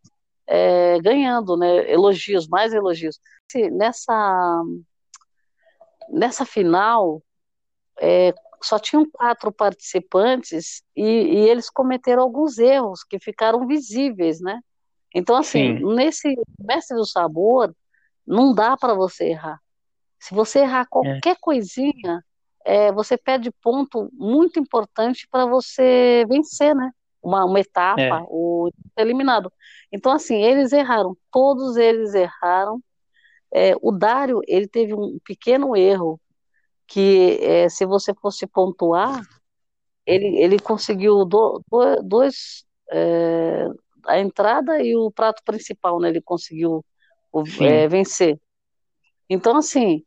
é, 0.47 0.99
ganhando, 0.99 1.55
né? 1.55 1.89
Elogios, 1.89 2.47
mais 2.47 2.73
elogios. 2.73 3.19
Nessa, 3.71 4.63
nessa 6.09 6.45
final, 6.45 7.21
é, 7.99 8.33
só 8.61 8.79
tinham 8.79 9.09
quatro 9.09 9.51
participantes 9.51 10.83
e, 10.95 11.03
e, 11.03 11.49
eles 11.49 11.69
cometeram 11.69 12.21
alguns 12.21 12.57
erros 12.57 13.03
que 13.03 13.19
ficaram 13.19 13.65
visíveis, 13.67 14.39
né? 14.39 14.59
Então, 15.13 15.35
assim, 15.35 15.77
Sim. 15.77 15.95
nesse 15.95 16.33
mestre 16.59 16.95
do 16.95 17.05
sabor, 17.05 17.75
não 18.25 18.53
dá 18.53 18.77
para 18.77 18.93
você 18.93 19.25
errar. 19.25 19.59
Se 20.19 20.33
você 20.33 20.59
errar 20.59 20.85
qualquer 20.89 21.31
é. 21.31 21.39
coisinha, 21.39 22.23
é, 22.63 22.91
você 22.91 23.17
perde 23.17 23.51
ponto 23.61 24.09
muito 24.13 24.59
importante 24.59 25.27
para 25.29 25.45
você 25.45 26.25
vencer, 26.29 26.75
né? 26.75 26.91
Uma, 27.21 27.45
uma 27.45 27.59
etapa 27.59 28.01
é. 28.01 28.23
ou 28.27 28.71
eliminado. 28.97 29.51
Então, 29.91 30.11
assim, 30.11 30.41
eles 30.41 30.71
erraram, 30.71 31.15
todos 31.31 31.75
eles 31.77 32.13
erraram. 32.13 32.79
É, 33.53 33.73
o 33.81 33.91
Dário, 33.91 34.41
ele 34.47 34.67
teve 34.67 34.93
um 34.93 35.19
pequeno 35.25 35.75
erro 35.75 36.19
que 36.91 37.39
é, 37.41 37.69
se 37.69 37.85
você 37.85 38.13
fosse 38.13 38.45
pontuar, 38.45 39.21
ele, 40.05 40.37
ele 40.39 40.59
conseguiu 40.59 41.23
do, 41.23 41.63
do, 41.71 42.03
dois, 42.03 42.65
é, 42.91 43.65
a 44.05 44.19
entrada 44.19 44.83
e 44.83 44.93
o 44.93 45.09
prato 45.09 45.41
principal, 45.45 46.01
né? 46.01 46.09
Ele 46.09 46.21
conseguiu 46.21 46.83
é, 47.61 47.87
vencer. 47.87 48.37
Então, 49.29 49.55
assim, 49.55 50.03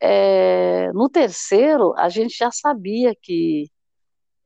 é, 0.00 0.90
no 0.92 1.08
terceiro, 1.08 1.94
a 1.96 2.08
gente 2.08 2.36
já 2.36 2.50
sabia 2.50 3.14
que 3.22 3.70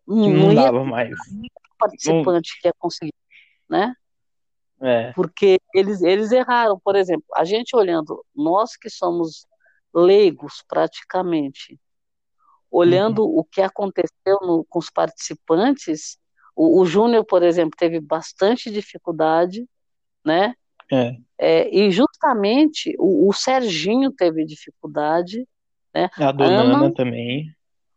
não, 0.06 0.28
não 0.28 0.54
dava 0.54 0.84
mais. 0.84 1.10
participante 1.78 2.50
não... 2.54 2.60
que 2.60 2.68
ia 2.68 2.74
conseguir, 2.78 3.14
né? 3.66 3.94
É. 4.82 5.12
Porque 5.12 5.58
eles, 5.74 6.02
eles 6.02 6.32
erraram, 6.32 6.78
por 6.78 6.96
exemplo, 6.96 7.24
a 7.34 7.44
gente 7.44 7.74
olhando, 7.74 8.22
nós 8.36 8.76
que 8.76 8.90
somos 8.90 9.46
leigos 9.94 10.62
praticamente, 10.68 11.78
olhando 12.70 13.24
uhum. 13.24 13.38
o 13.38 13.44
que 13.44 13.62
aconteceu 13.62 14.38
no, 14.42 14.64
com 14.64 14.78
os 14.78 14.90
participantes, 14.90 16.18
o, 16.54 16.80
o 16.80 16.86
Júnior, 16.86 17.24
por 17.24 17.42
exemplo, 17.42 17.76
teve 17.76 18.00
bastante 18.00 18.70
dificuldade, 18.70 19.66
né? 20.24 20.54
É. 20.90 21.16
É, 21.38 21.74
e 21.74 21.90
justamente 21.90 22.94
o, 22.98 23.28
o, 23.28 23.32
Serginho 23.32 24.10
teve 24.10 24.44
dificuldade, 24.44 25.46
né? 25.94 26.10
A 26.16 26.32
dona 26.32 26.62
Ana, 26.62 26.76
Ana 26.78 26.94
também. 26.94 27.54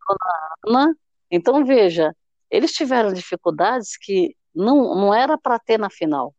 Dona 0.08 0.80
Ana. 0.82 0.96
Então, 1.30 1.66
veja, 1.66 2.16
eles 2.52 2.72
tiveram 2.74 3.14
dificuldades 3.14 3.98
que 3.98 4.36
não, 4.54 4.96
não 4.96 5.14
era 5.14 5.38
para 5.38 5.58
ter 5.58 5.80
na 5.80 5.90
final. 5.90 6.36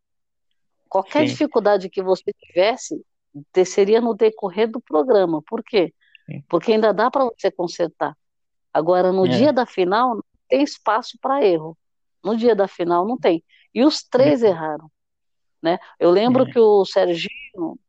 Qualquer 0.87 1.21
Sim. 1.21 1.33
dificuldade 1.33 1.89
que 1.89 2.01
você 2.01 2.31
tivesse, 2.39 3.03
seria 3.65 4.01
no 4.01 4.13
decorrer 4.13 4.69
do 4.69 4.81
programa. 4.81 5.41
Por 5.41 5.63
quê? 5.63 5.93
Sim. 6.25 6.43
Porque 6.47 6.73
ainda 6.73 6.93
dá 6.93 7.09
para 7.09 7.25
você 7.25 7.51
consertar. 7.51 8.15
Agora, 8.73 9.11
no 9.11 9.25
é. 9.25 9.29
dia 9.29 9.53
da 9.53 9.65
final, 9.65 10.15
não 10.15 10.23
tem 10.47 10.63
espaço 10.63 11.17
para 11.21 11.45
erro. 11.45 11.77
No 12.23 12.35
dia 12.35 12.55
da 12.55 12.67
final, 12.67 13.05
não 13.05 13.17
tem. 13.17 13.43
E 13.73 13.83
os 13.83 14.03
três 14.03 14.43
é. 14.43 14.47
erraram. 14.47 14.89
Né? 15.61 15.79
Eu 15.99 16.11
lembro 16.11 16.47
é. 16.47 16.51
que 16.51 16.59
o 16.59 16.85
Serginho. 16.85 17.79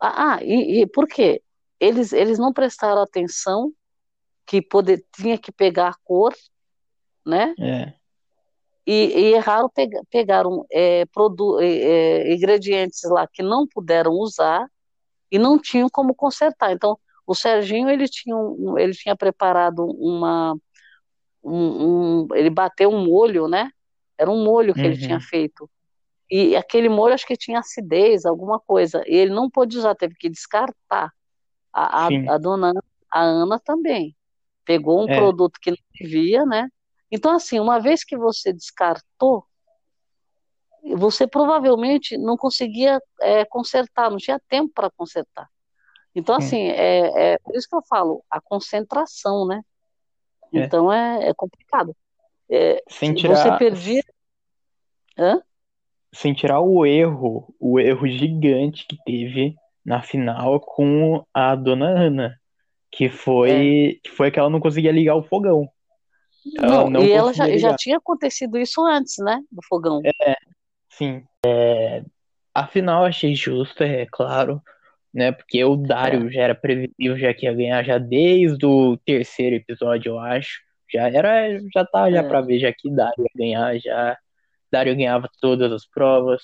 Ah, 0.00 0.34
ah, 0.34 0.38
e, 0.42 0.82
e 0.82 0.86
por 0.86 1.06
quê? 1.06 1.42
Eles, 1.78 2.12
eles 2.12 2.38
não 2.38 2.52
prestaram 2.52 3.02
atenção 3.02 3.72
que 4.46 4.60
poder, 4.60 5.04
tinha 5.16 5.38
que 5.38 5.52
pegar 5.52 5.88
a 5.88 5.96
cor, 6.04 6.34
né? 7.24 7.54
É. 7.58 7.92
E, 8.84 8.92
e 8.92 9.34
erraram, 9.34 9.70
pegaram 10.10 10.66
é, 10.70 11.06
produ, 11.06 11.60
é, 11.60 11.66
é, 11.66 12.34
ingredientes 12.34 13.02
lá 13.04 13.26
que 13.28 13.42
não 13.42 13.66
puderam 13.66 14.12
usar 14.12 14.68
e 15.32 15.38
não 15.38 15.58
tinham 15.58 15.88
como 15.90 16.14
consertar. 16.14 16.72
Então, 16.72 16.98
o 17.26 17.34
Serginho 17.34 17.88
ele 17.88 18.06
tinha, 18.06 18.36
um, 18.36 18.78
ele 18.78 18.92
tinha 18.92 19.16
preparado 19.16 19.86
uma. 19.98 20.54
Um, 21.42 22.24
um, 22.24 22.34
ele 22.34 22.50
bateu 22.50 22.90
um 22.90 23.04
molho, 23.04 23.48
né? 23.48 23.70
Era 24.18 24.30
um 24.30 24.44
molho 24.44 24.74
que 24.74 24.80
uhum. 24.80 24.86
ele 24.86 24.98
tinha 24.98 25.18
feito. 25.18 25.68
E 26.30 26.54
aquele 26.54 26.88
molho 26.88 27.14
acho 27.14 27.26
que 27.26 27.36
tinha 27.36 27.58
acidez, 27.58 28.24
alguma 28.26 28.60
coisa. 28.60 29.02
E 29.06 29.16
ele 29.16 29.32
não 29.32 29.50
pôde 29.50 29.76
usar, 29.76 29.94
teve 29.94 30.14
que 30.14 30.28
descartar. 30.28 31.10
A, 31.72 32.06
a, 32.06 32.34
a 32.34 32.38
dona 32.38 32.72
a 33.10 33.20
Ana 33.20 33.58
também. 33.58 34.14
Pegou 34.64 35.02
um 35.02 35.08
é. 35.10 35.16
produto 35.16 35.58
que 35.60 35.70
não 35.70 35.78
devia, 35.94 36.44
né? 36.46 36.68
Então, 37.10 37.34
assim, 37.34 37.58
uma 37.58 37.80
vez 37.80 38.04
que 38.04 38.16
você 38.16 38.52
descartou, 38.52 39.44
você 40.96 41.26
provavelmente 41.26 42.16
não 42.18 42.36
conseguia 42.36 43.00
é, 43.20 43.44
consertar, 43.44 44.10
não 44.10 44.18
tinha 44.18 44.40
tempo 44.48 44.72
para 44.74 44.90
consertar. 44.90 45.48
Então, 46.14 46.34
assim, 46.34 46.62
é, 46.68 47.32
é 47.32 47.38
por 47.38 47.54
isso 47.54 47.68
que 47.68 47.76
eu 47.76 47.82
falo, 47.88 48.22
a 48.30 48.40
concentração, 48.40 49.46
né? 49.46 49.62
É. 50.52 50.58
Então 50.58 50.92
é, 50.92 51.28
é 51.28 51.34
complicado. 51.34 51.96
É, 52.50 52.82
Sem 52.88 53.14
tirar... 53.14 53.36
Você 53.36 53.56
perdia. 53.56 54.02
Hã? 55.16 55.42
sem 56.12 56.34
tirar 56.34 56.60
o 56.60 56.84
erro, 56.84 57.54
o 57.58 57.80
erro 57.80 58.06
gigante 58.06 58.86
que 58.86 58.96
teve 59.04 59.56
na 59.84 60.02
final 60.02 60.60
com 60.60 61.24
a 61.32 61.54
dona 61.54 61.88
Ana, 61.88 62.38
que 62.90 63.08
foi, 63.08 63.96
é. 63.96 64.00
que 64.02 64.10
foi 64.10 64.30
que 64.30 64.38
ela 64.38 64.50
não 64.50 64.60
conseguia 64.60 64.92
ligar 64.92 65.16
o 65.16 65.22
fogão. 65.22 65.68
Ela 66.58 66.68
não, 66.68 66.90
não 66.90 67.02
e 67.02 67.10
ela 67.10 67.32
já, 67.32 67.56
já, 67.56 67.74
tinha 67.76 67.96
acontecido 67.96 68.58
isso 68.58 68.84
antes, 68.84 69.14
né, 69.18 69.42
do 69.50 69.62
fogão. 69.66 70.00
É, 70.04 70.36
sim. 70.96 71.24
É, 71.44 72.02
a 72.54 72.66
final 72.66 73.04
achei 73.04 73.34
justa, 73.34 73.84
é 73.84 74.06
claro, 74.10 74.62
né, 75.12 75.32
porque 75.32 75.62
o 75.64 75.76
Dario 75.76 76.28
é. 76.28 76.30
já 76.30 76.42
era 76.42 76.54
previsível, 76.54 77.18
já 77.18 77.34
que 77.34 77.46
ia 77.46 77.54
ganhar 77.54 77.84
já 77.84 77.98
desde 77.98 78.64
o 78.64 78.96
terceiro 78.98 79.56
episódio, 79.56 80.10
eu 80.10 80.18
acho. 80.18 80.60
Já 80.92 81.08
era, 81.08 81.58
já 81.74 81.84
tá 81.86 82.10
já 82.10 82.20
é. 82.20 82.22
pra 82.22 82.42
ver 82.42 82.58
já 82.58 82.72
que 82.72 82.90
Dario 82.90 83.24
ia 83.24 83.30
ganhar 83.34 83.78
já 83.78 84.18
Dario 84.72 84.96
ganhava 84.96 85.28
todas 85.40 85.70
as 85.70 85.86
provas. 85.86 86.42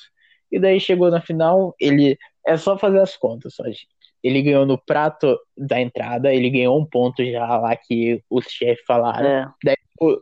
E 0.53 0.61
daí 0.61 0.79
chegou 0.79 1.11
na 1.11 1.21
final, 1.21 1.75
ele. 1.81 2.19
É 2.47 2.57
só 2.57 2.79
fazer 2.79 3.01
as 3.01 3.17
contas, 3.17 3.55
só, 3.55 3.65
gente. 3.65 3.89
Ele 4.23 4.43
ganhou 4.43 4.67
no 4.67 4.79
prato 4.79 5.39
da 5.57 5.81
entrada, 5.81 6.33
ele 6.35 6.51
ganhou 6.51 6.79
um 6.79 6.85
ponto 6.85 7.25
já 7.25 7.47
lá 7.57 7.77
que 7.77 8.23
os 8.29 8.47
chefes 8.47 8.85
falaram. 8.87 9.29
É. 9.29 9.47
Daí 9.65 9.77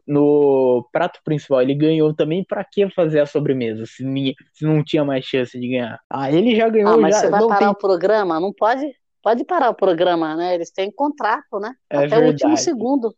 no 0.07 0.89
prato 0.93 1.21
principal 1.25 1.63
ele 1.63 1.75
ganhou 1.75 2.15
também 2.15 2.45
para 2.45 2.65
que 2.65 2.89
fazer 2.91 3.21
a 3.21 3.27
sobremesa 3.27 3.85
se, 3.87 4.05
se, 4.53 4.65
não 4.65 4.83
tinha 4.83 5.05
mais 5.05 5.25
chance 5.25 5.59
de 5.59 5.69
ganhar. 5.69 6.01
Ah, 6.11 6.31
ele 6.31 6.57
já 6.57 6.69
ganhou. 6.69 6.95
Ah, 6.95 6.97
mas 6.97 7.15
já, 7.15 7.21
você 7.23 7.31
vai 7.31 7.47
parar 7.47 7.59
tem... 7.59 7.69
o 7.69 7.75
programa? 7.75 8.41
Não 8.41 8.53
pode, 8.53 8.91
pode 9.23 9.45
parar 9.45 9.71
o 9.71 9.75
programa, 9.75 10.35
né? 10.35 10.55
Eles 10.55 10.71
têm 10.71 10.91
contrato, 10.91 11.61
né? 11.61 11.75
É 11.91 11.99
Até 11.99 12.07
verdade. 12.09 12.27
o 12.27 12.29
último 12.31 12.57
segundo. 12.57 13.15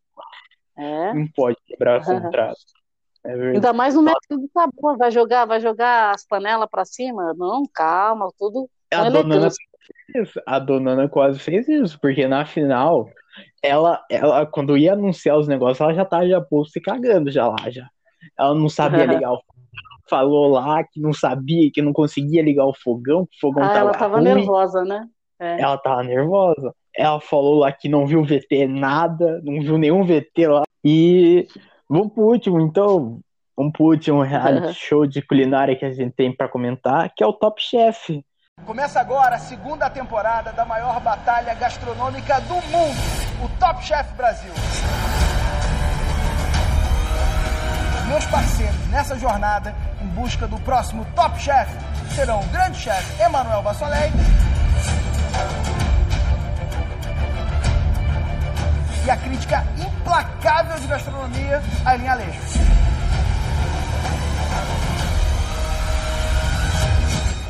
É. 0.76 1.14
Não 1.14 1.26
pode 1.34 1.56
quebrar 1.66 2.00
o 2.00 2.04
contrato. 2.04 2.56
É 3.24 3.32
Ainda 3.32 3.72
mais 3.72 3.94
no 3.94 4.02
método 4.02 4.40
do 4.40 4.50
sabor, 4.52 4.96
vai 4.96 5.10
jogar, 5.10 5.44
vai 5.44 5.60
jogar 5.60 6.14
as 6.14 6.26
panelas 6.26 6.68
para 6.70 6.84
cima? 6.84 7.34
Não, 7.36 7.64
calma, 7.72 8.28
tudo. 8.38 8.68
A 8.90 9.10
dona, 9.10 9.48
a 10.46 10.58
dona 10.58 10.90
Ana 10.92 11.08
quase 11.08 11.38
fez 11.38 11.68
isso, 11.68 11.98
porque 12.00 12.26
na 12.26 12.46
final, 12.46 13.10
ela, 13.62 14.02
ela 14.10 14.46
quando 14.46 14.76
ia 14.76 14.92
anunciar 14.92 15.38
os 15.38 15.48
negócios, 15.48 15.80
ela 15.80 15.94
já 15.94 16.04
tava 16.04 16.28
já 16.28 16.40
pô, 16.40 16.64
se 16.64 16.80
cagando 16.80 17.30
já 17.30 17.48
lá, 17.48 17.70
já. 17.70 17.88
Ela 18.38 18.54
não 18.54 18.68
sabia 18.68 19.04
ligar 19.06 19.32
o 19.32 19.40
falou 20.08 20.48
lá 20.48 20.82
que 20.82 20.98
não 20.98 21.12
sabia, 21.12 21.70
que 21.70 21.82
não 21.82 21.92
conseguia 21.92 22.42
ligar 22.42 22.64
o 22.64 22.72
fogão, 22.72 23.26
que 23.26 23.36
o 23.36 23.40
fogão 23.40 23.62
ah, 23.62 23.68
tava 23.68 23.78
ela 23.78 23.92
tava 23.92 24.16
ruim. 24.16 24.24
nervosa, 24.24 24.82
né? 24.82 25.06
É. 25.38 25.60
Ela 25.60 25.76
tava 25.76 26.02
nervosa. 26.02 26.74
Ela 26.96 27.20
falou 27.20 27.58
lá 27.58 27.70
que 27.70 27.90
não 27.90 28.06
viu 28.06 28.24
VT 28.24 28.66
nada, 28.66 29.40
não 29.44 29.60
viu 29.60 29.76
nenhum 29.76 30.04
VT 30.04 30.46
lá. 30.46 30.62
E 30.82 31.46
Vamos 31.88 32.12
pro 32.12 32.24
último, 32.24 32.60
então. 32.60 33.20
Vamos 33.56 33.72
pro 33.72 33.86
último 33.86 34.22
reality 34.22 34.72
show 34.74 35.04
de 35.04 35.20
culinária 35.20 35.74
que 35.74 35.84
a 35.84 35.90
gente 35.90 36.14
tem 36.14 36.32
para 36.32 36.48
comentar, 36.48 37.12
que 37.12 37.24
é 37.24 37.26
o 37.26 37.32
Top 37.32 37.60
Chef. 37.60 38.22
Começa 38.66 39.00
agora 39.00 39.36
a 39.36 39.38
segunda 39.38 39.88
temporada 39.88 40.52
da 40.52 40.64
maior 40.64 41.00
batalha 41.00 41.54
gastronômica 41.54 42.40
do 42.42 42.54
mundo, 42.54 42.98
o 43.42 43.48
Top 43.58 43.82
Chef 43.84 44.12
Brasil. 44.14 44.52
Meus 48.08 48.24
parceiros 48.26 48.86
nessa 48.88 49.18
jornada 49.18 49.74
em 50.00 50.06
busca 50.08 50.46
do 50.46 50.58
próximo 50.60 51.04
Top 51.14 51.38
Chef 51.40 51.70
serão 52.14 52.40
o 52.40 52.46
grande 52.46 52.78
chefe 52.78 53.22
Emanuel 53.22 53.62
Vassolei 53.62 54.12
e 59.04 59.10
a 59.10 59.16
crítica 59.16 59.64
implacável 59.78 60.78
de 60.78 60.86
gastronomia, 60.86 61.62
Aileen 61.86 62.08
Alejo. 62.08 62.38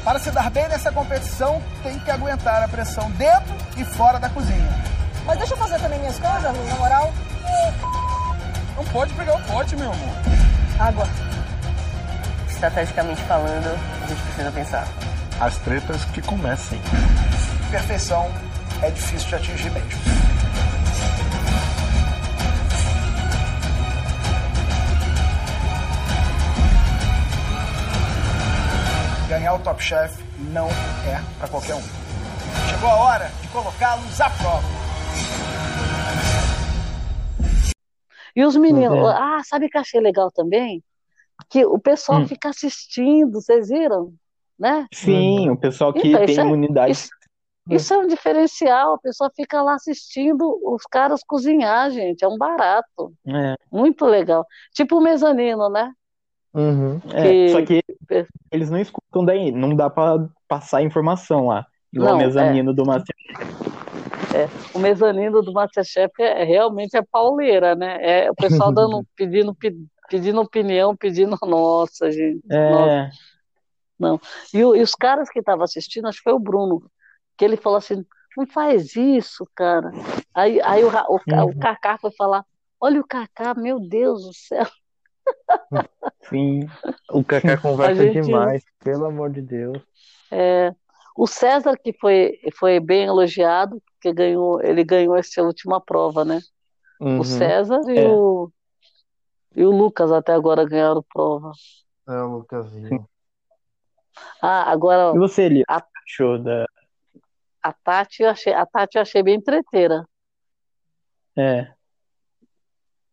Para 0.09 0.19
se 0.21 0.31
dar 0.31 0.49
bem 0.49 0.67
nessa 0.69 0.91
competição, 0.91 1.63
tem 1.83 1.99
que 1.99 2.11
aguentar 2.11 2.63
a 2.63 2.67
pressão 2.67 3.11
dentro 3.11 3.55
e 3.77 3.85
fora 3.85 4.19
da 4.19 4.31
cozinha. 4.31 4.67
Mas 5.27 5.37
deixa 5.37 5.53
eu 5.53 5.59
fazer 5.59 5.79
também 5.81 5.99
minhas 5.99 6.19
coisas, 6.19 6.43
na 6.45 6.75
moral. 6.77 7.13
Não 8.75 8.85
pode 8.87 9.13
pegar 9.13 9.37
o 9.37 9.43
pote, 9.43 9.77
meu 9.77 9.93
amor. 9.93 10.15
Água. 10.79 11.07
Estrategicamente 12.49 13.21
falando, 13.25 13.79
a 14.03 14.07
gente 14.07 14.23
precisa 14.23 14.51
pensar. 14.51 14.89
As 15.39 15.59
tretas 15.59 16.03
que 16.07 16.23
comecem. 16.23 16.81
Perfeição 17.71 18.31
é 18.81 18.91
difícil 18.91 19.29
de 19.29 19.35
atingir 19.35 19.71
mesmo. 19.73 20.18
Ganhar 29.39 29.55
o 29.55 29.59
Top 29.61 29.81
Chef 29.81 30.13
não 30.51 30.67
é 30.67 31.23
para 31.39 31.47
qualquer 31.49 31.77
um. 31.77 31.81
Chegou 32.69 32.91
a 32.91 32.97
hora 32.97 33.29
de 33.41 33.47
colocá-los 33.49 34.21
à 34.21 34.29
prova. 34.31 34.67
E 38.35 38.45
os 38.45 38.57
meninos, 38.57 38.99
ah, 39.15 39.41
sabe 39.45 39.67
o 39.67 39.71
que 39.71 39.79
achei 39.79 40.01
legal 40.01 40.33
também? 40.33 40.83
Que 41.49 41.65
o 41.65 41.79
pessoal 41.79 42.19
Hum. 42.23 42.27
fica 42.27 42.49
assistindo, 42.49 43.41
vocês 43.41 43.69
viram? 43.69 44.13
Né? 44.59 44.87
Sim, 44.93 45.51
o 45.51 45.57
pessoal 45.57 45.93
que 45.93 46.09
Então, 46.09 46.21
tem 46.25 46.31
isso 46.33 46.41
é- 46.41 46.45
imunidade. 46.45 46.91
Isso, 46.91 47.09
isso 47.71 47.95
é 47.95 47.99
um 47.99 48.07
diferencial, 48.09 48.95
a 48.95 48.99
pessoa 48.99 49.31
fica 49.37 49.63
lá 49.63 49.75
assistindo 49.75 50.59
os 50.65 50.83
caras 50.91 51.21
cozinhar, 51.25 51.93
gente, 51.93 52.25
é 52.25 52.29
um 52.29 52.37
barato. 52.37 53.13
É. 53.25 53.55
Muito 53.71 54.05
legal. 54.05 54.45
Tipo 54.75 54.97
o 54.99 55.01
mezanino, 55.01 55.69
né? 55.71 55.93
Uhum. 56.55 57.01
É, 57.15 57.23
Que- 57.23 57.53
só 57.53 57.65
que 57.65 57.83
eles 58.51 58.71
não 58.71 58.79
escutam 58.79 59.25
daí, 59.25 59.53
não 59.53 59.75
dá 59.75 59.91
pra 59.91 60.17
passar 60.47 60.83
informação 60.83 61.47
lá. 61.47 61.67
Igual 61.93 62.11
Não, 62.11 62.17
o 62.17 62.27
mezanino 62.27 62.75
do 62.75 62.85
Master. 62.85 63.15
É, 64.35 64.47
o 64.75 64.79
mezanino 64.79 65.43
do 65.43 65.53
Masterchef 65.53 66.13
é, 66.21 66.43
é- 66.43 66.45
realmente 66.45 66.97
é 66.97 67.03
pauleira, 67.03 67.75
né? 67.75 67.99
É 68.27 68.31
o 68.31 68.35
pessoal 68.35 68.73
dando, 68.73 69.05
pedindo, 69.17 69.55
pe- 69.55 69.77
pedindo 70.09 70.41
opinião, 70.41 70.97
pedindo, 70.97 71.37
nossa, 71.47 72.11
gente, 72.11 72.43
nossa. 72.49 72.95
É, 72.95 73.11
Não. 73.99 74.21
E, 74.55 74.59
e 74.59 74.83
os 74.83 74.95
caras 74.95 75.29
que 75.31 75.39
estavam 75.39 75.65
assistindo, 75.65 76.09
acho 76.09 76.19
que 76.19 76.25
foi 76.25 76.33
o 76.33 76.39
Bruno, 76.39 76.91
que 77.37 77.45
ele 77.45 77.57
falou 77.57 77.79
assim: 77.79 78.05
não 78.37 78.47
faz 78.47 78.95
isso, 78.97 79.47
cara. 79.55 79.91
Aí, 80.35 80.61
aí 80.63 80.85
o, 80.85 80.89
o, 80.89 81.17
o 81.17 81.21
Uhum. 81.27 81.59
Kaká 81.61 81.99
foi 81.99 82.11
falar: 82.13 82.45
olha 82.81 83.01
o 83.01 83.07
Kaká, 83.07 83.55
meu 83.55 83.81
Deus 83.81 84.23
do 84.25 84.35
céu. 84.35 84.67
Sim. 86.29 86.61
O 87.11 87.25
Kaká 87.25 87.57
conversa 87.61 88.03
gente- 88.05 88.23
demais, 88.23 88.63
pelo 88.81 89.07
amor 89.07 89.31
de 89.31 89.43
Deus. 89.43 89.83
É, 90.31 90.75
o 91.17 91.27
César, 91.27 91.77
que 91.77 91.93
foi, 91.95 92.39
foi 92.59 92.79
bem 92.81 93.05
elogiado, 93.05 93.83
porque 93.87 94.13
ganhou, 94.13 94.61
ele 94.63 94.85
ganhou 94.85 95.17
essa 95.17 95.43
última 95.43 95.81
prova, 95.81 96.25
né? 96.25 96.41
Uhum. 97.01 97.21
O 97.21 97.25
César 97.25 97.81
e, 97.89 97.99
É. 97.99 98.09
o, 98.09 98.51
e 99.57 99.65
o 99.65 99.71
Lucas 99.71 100.13
até 100.13 100.33
agora 100.33 100.65
ganharam 100.67 101.05
prova. 101.13 101.53
É 102.07 102.23
o 102.23 102.39
Lucasinho. 102.39 103.09
Ah, 104.43 104.71
agora 104.71 105.15
E 105.15 105.19
você, 105.19 105.43
Elias, 105.43 105.65
A- 105.69 105.83
achou 106.05 106.39
da. 106.43 106.67
a 107.63 107.73
Tati 107.73 108.23
eu 108.23 108.31
achei, 108.31 108.53
a 108.53 108.67
Tati 108.67 108.97
eu 108.99 109.03
achei 109.03 109.23
bem 109.23 109.41
treteira. 109.41 110.05
É. 111.37 111.73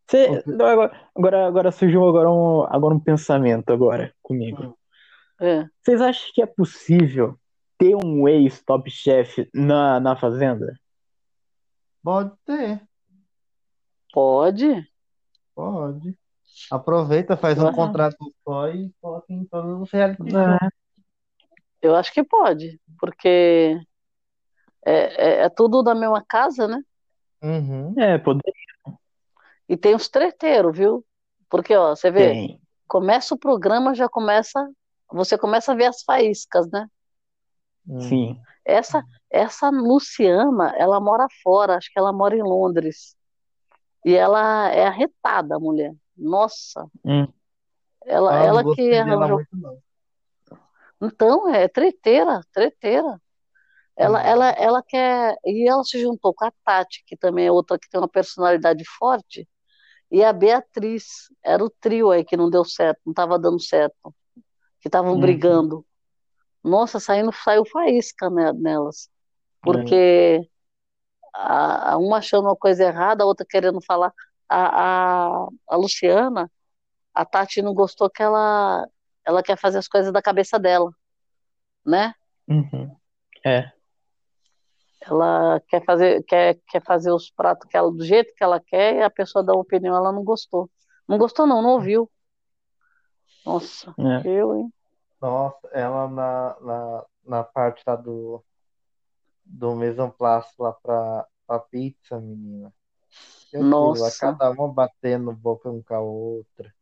Você, 0.08 0.42
não, 0.46 0.66
agora, 0.66 1.00
agora, 1.16 1.46
agora 1.46 1.72
surgiu 1.72 2.06
agora 2.06 2.30
um, 2.30 2.62
agora 2.64 2.94
um 2.94 3.00
pensamento 3.00 3.72
agora 3.72 4.14
comigo. 4.22 4.78
É. 5.40 5.66
Vocês 5.82 6.00
acham 6.00 6.30
que 6.32 6.40
é 6.40 6.46
possível 6.46 7.38
ter 7.76 7.94
um 7.96 8.28
ex-top 8.28 8.88
chef 8.90 9.48
na, 9.52 9.98
na 10.00 10.14
fazenda? 10.16 10.78
Pode 12.02 12.32
ter, 12.44 12.80
Pode? 14.12 14.88
pode. 15.54 16.16
Aproveita, 16.70 17.36
faz 17.36 17.58
um 17.58 17.66
Ah. 17.66 17.72
contrato 17.72 18.16
só 18.44 18.68
e 18.68 18.90
coloca 19.00 19.26
em 19.30 19.44
todos 19.44 19.82
os 19.82 19.90
reality. 19.90 20.22
É. 20.22 20.68
Eu 21.82 21.94
acho 21.94 22.12
que 22.14 22.24
pode, 22.24 22.80
porque 22.98 23.78
é, 24.86 24.92
é, 25.42 25.42
é 25.44 25.48
tudo 25.50 25.82
da 25.82 25.94
mesma 25.94 26.24
casa, 26.26 26.66
né? 26.66 26.82
Uhum. 27.42 27.94
É, 28.00 28.16
poder 28.16 28.52
E 29.68 29.76
tem 29.76 29.94
os 29.94 30.08
treteiros, 30.08 30.76
viu? 30.76 31.04
Porque, 31.48 31.74
ó, 31.74 31.94
você 31.94 32.10
vê, 32.10 32.28
tem. 32.30 32.60
começa 32.86 33.34
o 33.34 33.38
programa, 33.38 33.94
já 33.94 34.08
começa, 34.08 34.68
você 35.10 35.36
começa 35.36 35.72
a 35.72 35.74
ver 35.74 35.86
as 35.86 36.02
faíscas, 36.02 36.68
né? 36.70 36.88
Sim. 38.00 38.40
Essa, 38.64 39.04
essa 39.30 39.70
Luciana, 39.70 40.74
ela 40.76 41.00
mora 41.00 41.26
fora, 41.42 41.76
acho 41.76 41.92
que 41.92 41.98
ela 41.98 42.12
mora 42.12 42.36
em 42.36 42.42
Londres. 42.42 43.16
E 44.04 44.14
ela 44.14 44.68
é 44.70 44.86
arretada, 44.86 45.56
a 45.56 45.60
mulher. 45.60 45.94
Nossa, 46.16 46.86
Hum. 47.04 47.26
ela, 48.04 48.30
Ah, 48.30 48.38
não 48.38 48.46
ela 48.46 48.74
que 48.74 48.94
arranjou. 48.94 49.28
muito, 49.36 49.56
não. 49.56 49.78
Então, 51.00 51.48
é 51.48 51.68
treteira, 51.68 52.40
treteira. 52.52 53.20
Ela, 53.96 54.20
ela, 54.22 54.50
ela 54.50 54.82
quer. 54.82 55.36
E 55.44 55.68
ela 55.68 55.82
se 55.84 55.98
juntou 56.00 56.34
com 56.34 56.44
a 56.44 56.52
Tati, 56.64 57.02
que 57.06 57.16
também 57.16 57.46
é 57.46 57.52
outra 57.52 57.78
que 57.78 57.88
tem 57.88 58.00
uma 58.00 58.08
personalidade 58.08 58.84
forte, 58.98 59.48
e 60.10 60.22
a 60.24 60.32
Beatriz. 60.32 61.28
Era 61.44 61.64
o 61.64 61.70
trio 61.70 62.10
aí 62.10 62.24
que 62.24 62.36
não 62.36 62.50
deu 62.50 62.64
certo, 62.64 63.00
não 63.06 63.12
estava 63.12 63.38
dando 63.38 63.60
certo, 63.60 64.14
que 64.80 64.88
estavam 64.88 65.14
Uhum. 65.14 65.20
brigando. 65.20 65.86
Nossa, 66.62 67.00
saindo, 67.00 67.32
saiu 67.32 67.64
faísca 67.66 68.30
ne- 68.30 68.52
nelas. 68.52 69.08
Porque 69.62 70.48
a, 71.34 71.92
a 71.92 71.98
uma 71.98 72.18
achando 72.18 72.46
uma 72.48 72.56
coisa 72.56 72.84
errada, 72.84 73.24
a 73.24 73.26
outra 73.26 73.46
querendo 73.48 73.80
falar. 73.82 74.12
A, 74.48 75.26
a, 75.44 75.48
a 75.68 75.76
Luciana, 75.76 76.50
a 77.14 77.24
Tati 77.24 77.62
não 77.62 77.74
gostou 77.74 78.10
que 78.10 78.22
ela, 78.22 78.86
ela 79.24 79.42
quer 79.42 79.58
fazer 79.58 79.78
as 79.78 79.88
coisas 79.88 80.12
da 80.12 80.22
cabeça 80.22 80.58
dela, 80.58 80.90
né? 81.84 82.14
Uhum. 82.48 82.96
É. 83.44 83.72
Ela 85.08 85.60
quer 85.68 85.84
fazer, 85.84 86.22
quer, 86.24 86.58
quer 86.68 86.82
fazer 86.82 87.12
os 87.12 87.30
pratos 87.30 87.68
que 87.68 87.76
ela, 87.76 87.90
do 87.90 88.04
jeito 88.04 88.34
que 88.34 88.42
ela 88.42 88.60
quer 88.60 88.96
e 88.96 89.02
a 89.02 89.10
pessoa 89.10 89.44
dá 89.44 89.52
uma 89.52 89.62
opinião, 89.62 89.94
ela 89.94 90.12
não 90.12 90.24
gostou. 90.24 90.68
Não 91.08 91.16
gostou, 91.16 91.46
não, 91.46 91.62
não 91.62 91.70
ouviu. 91.70 92.10
Nossa, 93.44 93.94
É. 93.98 94.28
eu, 94.28 94.56
hein? 94.56 94.72
Nossa, 95.20 95.68
ela 95.72 96.08
na, 96.08 96.56
na, 96.60 97.06
na 97.24 97.44
parte 97.44 97.82
lá 97.86 97.94
do, 97.94 98.44
do 99.44 100.12
place 100.18 100.52
lá 100.58 100.72
pra, 100.72 101.26
pra 101.46 101.58
pizza, 101.60 102.20
menina. 102.20 102.72
Aquilo, 103.54 103.64
Nossa. 103.64 104.28
a 104.28 104.32
cada 104.32 104.50
uma 104.50 104.68
batendo 104.72 105.32
boca 105.32 105.70
um 105.70 105.80
com 105.82 105.94
a 105.94 106.00
outra. 106.00 106.74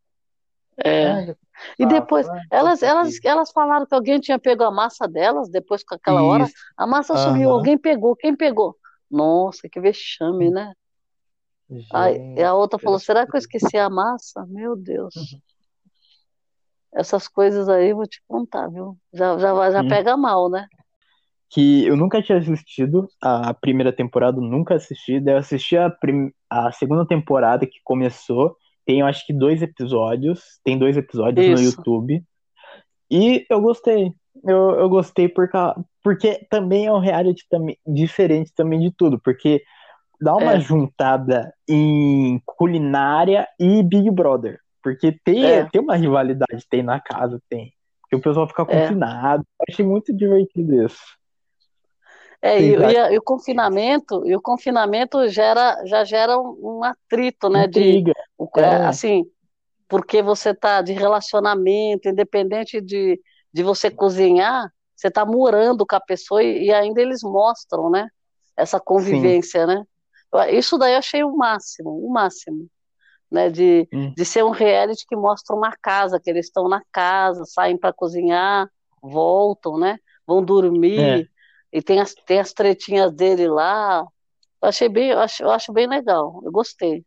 É. 0.84 1.06
Ai, 1.06 1.36
E 1.78 1.84
ah, 1.84 1.86
depois, 1.86 2.26
ah, 2.28 2.40
elas, 2.50 2.82
elas, 2.82 3.18
elas 3.24 3.52
falaram 3.52 3.86
que 3.86 3.94
alguém 3.94 4.18
tinha 4.20 4.38
pego 4.38 4.64
a 4.64 4.70
massa 4.70 5.06
delas, 5.06 5.48
depois 5.48 5.84
com 5.84 5.94
aquela 5.94 6.22
hora, 6.22 6.44
Isso. 6.44 6.54
a 6.76 6.86
massa 6.86 7.16
sumiu, 7.16 7.48
Aham. 7.50 7.58
alguém 7.58 7.78
pegou, 7.78 8.16
quem 8.16 8.34
pegou? 8.34 8.76
Nossa, 9.10 9.68
que 9.68 9.80
vexame, 9.80 10.50
né? 10.50 10.72
Gente, 11.70 12.38
e 12.38 12.42
a 12.42 12.54
outra 12.54 12.78
falou, 12.78 12.98
será 12.98 13.26
que 13.26 13.36
eu 13.36 13.38
esqueci 13.38 13.76
a 13.76 13.88
massa? 13.88 14.44
Meu 14.48 14.76
Deus. 14.76 15.14
Essas 16.92 17.26
coisas 17.28 17.68
aí, 17.68 17.92
vou 17.92 18.06
te 18.06 18.22
contar, 18.28 18.68
viu? 18.68 18.96
Já, 19.12 19.38
já, 19.38 19.70
já 19.70 19.82
Hum. 19.82 19.88
pega 19.88 20.16
mal, 20.16 20.48
né? 20.48 20.66
Que 21.50 21.86
eu 21.86 21.96
nunca 21.96 22.22
tinha 22.22 22.38
assistido 22.38 23.08
a 23.20 23.54
primeira 23.54 23.92
temporada, 23.92 24.40
nunca 24.40 24.74
assisti. 24.74 25.20
Daí 25.20 25.34
eu 25.34 25.38
assisti 25.38 25.76
a, 25.76 25.88
prim... 25.90 26.32
a 26.50 26.72
segunda 26.72 27.06
temporada 27.06 27.66
que 27.66 27.78
começou. 27.84 28.56
Tem, 28.86 29.00
eu 29.00 29.06
acho 29.06 29.26
que 29.26 29.32
dois 29.32 29.62
episódios. 29.62 30.60
Tem 30.64 30.78
dois 30.78 30.96
episódios 30.96 31.46
no 31.46 31.54
Isso. 31.54 31.76
YouTube. 31.78 32.22
E 33.10 33.46
eu 33.48 33.60
gostei. 33.60 34.12
Eu, 34.46 34.70
eu 34.78 34.88
gostei 34.88 35.28
por 35.28 35.48
ca- 35.48 35.76
porque 36.02 36.46
também 36.50 36.86
é 36.86 36.92
um 36.92 36.98
reality 36.98 37.44
também, 37.48 37.78
diferente 37.86 38.52
também 38.54 38.80
de 38.80 38.90
tudo. 38.90 39.18
Porque 39.18 39.62
dá 40.20 40.34
uma 40.36 40.54
É. 40.54 40.60
juntada 40.60 41.52
em 41.68 42.40
culinária 42.44 43.48
e 43.58 43.82
Big 43.82 44.10
Brother. 44.10 44.58
Porque 44.82 45.12
tem, 45.24 45.44
É. 45.44 45.64
tem 45.70 45.80
uma 45.80 45.96
rivalidade, 45.96 46.66
tem 46.68 46.82
na 46.82 47.00
casa, 47.00 47.40
tem. 47.48 47.72
E 48.12 48.16
o 48.16 48.20
pessoal 48.20 48.46
fica 48.46 48.62
É. 48.62 48.66
confinado. 48.66 49.42
Eu 49.60 49.64
achei 49.72 49.84
muito 49.84 50.14
divertido 50.14 50.84
isso. 50.84 51.00
É, 52.42 52.60
e, 52.60 52.74
e 52.76 53.14
e 53.14 53.18
o 53.18 53.22
confinamento, 53.22 54.22
e 54.26 54.36
o 54.36 54.40
confinamento 54.42 55.26
gera, 55.28 55.82
já 55.86 56.04
gera 56.04 56.38
um, 56.38 56.84
atrito, 56.84 57.48
né? 57.48 57.64
Intriga. 57.64 58.12
É, 58.58 58.76
É. 58.76 58.88
assim, 58.88 59.24
porque 59.88 60.22
você 60.22 60.54
tá 60.54 60.82
de 60.82 60.92
relacionamento, 60.92 62.08
independente 62.08 62.80
de, 62.80 63.20
de 63.52 63.62
você 63.62 63.90
cozinhar, 63.90 64.70
você 64.96 65.10
tá 65.10 65.24
morando 65.26 65.86
com 65.86 65.96
a 65.96 66.00
pessoa 66.00 66.42
e, 66.42 66.66
e 66.66 66.72
ainda 66.74 67.00
eles 67.02 67.22
mostram, 67.22 67.90
né? 67.90 68.08
Essa 68.56 68.80
convivência, 68.80 69.66
né? 69.66 69.84
Eu- 70.32 70.40
Isso 70.58 70.78
daí 70.78 70.94
eu 70.94 70.98
achei 70.98 71.24
o 71.24 71.36
máximo, 71.36 71.90
o 72.06 72.10
máximo, 72.12 72.68
né? 73.30 73.50
De, 73.50 73.88
Hum. 73.92 74.16
de 74.16 74.24
ser 74.24 74.44
um 74.44 74.50
reality 74.50 75.04
que 75.08 75.16
mostra 75.16 75.54
uma 75.56 75.72
casa, 75.82 76.20
que 76.20 76.30
eles 76.30 76.46
estão 76.46 76.68
na 76.68 76.82
casa, 76.92 77.44
saem 77.46 77.76
para 77.78 77.92
cozinhar, 77.92 78.68
voltam, 79.02 79.78
né? 79.78 79.98
Vão 80.26 80.44
dormir, 80.44 81.30
e 81.72 81.82
tem 81.82 82.00
as, 82.00 82.14
tem 82.14 82.40
as 82.40 82.52
tretinhas 82.52 83.12
dele 83.12 83.48
lá. 83.48 84.04
Eu 84.62 84.68
achei 84.68 84.88
bem, 84.88 85.10
eu 85.10 85.20
acho, 85.20 85.42
eu 85.42 85.50
acho 85.50 85.72
bem 85.72 85.86
legal, 85.88 86.40
eu 86.44 86.52
gostei. 86.52 87.04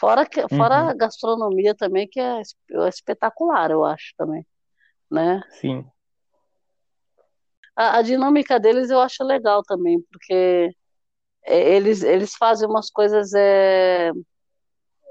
Fora 0.00 0.24
que, 0.24 0.40
fora 0.48 0.84
Uhum. 0.84 0.88
a 0.88 0.94
gastronomia 0.94 1.74
também, 1.74 2.08
que 2.08 2.18
é, 2.18 2.40
é 2.40 2.88
espetacular, 2.88 3.70
eu 3.70 3.84
acho 3.84 4.14
também, 4.16 4.46
né? 5.10 5.42
Sim. 5.50 5.84
A, 7.76 7.98
a 7.98 8.02
dinâmica 8.02 8.58
deles 8.58 8.88
eu 8.88 8.98
acho 8.98 9.22
legal 9.22 9.62
também, 9.62 10.00
porque 10.10 10.74
eles, 11.44 12.02
eles 12.02 12.34
fazem 12.34 12.66
umas 12.66 12.88
coisas 12.90 13.34
é, 13.34 14.10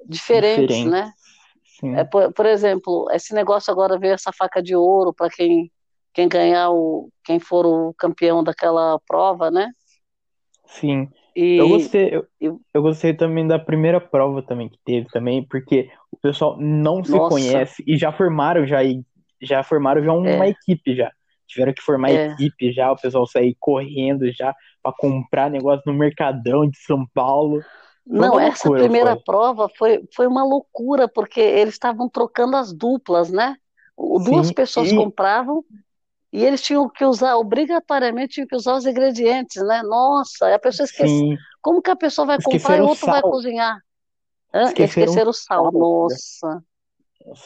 diferentes, 0.08 0.76
Diferentes. 0.78 0.86
né? 0.86 1.14
Sim. 1.80 1.96
É, 1.96 2.04
por, 2.04 2.34
por 2.34 2.48
exemplo, 2.48 3.08
esse 3.12 3.32
negócio 3.32 3.72
agora 3.72 4.00
veio 4.00 4.16
essa 4.16 4.32
faca 4.34 4.60
de 4.62 4.76
ouro 4.76 5.14
para 5.14 5.30
quem, 5.30 5.72
quem 6.14 6.28
ganhar 6.28 6.72
o, 6.72 7.10
quem 7.24 7.40
for 7.40 7.64
o 7.64 7.94
campeão 7.94 8.44
daquela 8.44 9.00
prova, 9.08 9.52
né? 9.52 9.72
Sim. 10.66 11.12
E 11.42 11.60
Eu 11.62 11.68
gostei, 11.70 12.10
eu, 12.16 12.26
eu- 12.40 12.62
eu 12.74 12.82
gostei 12.82 13.14
também 13.14 13.46
da 13.48 13.60
primeira 13.60 14.00
prova 14.00 14.42
também 14.42 14.70
que 14.70 14.80
teve 14.86 15.08
também, 15.10 15.46
porque 15.48 15.90
o 16.12 16.18
pessoal 16.18 16.58
não 16.60 17.04
se 17.04 17.12
Nossa. 17.12 17.30
conhece 17.30 17.84
e 17.88 17.98
já 17.98 18.12
formaram 18.12 18.66
já 18.66 18.84
e- 18.84 19.04
já 19.42 19.64
formaram 19.64 20.04
já 20.04 20.12
uma 20.14 20.48
É. 20.48 20.50
equipe 20.50 20.96
já. 20.96 21.12
Tiveram 21.48 21.74
que 21.74 21.82
formar 21.82 22.12
É. 22.12 22.14
equipe 22.14 22.72
já, 22.72 22.92
o 22.92 22.96
pessoal 22.96 23.26
sair 23.26 23.56
correndo 23.60 24.32
já 24.32 24.54
pra 24.84 24.94
comprar 24.98 25.50
negócio 25.50 25.84
no 25.86 25.94
Mercadão 25.98 26.70
de 26.70 26.78
São 26.80 27.06
Paulo. 27.14 27.62
Foi 28.16 28.28
Não, 28.28 28.40
essa 28.40 28.70
loucura, 28.70 28.80
primeira 28.82 29.16
foi. 29.16 29.24
prova 29.24 29.70
foi, 29.78 30.04
foi 30.16 30.28
uma 30.28 30.44
loucura, 30.44 31.08
porque 31.08 31.40
eles 31.40 31.76
estavam 31.76 32.10
trocando 32.10 32.56
as 32.56 32.74
duplas, 32.74 33.30
né? 33.32 33.56
Duas 33.98 34.48
Sim, 34.48 34.54
pessoas 34.56 34.88
e- 34.88 34.96
compravam 34.96 35.64
e 36.32 36.44
eles 36.44 36.62
tinham 36.62 36.88
que 36.90 37.04
usar, 37.04 37.36
obrigatoriamente 37.38 38.36
tinham 38.36 38.48
que 38.48 38.56
usar 38.56 38.76
os 38.76 38.86
ingredientes, 38.86 39.62
né? 39.64 39.82
Nossa, 39.84 40.54
a 40.54 40.60
pessoa 40.60 40.86
esquece. 40.86 41.12
Sim, 41.12 41.38
Como 41.62 41.82
que 41.82 41.90
a 41.90 41.96
pessoa 41.96 42.26
vai 42.26 42.42
comprar 42.42 42.78
e 42.78 42.82
o 42.82 42.88
outro 42.88 43.08
vai 43.08 43.22
sal. 43.22 43.32
cozinhar? 43.32 43.80
Hã? 44.54 44.64
Esqueceram 44.64 44.86
Esqueceram 44.86 45.30
o 45.32 45.34
sal. 45.34 45.64
sal, 45.64 45.72
né? 45.72 45.80
Nossa, 45.80 46.64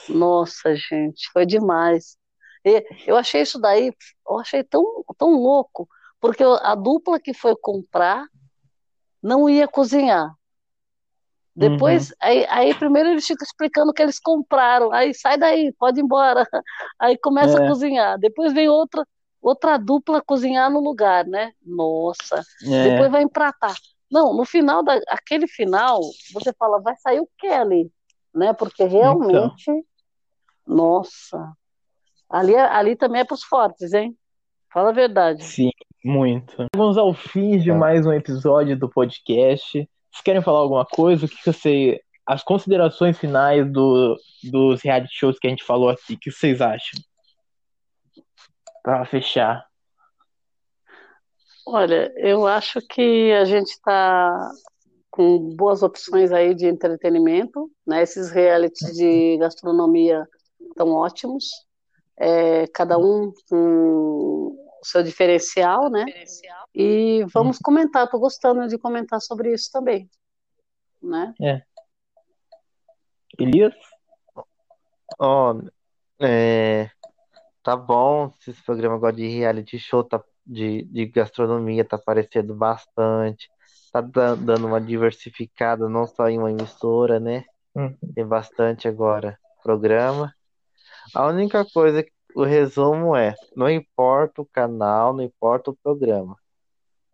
nossa, 0.09 0.75
gente, 0.75 1.29
foi 1.31 1.45
demais. 1.45 2.17
E 2.65 2.84
eu 3.07 3.17
achei 3.17 3.41
isso 3.41 3.59
daí, 3.59 3.91
eu 4.27 4.39
achei 4.39 4.63
tão, 4.63 4.84
tão 5.17 5.31
louco, 5.31 5.88
porque 6.19 6.43
a 6.43 6.75
dupla 6.75 7.19
que 7.19 7.34
foi 7.34 7.55
comprar 7.55 8.25
não 9.21 9.49
ia 9.49 9.67
cozinhar. 9.67 10.34
Depois, 11.55 12.13
aí, 12.19 12.45
aí 12.49 12.73
primeiro 12.73 13.09
eles 13.09 13.27
ficam 13.27 13.43
explicando 13.45 13.91
o 13.91 13.93
que 13.93 14.01
eles 14.01 14.19
compraram. 14.19 14.91
Aí 14.91 15.13
sai 15.13 15.37
daí, 15.37 15.71
pode 15.77 15.99
ir 15.99 16.03
embora. 16.03 16.47
Aí 16.99 17.17
começa 17.17 17.59
a 17.61 17.65
É. 17.65 17.67
cozinhar. 17.67 18.17
Depois 18.17 18.53
vem 18.53 18.67
outra, 18.67 19.05
outra 19.41 19.77
dupla 19.77 20.21
cozinhar 20.21 20.71
no 20.71 20.79
lugar, 20.79 21.25
né? 21.25 21.51
Nossa. 21.63 22.41
É. 22.65 22.89
Depois 22.89 23.11
vai 23.11 23.21
empratar. 23.21 23.75
Não, 24.11 24.33
no 24.35 24.45
final 24.45 24.83
da, 24.83 24.99
aquele 25.07 25.47
final, 25.47 25.99
você 26.33 26.51
fala, 26.53 26.81
vai 26.81 26.95
sair 26.97 27.19
o 27.19 27.29
ali? 27.51 27.91
Né? 28.33 28.51
Porque 28.53 28.83
realmente, 28.83 29.71
nossa. 30.65 31.53
Ali, 32.29 32.55
é- 32.55 32.61
ali 32.61 32.95
também 32.95 33.21
é 33.21 33.25
para 33.25 33.35
os 33.35 33.43
fortes, 33.43 33.93
hein? 33.93 34.17
Fala 34.71 34.89
a 34.89 34.93
verdade. 34.93 35.43
Sim, 35.43 35.69
muito. 36.03 36.55
Vamos 36.75 36.97
ao 36.97 37.13
fim 37.13 37.59
de 37.59 37.71
mais 37.71 38.05
um 38.07 38.13
episódio 38.13 38.77
do 38.77 38.89
podcast. 38.89 39.87
Vocês 40.14 40.22
querem 40.24 40.43
falar 40.43 40.59
alguma 40.59 40.86
coisa? 40.86 41.26
O 41.26 41.30
que 41.30 41.38
que 41.38 41.51
você. 41.51 41.99
As 42.26 42.43
considerações 42.43 43.18
finais 43.18 43.70
do, 43.70 44.16
dos 44.43 44.82
reality 44.82 45.14
shows 45.14 45.39
que 45.39 45.47
a 45.47 45.49
gente 45.49 45.64
falou 45.64 45.89
aqui, 45.89 46.14
o 46.14 46.20
que 46.20 46.32
vocês 46.32 46.61
acham? 46.61 47.01
Pra 48.82 49.03
fechar. 49.05 49.66
Olha, 51.66 52.14
eu 52.16 52.45
acho 52.45 52.80
que 52.88 53.32
a 53.34 53.43
gente 53.43 53.70
está 53.70 54.51
com 55.09 55.55
boas 55.55 55.84
opções 55.84 56.32
aí 56.32 56.53
de 56.53 56.68
entretenimento, 56.68 57.70
né? 57.86 58.03
Esses 58.03 58.30
realities 58.30 58.95
de 58.95 59.38
gastronomia 59.38 60.26
estão 60.61 60.91
ótimos, 60.91 61.45
é, 62.18 62.68
cada 62.68 62.97
um 62.97 63.34
com 63.49 64.62
o 64.84 64.86
seu 64.86 65.01
diferencial, 65.01 65.89
né? 65.89 66.03
E 66.75 67.25
vamos 67.34 67.57
comentar, 67.57 68.03
estou 68.05 68.19
gostando 68.19 68.67
de 68.67 68.77
comentar 68.77 69.21
sobre 69.21 69.53
isso 69.53 69.71
também, 69.71 70.09
né? 71.01 71.34
É. 71.41 71.61
Elias? 73.39 73.73
Ó, 75.17 75.55
é, 76.19 76.89
tá 77.63 77.77
bom, 77.77 78.34
esse 78.45 78.61
programa 78.63 78.95
agora 78.95 79.15
de 79.15 79.25
reality 79.27 79.79
show 79.79 80.03
tá, 80.03 80.21
de, 80.45 80.84
de 80.84 81.05
gastronomia 81.05 81.86
tá 81.86 81.95
aparecendo 81.95 82.53
bastante, 82.53 83.49
tá 83.91 84.01
da- 84.01 84.36
dando 84.36 84.67
uma 84.67 84.81
diversificada, 84.81 85.88
não 85.88 86.05
só 86.05 86.27
em 86.27 86.38
uma 86.38 86.51
emissora, 86.51 87.19
né? 87.19 87.45
Hum. 87.75 87.95
Tem 88.13 88.25
bastante 88.25 88.88
agora 88.88 89.39
programa. 89.63 90.36
A 91.15 91.25
única 91.27 91.65
coisa, 91.73 92.03
que- 92.03 92.11
o 92.36 92.43
resumo 92.43 93.15
é, 93.15 93.34
não 93.55 93.69
importa 93.69 94.41
o 94.41 94.45
canal, 94.45 95.13
não 95.13 95.23
importa 95.23 95.71
o 95.71 95.77
programa, 95.84 96.36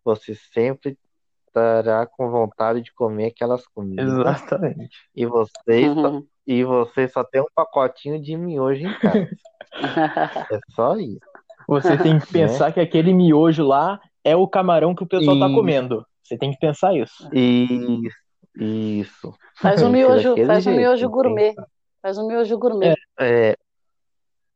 você 0.04 0.34
sempre 0.52 0.98
estará 1.46 2.06
com 2.06 2.30
vontade 2.30 2.82
de 2.82 2.92
comer 2.92 3.26
aquelas 3.26 3.66
comidas 3.66 4.06
Exatamente. 4.06 4.96
e 5.14 5.26
você 5.26 5.52
só, 5.94 6.10
Uhum. 6.10 6.26
e 6.46 6.64
você 6.64 7.08
só 7.08 7.24
tem 7.24 7.40
um 7.40 7.46
pacotinho 7.54 8.20
de 8.20 8.36
miojo 8.36 8.86
em 8.86 8.98
casa. 8.98 9.28
É 10.52 10.58
só 10.74 10.96
isso. 10.96 11.20
Você 11.68 11.96
tem 11.96 12.18
que 12.18 12.26
pensar 12.32 12.72
que 12.72 12.80
aquele 12.80 13.12
miojo 13.14 13.64
lá 13.64 14.00
é 14.24 14.34
o 14.34 14.48
camarão 14.48 14.94
que 14.94 15.02
o 15.04 15.06
pessoal 15.06 15.38
tá 15.38 15.46
Isso. 15.46 15.54
comendo. 15.54 16.04
Você 16.24 16.36
tem 16.36 16.50
que 16.50 16.58
pensar 16.58 16.92
isso. 16.94 17.28
Isso, 17.32 18.16
isso. 18.56 19.34
Faz 19.56 19.80
um 19.82 19.90
miojo, 19.90 20.34
faz 20.46 20.66
um 20.66 20.74
miojo 20.76 21.08
gourmet, 21.08 21.54
faz 22.02 22.18
um 22.18 22.26
miojo 22.26 22.58
gourmet. 22.58 22.94
É, 23.18 23.56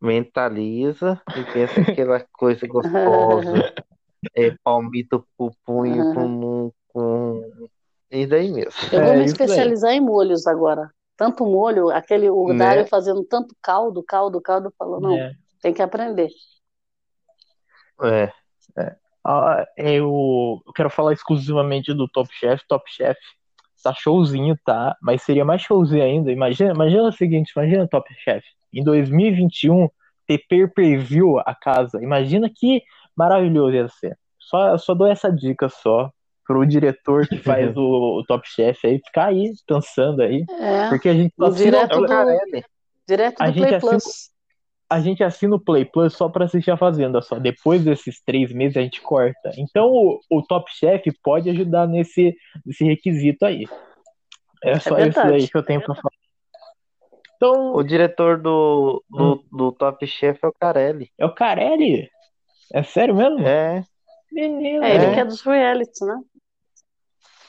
mentaliza 0.05 1.21
e 1.37 1.43
pensa 1.53 1.81
aquela 1.81 2.21
coisa 2.33 2.67
gostosa. 2.67 3.75
É, 4.35 4.57
palmito 4.65 5.23
pupum 5.37 5.85
e 5.85 6.15
com, 6.15 6.73
com. 6.89 7.69
E 8.11 8.27
daí 8.27 8.51
mesmo. 8.51 8.73
Eu 8.91 9.03
vou 9.05 9.13
É 9.13 9.17
me 9.17 9.25
isso 9.27 9.35
aí. 9.43 9.47
especializar 9.49 9.93
em 9.93 10.01
molhos 10.01 10.47
agora. 10.47 10.91
Tanto 11.15 11.45
molho, 11.45 11.91
aquele 11.91 12.31
o 12.31 12.49
Né? 12.49 12.55
Dário 12.59 12.87
fazendo 12.87 13.23
tanto 13.25 13.55
caldo, 13.63 14.03
caldo, 14.03 14.41
caldo, 14.41 14.73
falou, 14.79 14.99
não, 15.01 15.19
É. 15.19 15.33
tem 15.61 15.75
que 15.75 15.83
aprender. 15.83 16.31
É, 18.03 18.33
Ah, 19.23 19.65
eu 19.77 20.63
eu 20.67 20.73
quero 20.73 20.89
falar 20.91 21.13
exclusivamente 21.13 21.93
do 21.93 22.09
Top 22.09 22.29
Chef. 22.35 22.63
Top 22.67 22.91
Chef 22.91 23.19
tá 23.83 23.93
showzinho, 23.93 24.59
tá? 24.65 24.97
Mas 25.03 25.23
seria 25.23 25.45
mais 25.45 25.61
showzinho 25.61 26.03
ainda. 26.03 26.33
Imagina, 26.33 26.73
imagina 26.73 27.03
o 27.09 27.13
seguinte, 27.13 27.53
imagina 27.55 27.87
Top 27.87 28.09
Chef. 28.25 28.43
Em 28.75 28.83
2021, 28.85 29.89
ter 30.27 30.39
pay-per-view 30.49 31.39
a 31.41 31.55
casa. 31.55 32.03
Imagina 32.03 32.51
que 32.55 32.83
maravilhoso 33.17 33.75
ia 33.77 33.89
ser. 33.89 34.17
Só, 34.39 34.77
só 34.79 34.95
dou 34.95 35.07
essa 35.07 35.31
dica 35.33 35.69
só 35.69 36.11
pro 36.47 36.67
diretor 36.67 37.27
que 37.27 37.39
faz 37.43 37.75
o, 37.77 38.21
o 38.21 38.25
Top 38.27 38.47
Chef 38.49 38.87
aí 38.87 38.99
ficar 39.05 39.27
aí 39.27 39.53
pensando 39.67 40.23
aí. 40.23 40.45
É, 40.61 40.89
Porque 40.89 41.09
a 41.09 41.15
gente 41.15 41.33
assina, 41.41 41.57
direto 41.71 42.01
do, 42.01 42.07
Carelli. 42.07 42.65
direto 43.09 43.41
A 43.41 43.47
do 43.47 43.53
gente 43.53 43.63
Play 43.63 43.75
assina- 43.77 43.91
Plus. 43.91 44.31
a 44.91 45.01
gente 45.01 45.25
assina 45.25 45.57
o 45.57 45.61
Play 45.61 45.85
Plus 45.87 46.15
só 46.15 46.29
pra 46.29 46.45
assistir 46.45 46.71
a 46.71 46.77
Fazenda 46.77 47.23
só. 47.23 47.39
Depois 47.39 47.83
desses 47.85 48.21
três 48.23 48.53
meses 48.53 48.77
a 48.77 48.83
gente 48.83 49.01
corta. 49.01 49.53
Então 49.57 49.87
o, 49.91 50.21
o 50.31 50.43
Top 50.43 50.71
Chef 50.75 51.03
pode 51.23 51.49
ajudar 51.51 51.87
nesse, 51.87 52.35
nesse 52.65 52.85
requisito 52.85 53.45
aí. 53.47 53.67
É 54.63 54.79
só 54.79 54.97
isso 54.99 55.13
verdade. 55.21 55.35
aí 55.35 55.49
que 55.49 55.57
eu 55.57 55.63
tenho 55.63 55.81
pra 55.83 55.95
falar. 55.95 56.11
Então, 57.37 57.75
O 57.75 57.83
diretor 57.83 58.41
do, 58.41 59.05
do, 59.11 59.45
do 59.51 59.73
Top 59.73 60.07
Chef 60.07 60.39
é 60.43 60.47
o 60.49 60.53
Carelli. 60.53 61.11
é 61.19 61.27
o 61.27 61.35
Carelli? 61.35 62.09
É 62.73 62.83
sério 62.83 63.15
mesmo? 63.15 63.47
É, 63.47 63.85
Menino. 64.33 64.85
É, 64.85 64.95
ele 64.95 65.05
É. 65.07 65.15
que 65.15 65.21
é 65.21 65.25
dos 65.25 65.43
realities, 65.43 66.01
né? 66.01 66.21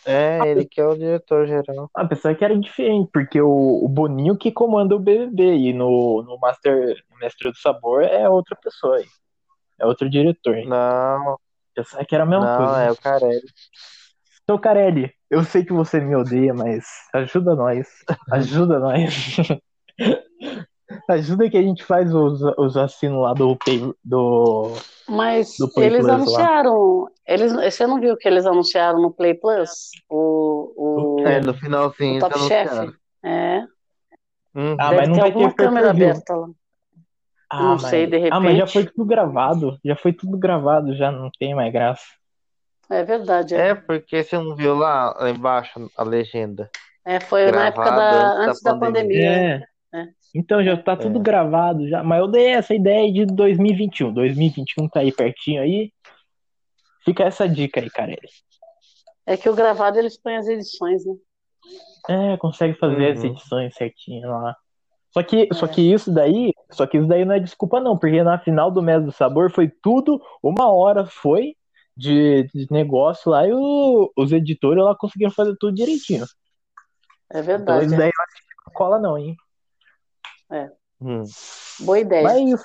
É, 0.08 0.48
ele 0.48 0.66
que 0.66 0.80
é 0.80 0.86
o 0.86 0.96
diretor 0.96 1.48
geral. 1.48 1.90
A 1.96 2.06
pessoa 2.06 2.36
que 2.36 2.46
era 2.46 2.56
diferente, 2.56 3.10
porque 3.12 3.42
o, 3.42 3.84
o 3.84 3.90
Boninho 3.90 4.38
que 4.38 4.52
comanda 4.52 4.96
o 4.96 5.00
BBB 5.00 5.56
e 5.56 5.74
no, 5.74 6.22
no 6.22 6.38
Master 6.38 6.96
no 7.10 7.18
Mestre 7.18 7.50
do 7.50 7.58
Sabor 7.58 8.04
é 8.04 8.30
outra 8.30 8.56
pessoa 8.56 8.98
aí. 8.98 9.08
É 9.80 9.86
outro 9.86 10.08
diretor. 10.08 10.58
Não. 10.66 11.40
Pensava 11.74 12.06
que 12.06 12.14
era 12.14 12.24
a 12.24 12.28
mesma 12.28 12.46
não, 12.46 12.58
coisa. 12.58 12.72
Não, 12.72 12.80
é 12.82 12.92
o 12.92 12.96
Carelli. 12.96 13.48
Então, 14.44 14.60
Carelli, 14.60 15.12
eu 15.28 15.44
sei 15.44 15.66
que 15.66 15.74
você 15.74 16.00
me 16.00 16.16
odeia, 16.16 16.54
mas 16.54 16.86
ajuda 17.12 17.56
nós. 17.56 17.88
Ajuda 18.32 18.80
nós. 18.80 19.38
ajuda 21.10 21.50
que 21.50 21.58
a 21.58 21.62
gente 21.62 21.84
faz 21.84 22.14
os, 22.14 22.42
os 22.58 22.78
assinos 22.78 23.22
lá 23.22 23.34
do 23.34 23.58
do 24.04 24.74
Mas 25.08 25.56
do 25.58 25.72
Play 25.72 25.88
eles 25.88 26.02
Plus 26.02 26.14
anunciaram. 26.14 27.02
Lá. 27.02 27.10
Eles, 27.28 27.54
você 27.54 27.88
não 27.88 28.00
viu 28.00 28.16
que 28.18 28.28
eles 28.28 28.46
anunciaram 28.46 29.02
no 29.02 29.12
Play 29.12 29.34
Plus? 29.34 29.92
O, 30.10 31.20
o, 31.22 31.28
é, 31.28 31.40
no 31.42 31.54
finalzinho. 31.54 32.18
O 32.18 32.20
Top 32.20 32.40
Chef. 32.40 32.94
É. 33.24 33.64
Hum. 34.56 34.76
Ah, 34.80 34.94
mas 34.94 35.10
não 35.10 35.16
vai 35.16 35.32
ter 35.32 35.54
câmera 35.54 35.90
aberta 35.90 36.36
lá. 36.36 36.48
Ah, 37.50 37.62
não 37.62 37.72
mas... 37.72 37.84
sei, 37.84 38.08
de 38.08 38.18
repente. 38.18 38.34
Ah, 38.34 38.40
mas 38.40 38.58
já 38.58 38.68
foi 38.68 38.86
tudo 38.86 39.06
gravado. 39.06 39.78
Já 39.84 39.96
foi 39.96 40.14
tudo 40.14 40.38
gravado, 40.38 40.96
já 40.96 41.12
não 41.12 41.30
tem 41.38 41.54
mais 41.54 41.72
graça. 41.74 42.06
É 42.90 43.04
verdade. 43.04 43.56
É, 43.56 43.70
é 43.70 43.76
porque 43.76 44.24
você 44.24 44.38
não 44.38 44.56
viu 44.56 44.76
lá, 44.76 45.16
lá 45.20 45.30
embaixo 45.30 45.90
a 45.98 46.04
legenda. 46.04 46.70
É, 47.04 47.20
foi 47.20 47.52
na 47.52 47.68
época 47.68 47.92
da. 47.92 48.32
Antes 48.46 48.62
da, 48.62 48.74
da 48.74 48.80
pandemia. 48.80 49.30
É. 49.30 49.75
é. 49.94 50.08
Então 50.34 50.64
já 50.64 50.76
tá 50.76 50.96
tudo 50.96 51.20
é. 51.20 51.22
gravado 51.22 51.88
já. 51.88 52.04
Mas 52.04 52.20
eu 52.20 52.28
dei 52.28 52.48
essa 52.48 52.74
ideia 52.74 53.12
de 53.12 53.26
2021. 53.26 54.14
2021 54.14 54.90
tá 54.90 55.00
aí 55.00 55.12
pertinho 55.12 55.62
aí. 55.62 55.92
Fica 57.04 57.24
essa 57.24 57.48
dica 57.48 57.80
aí, 57.80 57.90
Carelli. 57.90 58.30
É 59.26 59.38
que 59.38 59.50
o 59.50 59.56
gravado 59.56 59.98
eles 59.98 60.18
põem 60.22 60.38
as 60.38 60.48
edições, 60.48 61.06
né? 61.06 61.14
É, 62.10 62.38
consegue 62.38 62.78
fazer 62.78 63.08
uhum. 63.08 63.12
as 63.12 63.24
edições 63.24 63.76
certinho 63.76 64.30
lá. 64.30 64.56
Só 65.12 65.24
que, 65.24 65.48
é. 65.50 65.54
só 65.54 65.68
que 65.68 65.82
isso 65.82 66.12
daí, 66.12 66.52
só 66.72 66.86
que 66.86 66.98
isso 66.98 67.08
daí 67.08 67.24
não 67.24 67.34
é 67.34 67.40
desculpa 67.40 67.80
não, 67.80 67.98
porque 67.98 68.22
na 68.22 68.38
final 68.38 68.70
do 68.70 68.82
mês 68.82 69.04
do 69.04 69.12
sabor 69.12 69.50
foi 69.50 69.72
tudo, 69.82 70.22
uma 70.44 70.72
hora 70.72 71.06
foi 71.06 71.56
de, 71.96 72.44
de 72.54 72.68
negócio 72.70 73.32
lá 73.32 73.48
e 73.48 73.54
o, 73.54 74.12
os 74.18 74.32
editores 74.32 74.84
lá 74.84 74.94
conseguiram 74.96 75.32
fazer 75.32 75.56
tudo 75.58 75.74
direitinho. 75.74 76.26
É 77.32 77.42
verdade. 77.42 77.86
Então 77.86 77.88
isso 77.88 77.98
daí 77.98 78.10
eu 78.10 78.24
acho 78.24 78.36
que 78.36 78.56
não 78.68 78.74
cola 78.74 79.00
não, 79.00 79.18
hein? 79.18 79.36
É. 80.52 80.70
Hum. 81.02 81.24
Boa 81.82 82.00
ideia. 82.00 82.24
Mas 82.24 82.38
é 82.38 82.42
isso. 82.42 82.64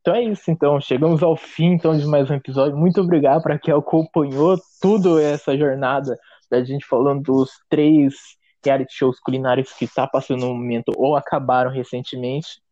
Então 0.00 0.14
é 0.14 0.22
isso, 0.22 0.50
então. 0.50 0.80
Chegamos 0.80 1.22
ao 1.22 1.36
fim 1.36 1.72
então, 1.72 1.96
de 1.96 2.06
mais 2.06 2.30
um 2.30 2.34
episódio. 2.34 2.76
Muito 2.76 3.00
obrigado 3.00 3.42
para 3.42 3.58
quem 3.58 3.72
acompanhou 3.72 4.58
tudo 4.80 5.18
essa 5.18 5.56
jornada 5.56 6.18
da 6.50 6.62
gente 6.62 6.84
falando 6.84 7.22
dos 7.22 7.50
três 7.70 8.14
reality 8.62 8.94
shows 8.94 9.18
culinários 9.18 9.72
que 9.72 9.86
tá 9.86 10.06
passando 10.06 10.40
no 10.40 10.54
momento 10.54 10.92
ou 10.96 11.16
acabaram 11.16 11.70
recentemente. 11.70 12.62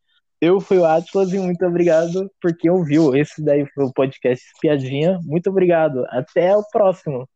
Eu 0.41 0.61
fui 0.61 0.79
o 0.79 0.85
Atlas 0.85 1.33
e 1.33 1.39
muito 1.39 1.65
obrigado 1.65 2.31
por 2.41 2.55
quem 2.57 2.71
ouviu. 2.71 3.15
Esse 3.15 3.43
daí 3.43 3.65
foi 3.73 3.85
o 3.85 3.93
podcast 3.93 4.45
Piadinha. 4.61 5.19
Muito 5.23 5.49
obrigado. 5.49 6.05
Até 6.09 6.57
o 6.57 6.65
próximo. 6.69 7.29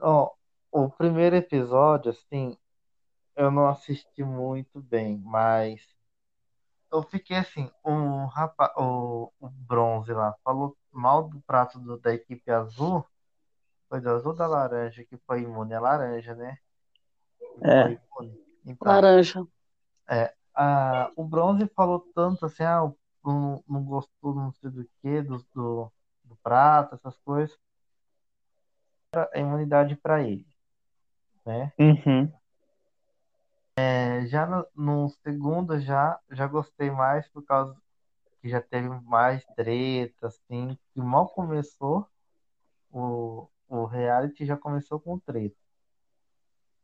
Ó, 0.00 0.30
o 0.72 0.90
primeiro 0.90 1.36
episódio, 1.36 2.10
assim, 2.10 2.56
eu 3.38 3.52
não 3.52 3.68
assisti 3.68 4.24
muito 4.24 4.82
bem, 4.82 5.16
mas 5.24 5.80
eu 6.90 7.02
fiquei 7.04 7.36
assim, 7.36 7.70
o 7.84 8.26
rapaz, 8.26 8.72
o, 8.76 9.32
o 9.38 9.48
bronze 9.48 10.12
lá 10.12 10.34
falou 10.42 10.76
mal 10.90 11.28
do 11.28 11.40
prato 11.42 11.78
do, 11.78 11.96
da 11.98 12.12
equipe 12.12 12.50
azul. 12.50 13.06
Foi 13.88 14.00
do 14.00 14.10
azul 14.10 14.34
da 14.34 14.46
laranja 14.46 15.04
que 15.04 15.16
foi 15.18 15.42
imune 15.42 15.72
a 15.72 15.80
laranja, 15.80 16.34
né? 16.34 16.58
É. 17.62 17.98
Então, 18.66 18.92
laranja. 18.92 19.46
É, 20.08 20.34
a, 20.52 21.12
o 21.14 21.24
bronze 21.24 21.66
falou 21.76 22.00
tanto 22.12 22.44
assim, 22.44 22.64
ah, 22.64 22.92
não, 23.24 23.62
não 23.68 23.84
gostou 23.84 24.34
não 24.34 24.52
sei 24.54 24.68
do 24.70 24.84
que, 25.00 25.22
do, 25.22 25.38
do, 25.54 25.92
do 26.24 26.36
prato, 26.42 26.96
essas 26.96 27.16
coisas. 27.18 27.56
A 29.14 29.38
imunidade 29.38 29.96
para 29.96 30.22
ele, 30.22 30.46
né? 31.46 31.72
Uhum. 31.78 32.30
É, 33.78 34.26
já 34.26 34.46
no, 34.46 34.66
no, 34.74 35.08
segundo 35.22 35.78
já 35.78 36.18
já 36.30 36.46
gostei 36.46 36.90
mais 36.90 37.28
por 37.28 37.44
causa 37.44 37.76
que 38.40 38.48
já 38.48 38.60
teve 38.60 38.88
mais 38.88 39.44
treta, 39.56 40.28
assim, 40.28 40.78
que 40.92 41.00
mal 41.00 41.28
começou 41.28 42.08
o, 42.90 43.48
o 43.68 43.84
reality 43.84 44.44
já 44.46 44.56
começou 44.56 45.00
com 45.00 45.18
treta 45.18 45.56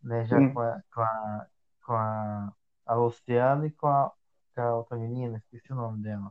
né? 0.04 0.26
Já 0.26 0.36
com 0.52 0.60
a, 0.60 0.82
com 0.92 1.00
a, 1.00 1.46
com 1.84 1.92
a, 1.94 2.52
a 2.86 2.94
Luciana 2.94 3.66
e 3.66 3.70
com 3.70 3.86
a, 3.86 4.12
com 4.54 4.60
a 4.60 4.74
outra 4.76 4.96
menina, 4.96 5.38
esqueci 5.38 5.72
o 5.72 5.76
nome 5.76 6.02
dela. 6.02 6.30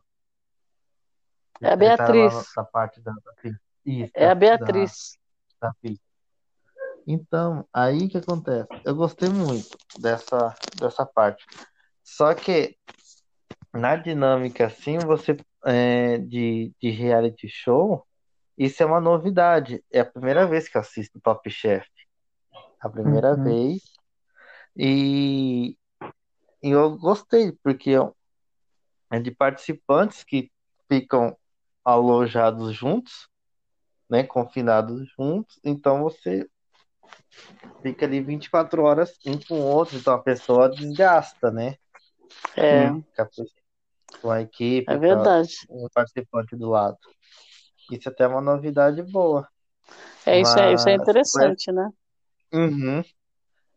É 1.61 1.73
a 1.73 1.75
Beatriz. 1.75 2.51
Da 2.55 2.63
parte 2.63 3.01
da, 3.01 3.11
da 3.11 3.51
Isso, 3.85 4.11
é 4.15 4.29
a 4.29 4.35
Beatriz. 4.35 5.17
Da, 5.59 5.69
da 5.69 5.75
então, 7.05 7.67
aí 7.73 8.07
que 8.07 8.17
acontece? 8.17 8.67
Eu 8.85 8.95
gostei 8.95 9.29
muito 9.29 9.77
dessa, 9.99 10.55
dessa 10.79 11.05
parte. 11.05 11.45
Só 12.03 12.33
que 12.33 12.77
na 13.73 13.95
dinâmica 13.95 14.67
assim, 14.67 14.97
você 14.99 15.37
é, 15.65 16.17
de, 16.17 16.73
de 16.81 16.89
reality 16.89 17.47
show, 17.47 18.05
isso 18.57 18.83
é 18.83 18.85
uma 18.85 19.01
novidade. 19.01 19.83
É 19.91 20.01
a 20.01 20.05
primeira 20.05 20.45
vez 20.45 20.67
que 20.67 20.77
eu 20.77 20.81
assisto 20.81 21.19
Top 21.21 21.49
Chef 21.49 21.87
a 22.83 22.89
primeira 22.89 23.33
uhum. 23.33 23.43
vez. 23.43 23.81
E, 24.75 25.77
e, 26.61 26.69
eu 26.69 26.97
gostei, 26.97 27.53
porque 27.63 27.91
é 29.09 29.19
de 29.19 29.31
participantes 29.31 30.23
que 30.23 30.51
ficam 30.91 31.37
alojados 31.85 32.75
juntos, 32.75 33.29
né, 34.09 34.23
confinados 34.23 35.07
juntos, 35.17 35.59
então 35.63 36.01
você 36.03 36.49
fica 37.83 38.05
ali 38.05 38.21
24 38.21 38.81
horas 38.81 39.13
um 39.27 39.37
com 39.37 39.55
o 39.55 39.65
outro, 39.65 39.97
então 39.97 40.13
a 40.13 40.19
pessoa 40.19 40.69
desgasta, 40.69 41.51
né? 41.51 41.75
É. 42.55 42.89
Com 44.21 44.31
a 44.31 44.41
equipe, 44.41 44.91
é 44.91 44.97
verdade. 44.97 45.53
um 45.69 45.87
participante 45.93 46.55
do 46.55 46.69
lado. 46.69 46.97
Isso 47.91 48.07
até 48.07 48.23
é 48.23 48.27
uma 48.27 48.41
novidade 48.41 49.03
boa. 49.03 49.47
É, 50.25 50.39
isso, 50.39 50.57
é, 50.57 50.73
isso 50.73 50.87
é 50.87 50.93
interessante, 50.93 51.71
né? 51.71 51.89
Uhum. 52.53 53.03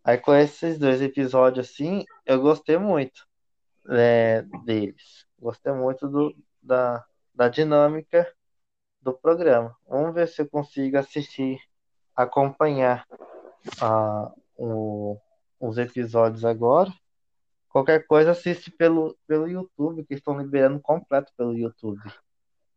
Aí 0.05 0.19
com 0.19 0.33
esses 0.35 0.79
dois 0.79 1.03
episódios 1.03 1.69
assim, 1.69 2.05
eu 2.25 2.41
gostei 2.41 2.79
muito 2.79 3.27
é, 3.89 4.43
deles. 4.65 5.27
Gostei 5.39 5.73
muito 5.73 6.09
do, 6.09 6.35
da, 6.63 7.05
da 7.35 7.49
dinâmica 7.49 8.33
do 9.03 9.13
programa. 9.13 9.77
Vamos 9.89 10.15
ver 10.15 10.29
se 10.29 10.43
eu 10.43 10.49
consigo 10.49 10.97
assistir, 10.97 11.59
acompanhar 12.15 13.05
uh, 13.83 14.33
o, 14.57 15.19
os 15.61 15.79
episódios 15.79 16.45
agora. 16.45 16.93
Qualquer 17.69 18.07
coisa 18.07 18.31
assiste 18.31 18.71
pelo, 18.71 19.17
pelo 19.27 19.49
YouTube, 19.49 20.05
que 20.05 20.15
estão 20.15 20.39
liberando 20.39 20.81
completo 20.81 21.33
pelo 21.37 21.57
YouTube. 21.57 22.01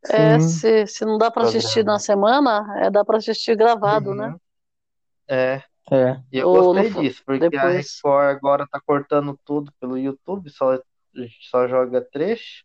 É, 0.09 0.39
se, 0.39 0.88
se 0.88 1.05
não 1.05 1.17
dá 1.17 1.30
para 1.30 1.43
assistir 1.43 1.84
na 1.84 1.99
semana, 1.99 2.65
é, 2.80 2.89
dá 2.89 3.03
para 3.03 3.17
assistir 3.17 3.55
gravado, 3.55 4.13
né? 4.13 4.27
uhum. 4.27 4.32
né? 4.32 4.39
É. 5.27 5.63
É. 5.91 6.21
E 6.32 6.38
eu 6.38 6.47
Ou 6.47 6.73
gostei 6.73 6.91
disso, 6.91 7.23
porque 7.25 7.49
depois... 7.49 7.63
a 7.63 7.69
Record 7.69 8.30
agora 8.30 8.67
tá 8.67 8.80
cortando 8.80 9.39
tudo 9.43 9.71
pelo 9.80 9.97
YouTube, 9.97 10.49
só, 10.49 10.80
só 11.49 11.67
joga 11.67 11.99
trecho. 12.01 12.63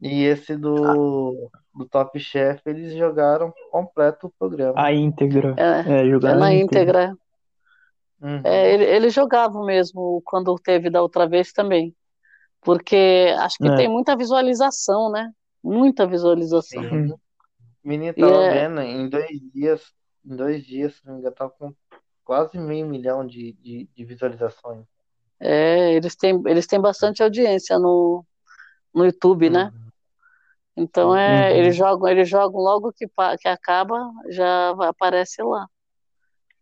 E 0.00 0.24
esse 0.24 0.54
do, 0.54 1.50
ah. 1.52 1.58
Do 1.78 1.88
Top 1.88 2.18
Chef, 2.18 2.60
eles 2.66 2.92
jogaram 2.94 3.52
completo 3.70 4.26
o 4.26 4.32
programa. 4.38 4.74
A 4.76 4.92
íntegra. 4.92 5.54
É, 5.56 6.00
é, 6.00 6.08
é 6.08 6.34
na 6.34 6.52
íntegra. 6.52 7.16
Uhum. 8.20 8.40
É, 8.44 8.74
ele, 8.74 8.84
ele 8.84 9.10
jogava 9.10 9.64
mesmo 9.64 10.20
quando 10.24 10.54
teve 10.56 10.90
da 10.90 11.00
outra 11.00 11.26
vez 11.26 11.52
também. 11.52 11.94
Porque 12.60 13.32
acho 13.38 13.56
que 13.58 13.68
é. 13.68 13.76
tem 13.76 13.88
muita 13.88 14.16
visualização, 14.16 15.10
né? 15.10 15.30
Muita 15.62 16.06
visualização. 16.06 16.82
Sim. 16.82 17.14
Menino 17.84 18.12
tava 18.12 18.44
é 18.44 18.68
vendo, 18.68 18.80
em 18.80 19.08
dois 19.08 19.40
dias, 19.54 19.92
em 20.26 20.36
dois 20.36 20.66
dias, 20.66 20.96
se 20.96 21.06
não 21.06 21.14
me 21.14 21.20
engano, 21.20 21.34
tava 21.36 21.50
com 21.52 21.72
quase 22.24 22.58
meio 22.58 22.86
milhão 22.86 23.24
de, 23.24 23.52
de, 23.52 23.88
de, 23.94 24.04
visualizações. 24.04 24.84
É, 25.40 25.94
eles 25.94 26.16
têm, 26.16 26.42
eles 26.46 26.66
têm 26.66 26.80
bastante 26.80 27.22
audiência 27.22 27.78
no, 27.78 28.24
no 28.92 29.06
YouTube, 29.06 29.48
né? 29.48 29.72
uhum. 29.72 29.87
Então 30.78 31.14
é, 31.16 31.50
uhum. 31.50 31.56
eles 31.58 31.74
jogam, 31.76 32.08
eles 32.08 32.28
jogam 32.28 32.60
logo 32.60 32.92
que, 32.92 33.06
que 33.40 33.48
acaba, 33.48 33.98
já 34.30 34.70
aparece 34.88 35.42
lá. 35.42 35.66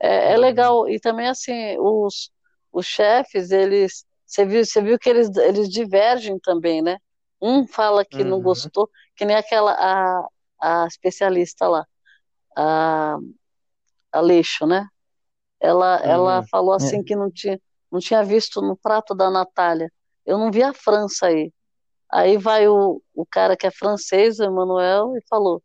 É, 0.01 0.33
é 0.33 0.35
uhum. 0.35 0.41
legal, 0.41 0.89
e 0.89 0.99
também 0.99 1.29
assim, 1.29 1.77
os, 1.79 2.31
os 2.73 2.87
chefes, 2.87 3.51
eles. 3.51 4.07
Você 4.25 4.45
viu, 4.47 4.65
você 4.65 4.83
viu 4.83 4.99
que 4.99 5.09
eles, 5.09 5.35
eles 5.37 5.69
divergem 5.69 6.39
também, 6.41 6.81
né? 6.83 6.99
Um 7.41 7.67
fala 7.67 8.05
que 8.05 8.23
uhum. 8.23 8.29
não 8.29 8.41
gostou, 8.43 8.89
que 9.15 9.25
nem 9.27 9.37
aquela 9.37 9.73
a, 9.73 10.29
a 10.61 10.87
especialista 10.87 11.69
lá, 11.69 11.87
a 12.57 13.19
Aleixo, 14.13 14.67
né? 14.67 14.89
Ela, 15.61 15.97
ela 16.03 16.39
Uhum. 16.41 16.47
falou 16.49 16.73
assim 16.75 17.01
É. 17.01 17.03
que 17.03 17.15
não 17.15 17.31
tinha, 17.31 17.61
não 17.93 18.01
tinha 18.01 18.25
visto 18.25 18.63
no 18.63 18.77
prato 18.77 19.15
da 19.15 19.31
Natália. 19.31 19.93
Eu 20.25 20.39
não 20.39 20.51
vi 20.51 20.63
a 20.63 20.73
França 20.73 21.27
aí. 21.27 21.53
Aí 22.11 22.39
vai 22.39 22.69
o, 22.69 23.03
o 23.15 23.27
cara 23.27 23.57
que 23.57 23.67
é 23.67 23.71
francês, 23.71 24.39
o 24.39 24.45
Emmanuel, 24.45 25.17
e 25.17 25.21
falou: 25.29 25.63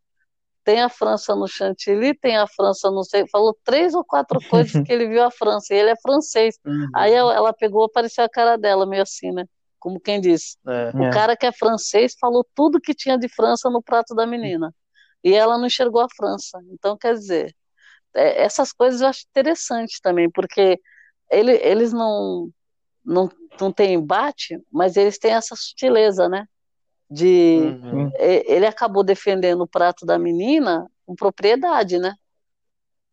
tem 0.64 0.80
a 0.80 0.88
França 0.88 1.34
no 1.34 1.48
chantilly, 1.48 2.14
tem 2.14 2.36
a 2.36 2.46
França 2.46 2.90
no 2.90 3.04
sei. 3.04 3.26
Falou 3.28 3.56
três 3.64 3.94
ou 3.94 4.04
quatro 4.04 4.38
coisas 4.48 4.82
que 4.84 4.92
ele 4.92 5.08
viu 5.08 5.22
a 5.22 5.30
França, 5.30 5.74
e 5.74 5.78
ele 5.78 5.90
é 5.90 5.96
francês. 5.96 6.58
Uhum. 6.64 6.88
Aí 6.94 7.12
ela, 7.12 7.52
pegou, 7.52 7.84
apareceu 7.84 8.24
a 8.24 8.28
cara 8.28 8.56
dela, 8.56 8.86
meio 8.86 9.02
assim, 9.02 9.32
né? 9.32 9.44
Como 9.78 10.00
quem 10.00 10.20
disse. 10.20 10.56
É. 10.66 10.90
O 10.90 11.10
cara 11.10 11.36
que 11.36 11.46
é 11.46 11.52
francês 11.52 12.14
falou 12.20 12.46
tudo 12.54 12.80
que 12.80 12.94
tinha 12.94 13.18
de 13.18 13.28
França 13.28 13.68
no 13.68 13.82
prato 13.82 14.14
da 14.14 14.26
menina. 14.26 14.72
E 15.24 15.34
ela 15.34 15.58
não 15.58 15.66
enxergou 15.66 16.00
a 16.02 16.08
França. 16.16 16.60
Então, 16.70 16.96
quer 16.96 17.14
dizer, 17.14 17.54
é, 18.14 18.42
essas 18.44 18.72
coisas 18.72 19.00
eu 19.00 19.08
acho 19.08 19.24
interessante 19.28 20.00
também, 20.02 20.30
porque 20.30 20.78
ele, 21.30 21.52
eles 21.62 21.92
não, 21.92 22.48
não, 23.04 23.28
não 23.60 23.72
têm 23.72 23.94
embate, 23.94 24.60
mas 24.70 24.96
eles 24.96 25.18
têm 25.18 25.32
essa 25.32 25.54
sutileza, 25.56 26.28
né? 26.28 26.46
De 27.10 27.58
Uhum. 27.82 28.10
ele 28.18 28.66
acabou 28.66 29.04
defendendo 29.04 29.62
o 29.62 29.68
prato 29.68 30.06
da 30.06 30.18
menina 30.18 30.86
com 31.04 31.14
propriedade, 31.14 31.98
né? 31.98 32.14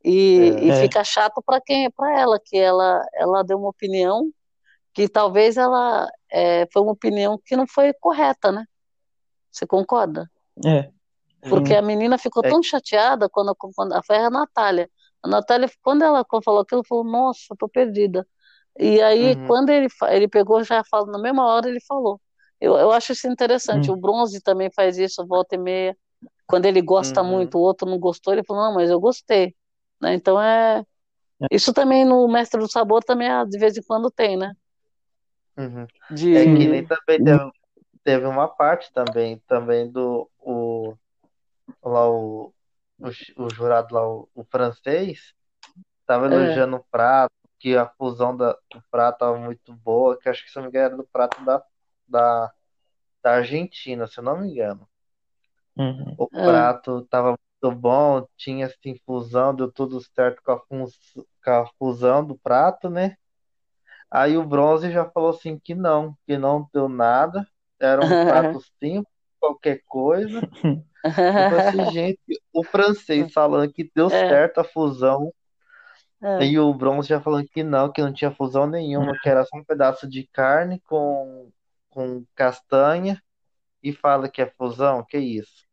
E, 0.04 0.40
É. 0.40 0.64
e 0.64 0.72
É. 0.72 0.76
fica 0.82 1.04
chato 1.04 1.42
para 1.46 1.60
quem? 1.60 1.92
Para 1.92 2.18
ela, 2.20 2.40
que 2.44 2.58
ela, 2.58 3.06
ela 3.14 3.44
deu 3.44 3.58
uma 3.58 3.70
opinião 3.70 4.32
que 4.94 5.08
talvez 5.08 5.58
ela 5.58 6.10
é, 6.32 6.68
foi 6.72 6.82
uma 6.82 6.92
opinião 6.94 7.40
que 7.46 7.56
não 7.56 7.68
foi 7.68 7.94
correta, 7.94 8.52
né? 8.52 8.66
Você 9.52 9.66
concorda? 9.68 10.30
É. 10.66 10.90
Porque 11.50 11.74
a 11.74 11.82
menina 11.82 12.18
ficou 12.18 12.44
É. 12.46 12.50
tão 12.50 12.62
chateada 12.62 13.30
quando, 13.30 13.56
quando 13.56 14.02
foi 14.06 14.18
a 14.18 14.30
Natália. 14.30 14.90
A 15.22 15.28
Natália, 15.28 15.70
quando 15.82 16.04
ela 16.04 16.26
falou 16.44 16.62
aquilo, 16.62 16.84
falou, 16.88 17.04
nossa, 17.04 17.56
tô 17.58 17.68
perdida. 17.68 18.26
E 18.80 19.02
aí, 19.02 19.36
Uhum. 19.36 19.48
quando 19.48 19.70
ele, 19.72 19.88
ele 20.10 20.28
pegou, 20.28 20.64
já 20.64 20.84
falou, 20.90 21.08
na 21.12 21.20
mesma 21.20 21.46
hora 21.48 21.70
ele 21.70 21.82
falou. 21.88 22.22
Eu, 22.62 22.78
eu 22.78 22.92
acho 22.92 23.14
isso 23.14 23.28
interessante. 23.28 23.92
Hum. 23.92 23.96
O 23.96 23.98
Bronze 23.98 24.42
também 24.42 24.70
faz 24.72 24.98
isso, 24.98 25.26
volta 25.28 25.56
e 25.56 25.58
meia. 25.60 25.98
Quando 26.48 26.66
ele 26.66 26.82
gosta 26.82 27.22
Uhum. 27.22 27.30
muito, 27.30 27.58
o 27.58 27.62
outro 27.62 27.88
não 27.90 28.00
gostou, 28.00 28.34
ele 28.34 28.44
falou, 28.44 28.64
não, 28.66 28.76
mas 28.76 28.90
eu 28.90 29.00
gostei. 29.00 29.56
Né? 30.02 30.14
Então 30.16 30.42
é. 30.42 30.84
Isso 31.52 31.74
também 31.74 32.06
no 32.06 32.28
Mestre 32.28 32.60
do 32.60 32.72
Sabor 32.72 33.04
também 33.04 33.30
é, 33.30 33.46
de 33.46 33.58
vez 33.60 33.78
em 33.78 33.84
quando 33.84 34.12
tem, 34.12 34.38
né? 34.38 34.54
Uhum. 35.58 35.88
De... 36.10 36.36
É 36.38 36.46
que 36.46 36.68
nem 36.68 36.86
também 36.86 37.24
teve, 37.24 37.52
teve 38.04 38.26
uma 38.26 38.48
parte 38.48 38.92
também, 38.94 39.40
também 39.48 39.92
do 39.92 40.30
o, 40.40 40.96
lá 41.84 42.10
o, 42.10 42.54
o, 43.00 43.08
o 43.46 43.50
jurado 43.50 43.94
lá, 43.94 44.08
o, 44.08 44.30
o 44.36 44.44
francês, 44.46 45.34
tava 46.06 46.28
É. 46.28 46.28
elogiando 46.28 46.78
o 46.78 46.86
prato, 46.92 47.34
que 47.60 47.76
a 47.78 47.88
fusão 47.98 48.36
da, 48.36 48.54
do 48.72 48.82
prato 48.92 49.20
tava 49.20 49.38
muito 49.40 49.74
boa, 49.76 50.18
que 50.20 50.30
acho 50.30 50.44
que 50.46 50.52
se 50.52 50.56
não 50.58 50.64
me 50.64 50.70
engano 50.70 50.86
era 50.88 50.98
do 50.98 51.08
prato 51.08 51.44
da, 51.46 51.64
da, 52.08 52.54
da 53.24 53.32
Argentina, 53.38 54.08
se 54.08 54.20
eu 54.20 54.24
não 54.26 54.40
me 54.42 54.50
engano. 54.52 54.90
Uhum. 55.78 56.18
O 56.18 56.30
É. 56.34 56.40
prato 56.44 57.06
tava 57.08 57.36
muito 57.64 57.78
bom, 57.80 58.28
tinha 58.38 58.68
assim 58.68 58.96
fusão, 59.06 59.56
deu 59.56 59.72
tudo 59.72 60.00
certo 60.14 60.42
com 60.44 60.52
a, 60.54 60.60
com 60.62 60.86
a 61.52 61.66
fusão 61.80 62.26
do 62.26 62.38
prato, 62.38 62.90
né? 62.90 63.16
Aí 64.12 64.38
o 64.38 64.46
bronze 64.48 64.92
já 64.92 65.10
falou 65.10 65.32
assim 65.32 65.60
que 65.60 65.76
não, 65.76 66.16
que 66.28 66.38
não 66.38 66.68
deu 66.74 66.90
nada, 66.90 67.48
era 67.80 68.04
um 68.04 68.16
prato 68.26 68.60
simples, 68.82 69.08
qualquer 69.40 69.84
coisa. 69.88 70.46
Falei 71.48 71.64
assim, 71.66 71.86
gente, 71.86 72.20
o 72.54 72.64
francês 72.64 73.32
falando 73.34 73.72
que 73.74 73.90
deu 73.96 74.10
É. 74.10 74.20
certo 74.28 74.60
a 74.60 74.64
fusão, 74.64 75.34
É. 76.22 76.46
e 76.46 76.60
o 76.60 76.74
bronze 76.74 77.08
já 77.08 77.22
falando 77.22 77.48
que 77.48 77.64
não, 77.64 77.92
que 77.92 78.02
não 78.02 78.12
tinha 78.12 78.32
fusão 78.32 78.68
nenhuma, 78.68 79.18
que 79.22 79.30
era 79.30 79.46
só 79.46 79.58
um 79.58 79.64
pedaço 79.64 80.08
de 80.08 80.28
carne 80.34 80.82
com, 80.82 81.50
com 81.90 82.26
castanha, 82.36 83.22
e 83.82 83.94
fala 83.94 84.28
que 84.28 84.42
é 84.42 84.54
fusão, 84.58 85.06
que 85.08 85.18
isso? 85.18 85.66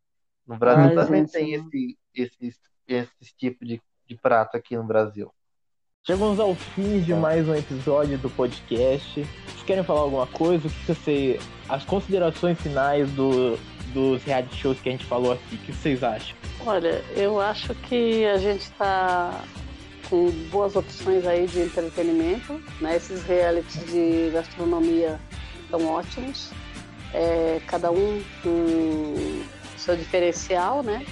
No 0.47 0.57
Brasil 0.57 0.91
Ai, 0.91 0.95
também 0.95 1.23
gente, 1.23 1.33
tem 1.33 1.55
esse, 1.55 1.99
esse, 2.15 2.61
esse 2.87 3.37
tipo 3.37 3.65
de, 3.65 3.83
de 4.07 4.17
prato 4.17 4.57
aqui 4.57 4.77
no 4.77 4.85
Brasil. 4.85 5.33
Chegamos 6.07 6.39
ao 6.39 6.55
fim 6.55 7.01
de 7.01 7.13
mais 7.13 7.49
um 7.49 7.55
episódio 7.57 8.17
do 8.17 8.31
podcast. 8.31 9.25
Vocês 9.25 9.63
querem 9.67 9.83
falar 9.83 10.03
alguma 10.03 10.29
coisa? 10.29 10.69
O 10.69 10.71
que 10.71 10.87
você. 10.87 11.41
As 11.69 11.85
considerações 11.85 12.61
finais 12.61 13.11
do, 13.11 13.59
dos 13.93 14.23
reality 14.23 14.55
shows 14.55 14.81
que 14.81 14.89
a 14.89 14.93
gente 14.93 15.05
falou 15.05 15.33
aqui, 15.33 15.57
o 15.57 15.59
que 15.59 15.73
vocês 15.73 16.05
acham? 16.05 16.37
Olha, 16.65 17.03
eu 17.17 17.41
acho 17.41 17.75
que 17.75 18.25
a 18.25 18.39
gente 18.39 18.61
está 18.61 19.43
com 20.09 20.31
boas 20.51 20.77
opções 20.77 21.27
aí 21.27 21.47
de 21.47 21.61
entretenimento, 21.61 22.61
né? 22.81 22.97
Esses 22.97 23.23
realities 23.25 23.85
de 23.87 24.31
gastronomia 24.33 25.19
são 25.71 25.87
ótimos, 25.87 26.51
é, 27.13 27.61
cada 27.67 27.91
um 27.91 28.23
com 28.43 29.15
seu 29.77 29.97
diferencial, 29.97 30.83
né? 30.83 31.05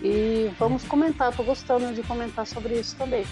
E 0.00 0.50
vamos 0.58 0.84
comentar, 0.84 1.34
tô 1.34 1.42
gostando 1.42 1.92
de 1.92 2.02
comentar 2.02 2.46
sobre 2.46 2.74
isso 2.78 2.94
também. 2.96 3.24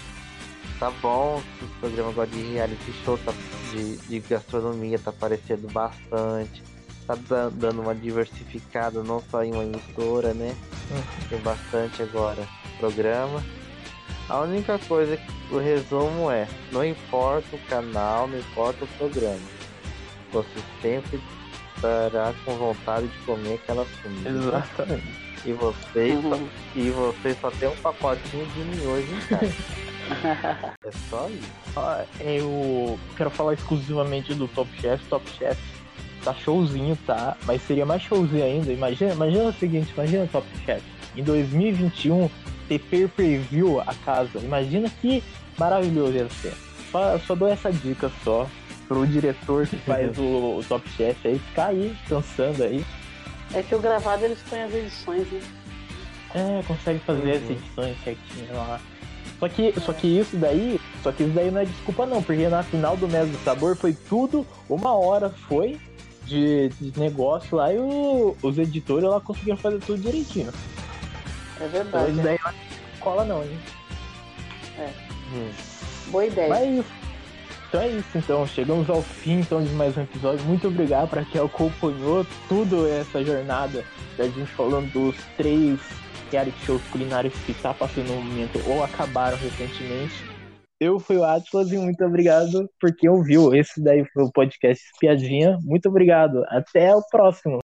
Tá 0.79 0.91
bom, 1.01 1.41
o 1.61 1.79
programa 1.79 2.09
agora 2.09 2.27
de 2.27 2.41
reality 2.53 2.93
show 3.03 3.17
tá, 3.17 3.33
de, 3.71 3.97
de 3.97 4.19
gastronomia 4.19 4.99
tá 4.99 5.09
aparecendo 5.09 5.71
bastante. 5.71 6.61
Tá 7.07 7.15
dan- 7.15 7.49
dando 7.53 7.81
uma 7.81 7.95
diversificada, 7.95 9.01
não 9.01 9.23
só 9.31 9.41
em 9.43 9.53
uma 9.53 9.63
emissora, 9.63 10.33
né? 10.33 10.53
Tem 11.29 11.39
bastante 11.39 12.03
agora 12.03 12.45
programa. 12.79 13.41
A 14.29 14.41
única 14.41 14.77
coisa 14.87 15.15
que 15.15 15.55
o 15.55 15.57
resumo 15.57 16.29
é, 16.29 16.47
não 16.71 16.83
importa 16.85 17.55
o 17.55 17.59
canal, 17.69 18.27
não 18.27 18.37
importa 18.37 18.83
o 18.83 18.87
programa. 18.97 19.39
Você 20.33 20.59
sempre 20.81 21.21
estará 21.75 22.33
com 22.43 22.55
vontade 22.55 23.07
de 23.07 23.17
comer 23.19 23.55
aquela 23.55 23.85
comida. 24.03 24.29
Exatamente. 24.29 25.27
E 25.45 25.53
você, 25.53 26.17
só, 26.21 26.39
e 26.75 26.89
você 26.89 27.37
só 27.39 27.51
tem 27.51 27.69
um 27.69 27.75
pacotinho 27.77 28.45
de 28.47 28.59
miojo 28.59 29.07
em 29.15 29.19
casa. 29.27 29.53
é 30.83 30.91
só 31.09 31.29
isso. 31.29 31.51
Ah, 31.77 32.03
Eu 32.19 32.99
quero 33.15 33.29
falar 33.29 33.53
exclusivamente 33.53 34.33
do 34.33 34.47
Top 34.49 34.69
Chef. 34.81 35.01
Top 35.05 35.29
Chef 35.37 35.57
tá 36.23 36.33
showzinho, 36.33 36.97
tá? 37.05 37.37
Mas 37.45 37.61
seria 37.61 37.85
mais 37.85 38.01
showzinho 38.01 38.43
ainda. 38.43 38.73
Imagina, 38.73 39.13
imagina 39.13 39.43
o 39.45 39.53
seguinte, 39.53 39.93
imagina 39.93 40.25
o 40.25 40.27
Top 40.27 40.47
Chef. 40.65 40.83
Em 41.15 41.23
2021, 41.23 42.29
ter 42.67 42.79
pay 42.79 43.07
per 43.07 43.39
view 43.39 43.79
a 43.81 43.93
casa. 44.05 44.39
Imagina 44.39 44.89
que 45.01 45.23
maravilhoso 45.57 46.13
ia 46.13 46.29
ser. 46.29 46.53
Só, 46.91 47.19
só 47.19 47.35
dou 47.35 47.47
essa 47.47 47.71
dica 47.71 48.11
só 48.23 48.47
pro 48.87 49.05
diretor 49.05 49.67
que 49.67 49.75
faz 49.77 50.15
o, 50.19 50.57
o 50.59 50.63
Top 50.67 50.87
Chef 50.91 51.27
aí 51.27 51.39
ficar 51.39 51.67
aí, 51.67 51.95
dançando 52.09 52.63
aí. 52.63 52.85
É 53.53 53.61
que 53.63 53.73
o 53.75 53.79
gravado 53.79 54.25
eles 54.25 54.39
põem 54.49 54.63
as 54.63 54.73
edições, 54.73 55.27
né? 55.31 55.41
É, 56.35 56.61
consegue 56.67 56.99
fazer 56.99 57.31
as 57.31 57.43
edições 57.49 57.97
certinho 58.03 58.53
lá. 58.53 58.79
Só 59.39 59.47
que, 59.47 59.73
só 59.79 59.93
que 59.93 60.07
isso 60.19 60.35
daí, 60.35 60.79
só 61.03 61.11
que 61.11 61.23
isso 61.23 61.31
daí 61.33 61.51
não 61.51 61.61
é 61.61 61.65
desculpa 61.65 62.05
não, 62.05 62.21
porque 62.23 62.47
na 62.49 62.63
final 62.63 62.97
do 62.97 63.07
Mês 63.07 63.29
do 63.29 63.37
Sabor 63.43 63.75
foi 63.75 63.93
tudo, 63.93 64.45
uma 64.67 64.93
hora 64.95 65.29
foi 65.47 65.79
de, 66.25 66.69
de 66.81 66.99
negócio 66.99 67.55
lá 67.55 67.71
e 67.73 67.77
o- 67.77 68.35
os 68.41 68.57
editores 68.57 69.07
lá 69.07 69.19
conseguiram 69.21 69.57
fazer 69.57 69.79
tudo 69.79 70.01
direitinho. 70.01 70.51
É 71.59 71.65
Então 71.65 71.69
verdade. 71.69 72.11
isso 72.11 72.21
daí 72.21 72.39
não 72.43 72.53
cola 72.99 73.25
não, 73.25 73.43
hein? 73.43 73.59
É. 74.79 74.89
Boa 76.09 76.25
ideia. 76.25 76.49
Mas 76.49 76.79
é. 76.79 77.07
Então 77.67 77.81
é 77.81 77.89
isso, 77.89 78.17
então. 78.17 78.47
Chegamos 78.47 78.89
ao 78.89 79.01
fim 79.01 79.39
então, 79.39 79.61
de 79.61 79.69
mais 79.71 79.97
um 79.97 80.01
episódio. 80.01 80.45
Muito 80.45 80.67
obrigado 80.67 81.09
para 81.09 81.25
quem 81.25 81.41
acompanhou 81.41 82.25
tudo 82.47 82.87
essa 82.87 83.23
jornada 83.23 83.83
da 84.17 84.25
gente 84.25 84.45
falando 84.51 84.91
dos 84.91 85.15
três 85.35 85.79
reality 86.31 86.57
shows 86.65 86.81
culinários 86.91 87.33
que 87.45 87.53
tá 87.53 87.73
passando 87.73 88.07
no 88.07 88.21
momento 88.21 88.61
ou 88.67 88.83
acabaram 88.83 89.37
recentemente. 89.37 90.13
Eu 90.79 90.99
fui 90.99 91.17
o 91.17 91.23
Atlas 91.23 91.71
e 91.71 91.77
muito 91.77 92.05
obrigado 92.05 92.69
por 92.79 92.95
quem 92.95 93.09
ouviu. 93.09 93.53
Esse 93.53 93.83
daí 93.83 94.05
foi 94.13 94.23
o 94.23 94.31
podcast 94.31 94.83
Espiadinha. 94.93 95.57
Muito 95.63 95.89
obrigado. 95.89 96.43
Até 96.49 96.95
o 96.95 97.01
próximo. 97.09 97.55